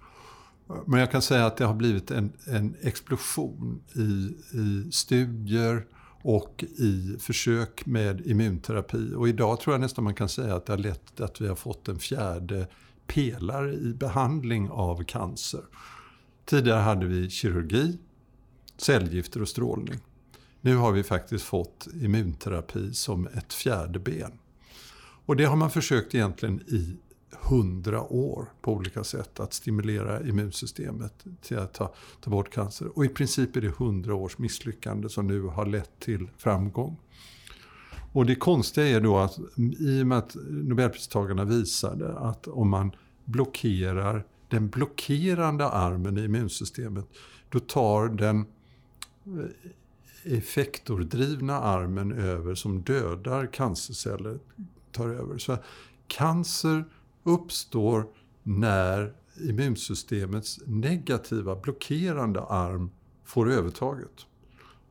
Men 0.85 0.99
jag 0.99 1.11
kan 1.11 1.21
säga 1.21 1.45
att 1.45 1.57
det 1.57 1.65
har 1.65 1.73
blivit 1.73 2.11
en, 2.11 2.33
en 2.45 2.75
explosion 2.81 3.81
i, 3.93 4.35
i 4.57 4.91
studier 4.91 5.85
och 6.21 6.63
i 6.77 7.17
försök 7.19 7.85
med 7.85 8.27
immunterapi. 8.27 9.13
Och 9.15 9.29
idag 9.29 9.59
tror 9.59 9.73
jag 9.73 9.81
nästan 9.81 10.03
man 10.03 10.15
kan 10.15 10.29
säga 10.29 10.55
att 10.55 10.65
det 10.65 10.73
har 10.73 10.77
lett 10.77 11.15
till 11.15 11.25
att 11.25 11.41
vi 11.41 11.47
har 11.47 11.55
fått 11.55 11.87
en 11.87 11.99
fjärde 11.99 12.67
pelare 13.07 13.73
i 13.73 13.93
behandling 13.93 14.69
av 14.69 15.03
cancer. 15.03 15.61
Tidigare 16.45 16.81
hade 16.81 17.05
vi 17.05 17.29
kirurgi, 17.29 17.97
cellgifter 18.77 19.41
och 19.41 19.47
strålning. 19.47 19.99
Nu 20.61 20.75
har 20.75 20.91
vi 20.91 21.03
faktiskt 21.03 21.45
fått 21.45 21.87
immunterapi 22.01 22.93
som 22.93 23.27
ett 23.27 23.53
fjärde 23.53 23.99
ben. 23.99 24.31
Och 25.25 25.35
det 25.35 25.45
har 25.45 25.55
man 25.55 25.71
försökt 25.71 26.15
egentligen 26.15 26.61
i 26.61 26.97
hundra 27.41 28.01
år 28.01 28.45
på 28.61 28.73
olika 28.73 29.03
sätt 29.03 29.39
att 29.39 29.53
stimulera 29.53 30.27
immunsystemet 30.27 31.25
till 31.41 31.57
att 31.57 31.73
ta, 31.73 31.93
ta 32.21 32.31
bort 32.31 32.53
cancer. 32.53 32.97
Och 32.97 33.05
i 33.05 33.09
princip 33.09 33.55
är 33.55 33.61
det 33.61 33.77
hundra 33.77 34.15
års 34.15 34.37
misslyckande 34.37 35.09
som 35.09 35.27
nu 35.27 35.41
har 35.41 35.65
lett 35.65 35.99
till 35.99 36.27
framgång. 36.37 36.97
Och 38.13 38.25
det 38.25 38.35
konstiga 38.35 38.87
är 38.87 39.01
då 39.01 39.17
att 39.17 39.39
i 39.79 40.03
och 40.03 40.07
med 40.07 40.17
att 40.17 40.35
Nobelpristagarna 40.49 41.43
visade 41.43 42.19
att 42.19 42.47
om 42.47 42.69
man 42.69 42.91
blockerar 43.25 44.25
den 44.47 44.69
blockerande 44.69 45.69
armen 45.69 46.17
i 46.17 46.23
immunsystemet, 46.23 47.05
då 47.49 47.59
tar 47.59 48.07
den 48.07 48.39
eh, 48.39 49.69
effektordrivna 50.23 51.59
armen 51.59 52.11
över 52.11 52.55
som 52.55 52.81
dödar 52.81 53.53
cancerceller 53.53 54.39
tar 54.91 55.09
över. 55.09 55.37
Så 55.37 55.57
cancer 56.07 56.85
uppstår 57.23 58.07
när 58.43 59.13
immunsystemets 59.49 60.59
negativa 60.65 61.55
blockerande 61.55 62.41
arm 62.41 62.91
får 63.25 63.51
övertaget. 63.51 64.25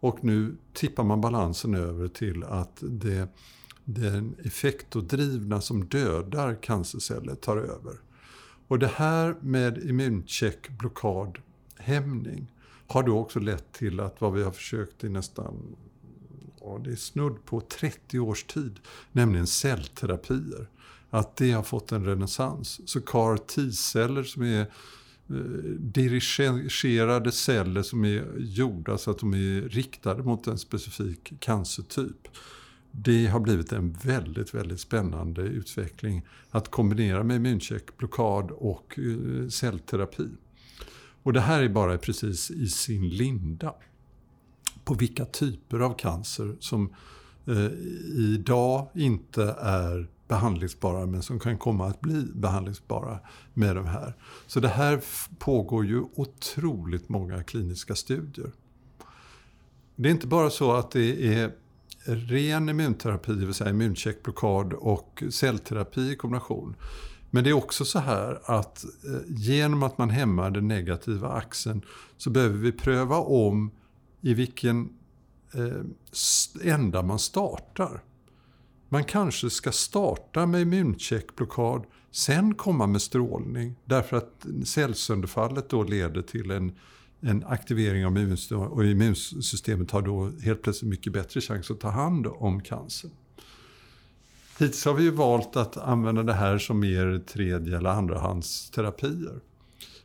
Och 0.00 0.24
nu 0.24 0.56
tippar 0.72 1.04
man 1.04 1.20
balansen 1.20 1.74
över 1.74 2.08
till 2.08 2.44
att 2.44 2.82
det, 2.82 3.28
den 3.84 4.34
effektordrivna 4.44 5.60
som 5.60 5.84
dödar 5.84 6.62
cancerceller 6.62 7.34
tar 7.34 7.56
över. 7.56 7.94
Och 8.68 8.78
det 8.78 8.90
här 8.94 9.36
med 9.40 9.78
immuncheckblockad, 9.78 11.38
hämning, 11.76 12.52
har 12.88 13.02
då 13.02 13.18
också 13.18 13.40
lett 13.40 13.72
till 13.72 14.00
att 14.00 14.20
vad 14.20 14.32
vi 14.32 14.42
har 14.42 14.52
försökt 14.52 15.04
i 15.04 15.08
nästan 15.08 15.76
ja, 16.60 16.80
det 16.84 16.90
är 16.90 16.96
snudd 16.96 17.44
på 17.44 17.60
30 17.60 18.18
års 18.18 18.44
tid, 18.44 18.80
nämligen 19.12 19.46
cellterapier. 19.46 20.68
Att 21.10 21.36
det 21.36 21.52
har 21.52 21.62
fått 21.62 21.92
en 21.92 22.04
renässans. 22.04 22.80
Så 22.90 23.00
CAR 23.00 23.36
T-celler 23.36 24.22
som 24.22 24.42
är 24.42 24.60
eh, 24.60 25.36
dirigerade 25.78 27.32
celler 27.32 27.82
som 27.82 28.04
är 28.04 28.26
gjorda 28.38 28.98
så 28.98 29.10
att 29.10 29.18
de 29.18 29.34
är 29.34 29.68
riktade 29.68 30.22
mot 30.22 30.46
en 30.46 30.58
specifik 30.58 31.32
cancertyp 31.40 32.28
det 32.90 33.26
har 33.26 33.40
blivit 33.40 33.72
en 33.72 33.92
väldigt, 33.92 34.54
väldigt 34.54 34.80
spännande 34.80 35.42
utveckling 35.42 36.26
att 36.50 36.70
kombinera 36.70 37.24
med 37.24 37.36
immuncheckblockad 37.36 38.50
och 38.50 38.98
eh, 38.98 39.48
cellterapi. 39.48 40.28
Och 41.22 41.32
det 41.32 41.40
här 41.40 41.62
är 41.62 41.68
bara 41.68 41.98
precis 41.98 42.50
i 42.50 42.68
sin 42.68 43.08
linda 43.08 43.74
på 44.84 44.94
vilka 44.94 45.24
typer 45.24 45.80
av 45.80 45.94
cancer 45.94 46.56
som 46.60 46.94
eh, 47.46 47.70
idag 48.16 48.88
inte 48.94 49.42
är 49.60 50.08
behandlingsbara 50.28 51.06
men 51.06 51.22
som 51.22 51.40
kan 51.40 51.58
komma 51.58 51.86
att 51.86 52.00
bli 52.00 52.24
behandlingsbara 52.34 53.18
med 53.54 53.76
de 53.76 53.86
här. 53.86 54.14
Så 54.46 54.60
det 54.60 54.68
här 54.68 55.00
pågår 55.38 55.86
ju 55.86 56.04
otroligt 56.14 57.08
många 57.08 57.42
kliniska 57.42 57.94
studier. 57.94 58.50
Det 59.96 60.08
är 60.08 60.12
inte 60.12 60.26
bara 60.26 60.50
så 60.50 60.72
att 60.72 60.90
det 60.90 61.34
är 61.34 61.52
ren 62.04 62.68
immunterapi, 62.68 63.32
det 63.32 63.46
vill 63.46 63.54
säga 63.54 63.70
immuncheckblockad 63.70 64.72
och 64.72 65.22
cellterapi 65.30 66.12
i 66.12 66.16
kombination. 66.16 66.76
Men 67.30 67.44
det 67.44 67.50
är 67.50 67.54
också 67.54 67.84
så 67.84 67.98
här 67.98 68.40
att 68.44 68.84
eh, 68.84 69.20
genom 69.28 69.82
att 69.82 69.98
man 69.98 70.10
hämmar 70.10 70.50
den 70.50 70.68
negativa 70.68 71.28
axeln 71.28 71.82
så 72.16 72.30
behöver 72.30 72.58
vi 72.58 72.72
pröva 72.72 73.16
om 73.16 73.70
i 74.20 74.34
vilken 74.34 74.88
eh, 75.54 76.72
ända 76.74 77.02
man 77.02 77.18
startar. 77.18 78.02
Man 78.88 79.04
kanske 79.04 79.50
ska 79.50 79.72
starta 79.72 80.46
med 80.46 80.60
immuncheckblockad, 80.62 81.84
sen 82.10 82.54
komma 82.54 82.86
med 82.86 83.02
strålning 83.02 83.74
därför 83.84 84.16
att 84.16 84.46
cellsönderfallet 84.64 85.68
då 85.68 85.82
leder 85.82 86.22
till 86.22 86.50
en 86.50 86.72
en 87.20 87.44
aktivering 87.46 88.06
av 88.06 88.18
immunsystemet 88.18 88.70
och 88.72 88.84
immunsystemet 88.84 89.90
har 89.90 90.02
då 90.02 90.32
helt 90.42 90.62
plötsligt 90.62 90.90
mycket 90.90 91.12
bättre 91.12 91.40
chans 91.40 91.70
att 91.70 91.80
ta 91.80 91.88
hand 91.88 92.26
om 92.26 92.62
cancern. 92.62 93.10
Hittills 94.58 94.84
har 94.84 94.94
vi 94.94 95.02
ju 95.02 95.10
valt 95.10 95.56
att 95.56 95.76
använda 95.76 96.22
det 96.22 96.32
här 96.32 96.58
som 96.58 96.80
mer 96.80 97.22
tredje 97.26 97.76
eller 97.76 97.90
andrahandsterapier. 97.90 99.40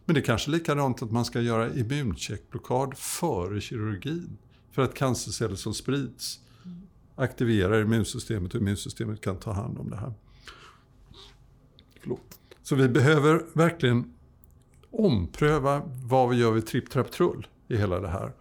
Men 0.05 0.13
det 0.13 0.21
är 0.21 0.25
kanske 0.25 0.49
är 0.49 0.51
likadant 0.51 1.01
att 1.01 1.11
man 1.11 1.25
ska 1.25 1.41
göra 1.41 1.73
immuncheckblockad 1.73 2.97
före 2.97 3.61
kirurgin. 3.61 4.37
För 4.71 4.81
att 4.81 4.93
cancerceller 4.93 5.55
som 5.55 5.73
sprids 5.73 6.39
aktiverar 7.15 7.81
immunsystemet 7.81 8.55
och 8.55 8.61
immunsystemet 8.61 9.21
kan 9.21 9.37
ta 9.37 9.51
hand 9.51 9.77
om 9.77 9.89
det 9.89 9.97
här. 9.97 10.13
Förlåt. 12.01 12.39
Så 12.63 12.75
vi 12.75 12.89
behöver 12.89 13.45
verkligen 13.53 14.13
ompröva 14.91 15.81
vad 15.85 16.29
vi 16.29 16.35
gör 16.35 16.51
vid 16.51 16.67
tripp, 16.67 16.89
trapp, 16.89 17.11
trull 17.11 17.47
i 17.67 17.77
hela 17.77 17.99
det 17.99 18.07
här. 18.07 18.31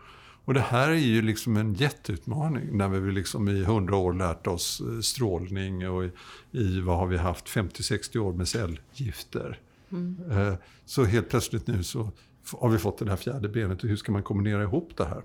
Och 0.45 0.55
det 0.55 0.61
här 0.61 0.90
är 0.90 0.95
ju 0.95 1.22
liksom 1.22 1.57
en 1.57 1.74
jätteutmaning 1.74 2.76
när 2.76 2.88
vi 2.88 3.12
liksom 3.12 3.49
i 3.49 3.64
hundra 3.64 3.97
år 3.97 4.12
lärt 4.12 4.47
oss 4.47 4.80
eh, 4.80 5.01
strålning 5.01 5.88
och 5.88 6.05
i, 6.05 6.11
i 6.51 6.80
vad 6.80 6.97
har 6.97 7.07
vi 7.07 7.16
haft, 7.16 7.47
50-60 7.47 8.18
år 8.18 8.32
med 8.32 8.49
cellgifter. 8.49 9.59
Mm. 9.90 10.16
Eh, 10.30 10.55
så 10.84 11.05
helt 11.05 11.30
plötsligt 11.30 11.66
nu 11.66 11.82
så 11.82 12.11
har 12.53 12.68
vi 12.68 12.78
fått 12.78 12.99
det 12.99 13.09
här 13.09 13.16
fjärde 13.16 13.49
benet 13.49 13.82
och 13.82 13.88
hur 13.88 13.97
ska 13.97 14.12
man 14.12 14.22
kombinera 14.22 14.62
ihop 14.62 14.97
det 14.97 15.05
här? 15.05 15.22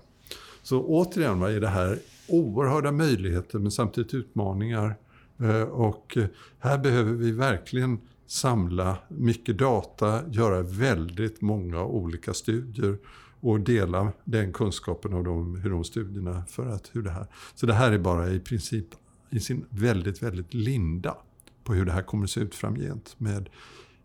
Så 0.62 0.82
återigen 0.82 1.42
är 1.42 1.60
det 1.60 1.68
här 1.68 1.98
oerhörda 2.28 2.92
möjligheter 2.92 3.58
men 3.58 3.70
samtidigt 3.70 4.14
utmaningar. 4.14 4.96
Eh, 5.40 5.62
och 5.62 6.18
här 6.58 6.78
behöver 6.78 7.12
vi 7.12 7.30
verkligen 7.30 7.98
samla 8.26 8.98
mycket 9.08 9.58
data, 9.58 10.20
göra 10.30 10.62
väldigt 10.62 11.40
många 11.40 11.84
olika 11.84 12.34
studier 12.34 12.98
och 13.40 13.60
dela 13.60 14.12
den 14.24 14.52
kunskapen 14.52 15.14
av 15.14 15.24
de, 15.24 15.60
hur 15.60 15.70
de 15.70 15.84
studierna 15.84 16.42
för 16.48 16.66
att 16.66 16.90
hur 16.92 17.02
det 17.02 17.10
här. 17.10 17.26
Så 17.54 17.66
det 17.66 17.74
här 17.74 17.92
är 17.92 17.98
bara 17.98 18.30
i 18.30 18.40
princip 18.40 18.86
i 19.30 19.40
sin 19.40 19.64
väldigt, 19.70 20.22
väldigt 20.22 20.54
linda 20.54 21.16
på 21.64 21.74
hur 21.74 21.84
det 21.84 21.92
här 21.92 22.02
kommer 22.02 22.24
att 22.24 22.30
se 22.30 22.40
ut 22.40 22.54
framgent 22.54 23.14
med 23.18 23.48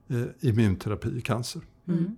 eh, 0.10 0.50
immunterapi 0.50 1.18
i 1.18 1.22
cancer. 1.22 1.62
Mm. 1.88 2.16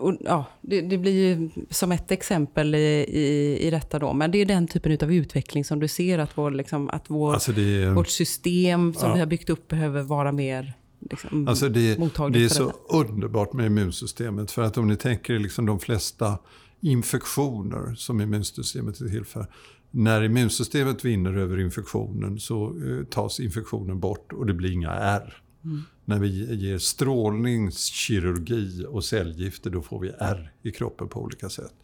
Och, 0.00 0.16
ja, 0.20 0.44
det, 0.60 0.80
det, 0.80 0.98
blir 0.98 1.12
ju 1.12 1.50
som 1.70 1.92
ett 1.92 2.10
exempel 2.10 2.74
i, 2.74 3.04
i, 3.08 3.58
i 3.66 3.70
detta 3.70 3.98
då, 3.98 4.12
men 4.12 4.30
det 4.30 4.38
är 4.38 4.46
den 4.46 4.66
typen 4.66 4.98
av 5.02 5.12
utveckling 5.12 5.64
som 5.64 5.80
du 5.80 5.88
ser 5.88 6.18
att, 6.18 6.38
vår, 6.38 6.50
liksom, 6.50 6.90
att 6.90 7.10
vår, 7.10 7.34
alltså 7.34 7.52
är, 7.52 7.90
vårt 7.90 8.08
system 8.08 8.94
som 8.94 9.08
ja. 9.08 9.14
vi 9.14 9.20
har 9.20 9.26
byggt 9.26 9.50
upp 9.50 9.68
behöver 9.68 10.02
vara 10.02 10.32
mer 10.32 10.74
liksom, 11.10 11.48
alltså 11.48 11.68
det, 11.68 11.94
det 12.32 12.44
är 12.44 12.48
så 12.48 12.72
underbart 12.88 13.52
med 13.52 13.66
immunsystemet. 13.66 14.50
För 14.50 14.62
att 14.62 14.78
om 14.78 14.88
ni 14.88 14.96
tänker 14.96 15.38
liksom 15.38 15.66
de 15.66 15.80
flesta 15.80 16.38
infektioner 16.80 17.94
som 17.94 18.20
immunsystemet 18.20 19.00
är 19.00 19.08
till 19.08 19.24
för. 19.24 19.46
När 19.90 20.22
immunsystemet 20.22 21.04
vinner 21.04 21.36
över 21.36 21.60
infektionen 21.60 22.40
så 22.40 22.66
eh, 22.66 23.04
tas 23.04 23.40
infektionen 23.40 24.00
bort 24.00 24.32
och 24.32 24.46
det 24.46 24.54
blir 24.54 24.72
inga 24.72 24.90
R. 24.90 25.42
Mm. 25.64 25.82
När 26.04 26.18
vi 26.18 26.54
ger 26.54 26.78
strålningskirurgi 26.78 28.86
och 28.88 29.04
cellgifter 29.04 29.70
då 29.70 29.82
får 29.82 30.00
vi 30.00 30.08
R 30.08 30.52
i 30.62 30.70
kroppen 30.70 31.08
på 31.08 31.22
olika 31.22 31.48
sätt. 31.48 31.74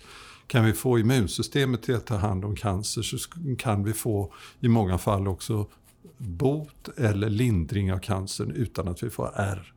Kan 0.47 0.65
vi 0.65 0.73
få 0.73 0.99
immunsystemet 0.99 1.83
till 1.83 1.95
att 1.95 2.07
ta 2.07 2.17
hand 2.17 2.45
om 2.45 2.57
cancer 2.57 3.03
så 3.03 3.17
kan 3.59 3.85
vi 3.85 3.93
få 3.93 4.33
i 4.61 4.69
många 4.69 4.99
fall 4.99 5.29
också 5.29 5.67
bot 6.21 6.89
eller 6.97 7.29
lindring 7.29 7.93
av 7.93 7.99
cancern 7.99 8.51
utan 8.51 8.89
att 8.89 9.03
vi 9.03 9.11
får 9.11 9.31
R. 9.37 9.73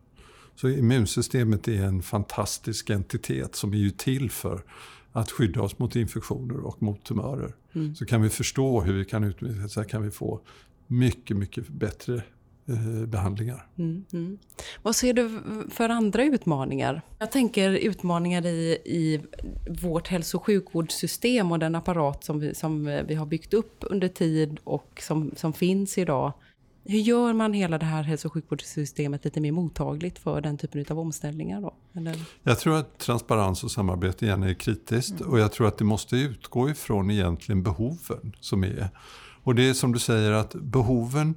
Så 0.56 0.70
immunsystemet 0.70 1.68
är 1.68 1.84
en 1.84 2.02
fantastisk 2.02 2.90
entitet 2.90 3.56
som 3.56 3.74
är 3.74 3.78
ju 3.78 3.90
till 3.90 4.32
för 4.32 4.64
att 5.12 5.32
skydda 5.32 5.62
oss 5.62 5.80
mot 5.80 5.96
infektioner 5.96 6.60
och 6.60 6.82
mot 6.82 7.04
tumörer. 7.04 7.56
Mm. 7.74 7.96
Så 7.96 8.06
kan 8.06 8.22
vi 8.22 8.30
förstå 8.30 8.82
hur 8.82 8.94
vi 8.94 9.06
kan 9.06 9.24
utveckla 9.24 9.68
så 9.68 9.84
kan 9.84 10.04
vi 10.04 10.12
få 10.12 10.42
mycket, 10.88 11.38
mycket 11.38 11.68
bättre 11.68 12.24
behandlingar. 13.08 13.68
Mm, 13.78 14.06
mm. 14.14 14.38
Vad 14.82 14.96
ser 14.96 15.14
du 15.14 15.42
för 15.70 15.90
andra 15.90 16.24
utmaningar? 16.24 17.02
Jag 17.20 17.32
tänker 17.32 17.70
utmaningar 17.70 18.46
i, 18.46 18.78
i 18.86 19.22
vårt 19.82 20.08
hälso 20.08 20.38
och 20.38 20.46
sjukvårdssystem 20.46 21.52
och 21.52 21.60
den 21.60 21.76
apparat 21.76 22.24
som 22.24 22.40
vi, 22.40 22.56
som 22.56 23.04
vi 23.08 23.16
har 23.16 23.26
byggt 23.26 23.54
upp 23.54 23.78
under 23.80 24.08
tid 24.08 24.60
och 24.64 25.02
som, 25.04 25.32
som 25.36 25.54
finns 25.54 25.98
idag. 25.98 26.34
Hur 26.86 27.00
gör 27.00 27.34
man 27.34 27.54
hela 27.54 27.78
det 27.78 27.86
här 27.86 28.04
hälso 28.04 28.28
och 28.28 28.34
sjukvårdssystemet 28.34 29.26
lite 29.26 29.40
mer 29.40 29.52
mottagligt 29.52 30.20
för 30.20 30.42
den 30.42 30.58
typen 30.58 30.86
av 30.90 31.00
omställningar? 31.00 31.62
Då? 31.62 31.74
Eller? 31.94 32.16
Jag 32.44 32.60
tror 32.60 32.78
att 32.78 32.98
transparens 32.98 33.64
och 33.64 33.72
samarbete 33.72 34.26
igen 34.26 34.44
är 34.44 34.54
kritiskt 34.54 35.22
mm. 35.22 35.32
och 35.32 35.40
jag 35.40 35.52
tror 35.52 35.68
att 35.68 35.78
det 35.78 35.86
måste 35.86 36.16
utgå 36.16 36.70
ifrån 36.70 37.12
egentligen 37.12 37.64
behoven 37.64 38.36
som 38.40 38.64
är. 38.64 38.90
Och 39.44 39.56
det 39.56 39.70
är 39.70 39.74
som 39.74 39.92
du 39.92 40.00
säger 40.00 40.32
att 40.32 40.56
behoven 40.56 41.36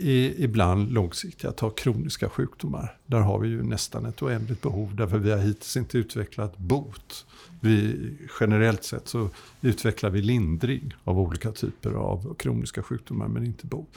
är 0.00 0.40
ibland 0.40 0.92
långsiktiga, 0.92 1.52
ta 1.52 1.70
kroniska 1.70 2.28
sjukdomar. 2.28 2.96
Där 3.06 3.20
har 3.20 3.38
vi 3.38 3.48
ju 3.48 3.62
nästan 3.62 4.06
ett 4.06 4.22
oändligt 4.22 4.62
behov 4.62 4.96
därför 4.96 5.18
vi 5.18 5.30
har 5.30 5.38
hittills 5.38 5.76
inte 5.76 5.98
utvecklat 5.98 6.58
bot. 6.58 7.26
Vi, 7.60 8.10
generellt 8.40 8.84
sett 8.84 9.08
så 9.08 9.30
utvecklar 9.60 10.10
vi 10.10 10.22
lindring 10.22 10.94
av 11.04 11.18
olika 11.18 11.52
typer 11.52 11.92
av 11.92 12.34
kroniska 12.34 12.82
sjukdomar 12.82 13.28
men 13.28 13.44
inte 13.44 13.66
bot. 13.66 13.88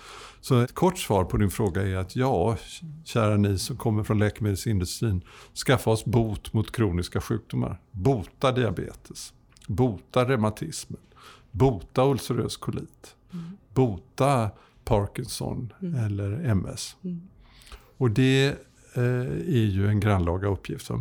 Så 0.42 0.62
ett 0.62 0.74
kort 0.74 1.00
svar 1.00 1.26
på 1.26 1.38
din 1.38 1.52
fråga 1.52 1.82
är 1.82 1.96
att 1.96 2.16
ja, 2.16 2.58
kära 3.04 3.38
ni 3.38 3.58
som 3.58 3.78
kommer 3.78 4.04
från 4.04 4.20
läkemedelsindustrin, 4.20 5.22
skaffa 5.66 5.90
oss 5.90 6.06
bot 6.06 6.54
mot 6.54 6.72
kroniska 6.72 7.22
sjukdomar. 7.22 7.82
Bota 7.92 8.52
diabetes, 8.52 9.34
bota 9.68 10.30
reumatismen, 10.30 11.02
bota 11.52 12.06
ulcerös 12.06 12.58
kolit, 12.58 13.16
mm. 13.34 13.58
bota 13.74 14.50
Parkinson 14.88 15.74
mm. 15.82 16.06
eller 16.06 16.32
MS. 16.32 16.96
Mm. 17.04 17.22
Och 17.98 18.12
det 18.12 18.48
eh, 18.94 19.04
är 19.04 19.66
ju 19.66 19.88
en 19.88 20.00
grannlaga 20.00 20.48
uppgift. 20.48 20.92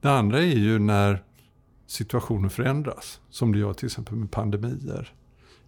Det 0.00 0.10
andra 0.10 0.38
är 0.38 0.58
ju 0.58 0.78
när 0.78 1.22
situationen 1.86 2.50
förändras, 2.50 3.20
som 3.30 3.52
det 3.52 3.58
gör 3.58 3.72
till 3.72 3.86
exempel 3.86 4.14
med 4.14 4.30
pandemier. 4.30 5.12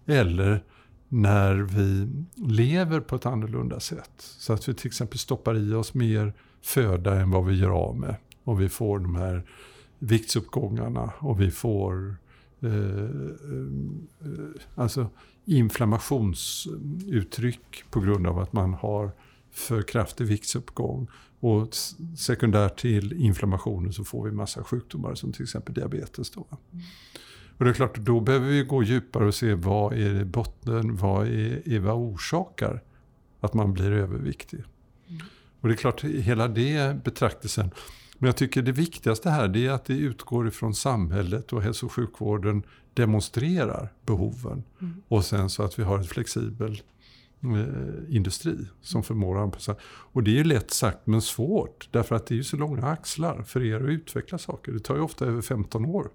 Eller 0.06 0.64
när 1.08 1.54
vi 1.54 2.08
lever 2.52 3.00
på 3.00 3.16
ett 3.16 3.26
annorlunda 3.26 3.80
sätt. 3.80 4.12
Så 4.16 4.52
att 4.52 4.68
vi 4.68 4.74
till 4.74 4.86
exempel 4.86 5.18
stoppar 5.18 5.56
i 5.56 5.74
oss 5.74 5.94
mer 5.94 6.32
föda 6.62 7.20
än 7.20 7.30
vad 7.30 7.46
vi 7.46 7.54
gör 7.54 7.70
av 7.70 7.96
med. 7.96 8.16
Och 8.44 8.60
vi 8.60 8.68
får 8.68 8.98
de 8.98 9.14
här 9.14 9.42
viktsuppgångarna 9.98 11.12
och 11.18 11.40
vi 11.40 11.50
får 11.50 12.16
eh, 12.60 12.70
eh, 12.70 13.68
alltså 14.74 15.10
inflammationsuttryck 15.44 17.84
på 17.90 18.00
grund 18.00 18.26
av 18.26 18.38
att 18.38 18.52
man 18.52 18.74
har 18.74 19.12
för 19.50 19.82
kraftig 19.82 20.26
viktsuppgång. 20.26 21.08
Och 21.40 21.68
sekundärt 22.18 22.80
till 22.80 23.12
inflammationen 23.12 23.92
så 23.92 24.04
får 24.04 24.24
vi 24.24 24.32
massa 24.32 24.64
sjukdomar 24.64 25.14
som 25.14 25.32
till 25.32 25.42
exempel 25.42 25.74
diabetes. 25.74 26.30
Då. 26.30 26.46
Och 27.58 27.64
det 27.64 27.70
är 27.70 27.74
klart, 27.74 27.98
då 27.98 28.20
behöver 28.20 28.48
vi 28.48 28.62
gå 28.62 28.82
djupare 28.82 29.26
och 29.26 29.34
se 29.34 29.54
vad 29.54 29.92
är 29.92 30.24
botten, 30.24 30.96
vad 30.96 31.26
är, 31.26 31.68
är 31.68 31.78
vad 31.78 31.96
orsakar 31.96 32.82
att 33.40 33.54
man 33.54 33.72
blir 33.72 33.92
överviktig. 33.92 34.64
Mm. 35.08 35.22
Och 35.60 35.68
det 35.68 35.74
är 35.74 35.76
klart, 35.76 36.04
hela 36.04 36.48
det 36.48 37.04
betraktelsen. 37.04 37.70
Men 38.18 38.26
jag 38.26 38.36
tycker 38.36 38.62
det 38.62 38.72
viktigaste 38.72 39.30
här 39.30 39.56
är 39.56 39.70
att 39.70 39.84
det 39.84 39.94
utgår 39.94 40.48
ifrån 40.48 40.74
samhället 40.74 41.52
och 41.52 41.62
hälso 41.62 41.86
och 41.86 41.92
sjukvården 41.92 42.62
demonstrerar 42.94 43.92
behoven. 44.06 44.64
Mm. 44.80 45.02
Och 45.08 45.24
sen 45.24 45.50
så 45.50 45.62
att 45.62 45.78
vi 45.78 45.82
har 45.82 45.98
en 45.98 46.04
flexibel 46.04 46.82
eh, 47.42 48.16
industri 48.16 48.56
som 48.80 49.02
förmår 49.02 49.36
att 49.36 49.42
anpassa. 49.42 49.76
Och 49.84 50.22
det 50.22 50.38
är 50.38 50.44
lätt 50.44 50.70
sagt 50.70 51.06
men 51.06 51.22
svårt. 51.22 51.88
Därför 51.90 52.14
att 52.14 52.26
det 52.26 52.38
är 52.38 52.42
så 52.42 52.56
långa 52.56 52.86
axlar 52.86 53.42
för 53.42 53.64
er 53.64 53.76
att 53.76 53.88
utveckla 53.88 54.38
saker. 54.38 54.72
Det 54.72 54.80
tar 54.80 54.94
ju 54.94 55.00
ofta 55.00 55.24
över 55.24 55.42
15 55.42 55.84
år. 55.84 56.10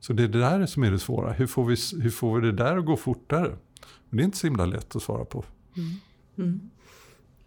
Så 0.00 0.12
det 0.12 0.22
är 0.22 0.28
det 0.28 0.38
där 0.38 0.66
som 0.66 0.82
är 0.82 0.90
det 0.90 0.98
svåra. 0.98 1.32
Hur 1.32 1.46
får 1.46 1.64
vi, 1.64 1.76
hur 2.02 2.10
får 2.10 2.40
vi 2.40 2.46
det 2.46 2.52
där 2.52 2.76
att 2.76 2.86
gå 2.86 2.96
fortare? 2.96 3.48
Och 3.82 4.16
det 4.16 4.22
är 4.22 4.24
inte 4.24 4.38
så 4.38 4.46
himla 4.46 4.66
lätt 4.66 4.96
att 4.96 5.02
svara 5.02 5.24
på. 5.24 5.44
Mm. 5.76 5.90
Mm. 6.38 6.70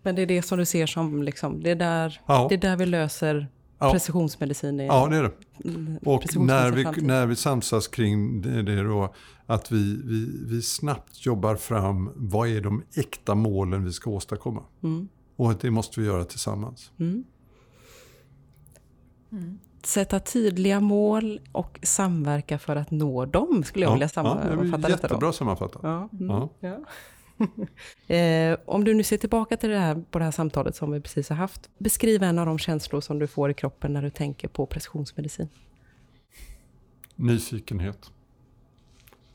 Men 0.02 0.16
det 0.16 0.22
är 0.22 0.26
det 0.26 0.42
som 0.42 0.58
du 0.58 0.66
ser 0.66 0.86
som, 0.86 1.24
liksom, 1.24 1.64
det, 1.64 1.72
är 1.72 1.76
där, 1.76 2.22
ja. 2.26 2.46
det 2.50 2.56
är 2.56 2.60
där 2.60 2.78
vi 2.78 2.86
löser 2.86 3.48
Ja. 3.80 3.92
Precisionsmedicin 3.92 4.80
är 4.80 4.86
Ja, 4.86 5.08
det 5.08 5.18
är 5.18 5.24
det. 5.24 5.32
Och 6.06 6.36
när 6.36 6.72
vi, 6.72 7.02
när 7.02 7.26
vi 7.26 7.36
samsas 7.36 7.88
kring 7.88 8.42
det, 8.42 8.64
det 8.64 8.84
då, 8.84 9.14
att 9.46 9.72
vi, 9.72 10.02
vi, 10.04 10.46
vi 10.46 10.62
snabbt 10.62 11.26
jobbar 11.26 11.56
fram 11.56 12.12
vad 12.16 12.48
är 12.50 12.62
de 12.62 12.84
äkta 12.96 13.36
målen 13.36 13.84
vi 13.84 13.92
ska 13.92 14.10
åstadkomma. 14.10 14.64
Mm. 14.84 15.08
Och 15.36 15.56
det 15.62 15.72
måste 15.72 16.00
vi 16.00 16.06
göra 16.06 16.24
tillsammans. 16.24 16.92
Mm. 17.00 17.24
Mm. 19.32 19.60
Sätta 19.84 20.20
tydliga 20.20 20.80
mål 20.80 21.40
och 21.52 21.80
samverka 21.84 22.60
för 22.60 22.76
att 22.76 22.92
nå 22.92 23.26
dem, 23.26 23.64
skulle 23.64 23.86
jag 23.86 23.90
ja, 23.90 23.94
vilja 23.94 24.10
sammanfatta 24.10 24.68
ja, 24.72 24.78
det. 24.78 24.88
Är 24.88 24.90
jättebra 24.90 25.34
sammanfattat. 25.34 25.82
Ja, 25.84 26.10
mm, 26.14 26.48
ja. 26.60 26.80
eh, 28.08 28.58
om 28.66 28.84
du 28.84 28.94
nu 28.94 29.04
ser 29.04 29.18
tillbaka 29.18 29.58
till 29.58 29.70
det 29.70 29.80
här, 29.80 30.04
på 30.12 30.20
det 30.20 30.26
här 30.26 30.32
samtalet 30.32 30.76
som 30.76 30.92
vi 30.92 31.02
precis 31.02 31.30
har 31.30 31.36
haft. 31.36 31.70
Beskriv 31.78 32.24
en 32.24 32.40
av 32.40 32.46
de 32.46 32.60
känslor 32.60 33.02
som 33.02 33.20
du 33.20 33.28
får 33.28 33.52
i 33.52 33.54
kroppen 33.54 33.94
när 33.94 34.02
du 34.02 34.10
tänker 34.10 34.48
på 34.48 34.66
precisionsmedicin. 34.66 35.50
Nyfikenhet. 37.16 38.12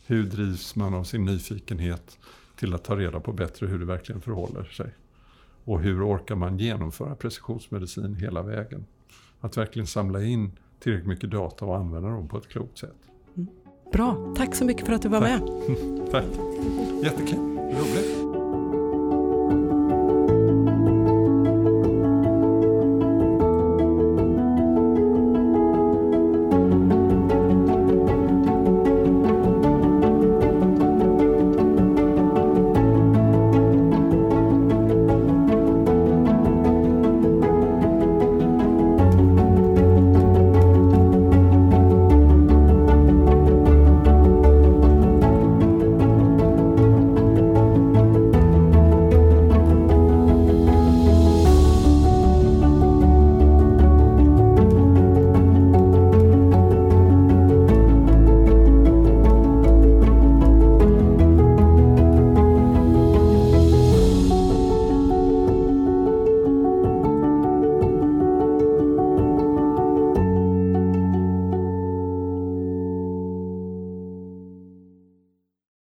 Hur 0.06 0.22
drivs 0.22 0.76
man 0.76 0.94
av 0.94 1.04
sin 1.04 1.24
nyfikenhet 1.24 2.18
till 2.56 2.74
att 2.74 2.84
ta 2.84 2.96
reda 2.96 3.20
på 3.20 3.32
bättre 3.32 3.66
hur 3.66 3.78
det 3.78 3.84
verkligen 3.84 4.20
förhåller 4.20 4.64
sig? 4.64 4.94
Och 5.64 5.80
hur 5.80 6.08
orkar 6.08 6.34
man 6.34 6.58
genomföra 6.58 7.14
precisionsmedicin 7.14 8.14
hela 8.14 8.42
vägen? 8.42 8.86
Att 9.40 9.56
verkligen 9.56 9.86
samla 9.86 10.22
in 10.22 10.52
tillräckligt 10.80 11.08
mycket 11.08 11.30
data 11.30 11.64
och 11.64 11.76
använda 11.76 12.08
dem 12.08 12.28
på 12.28 12.38
ett 12.38 12.48
klokt 12.48 12.78
sätt. 12.78 12.96
Mm. 13.36 13.48
Bra, 13.92 14.34
tack 14.36 14.54
så 14.54 14.64
mycket 14.64 14.86
för 14.86 14.92
att 14.92 15.02
du 15.02 15.08
var 15.08 15.20
tack. 15.20 15.40
med. 15.40 16.10
tack, 16.10 16.24
jättekul. 17.04 17.49
Überblick? 17.70 18.19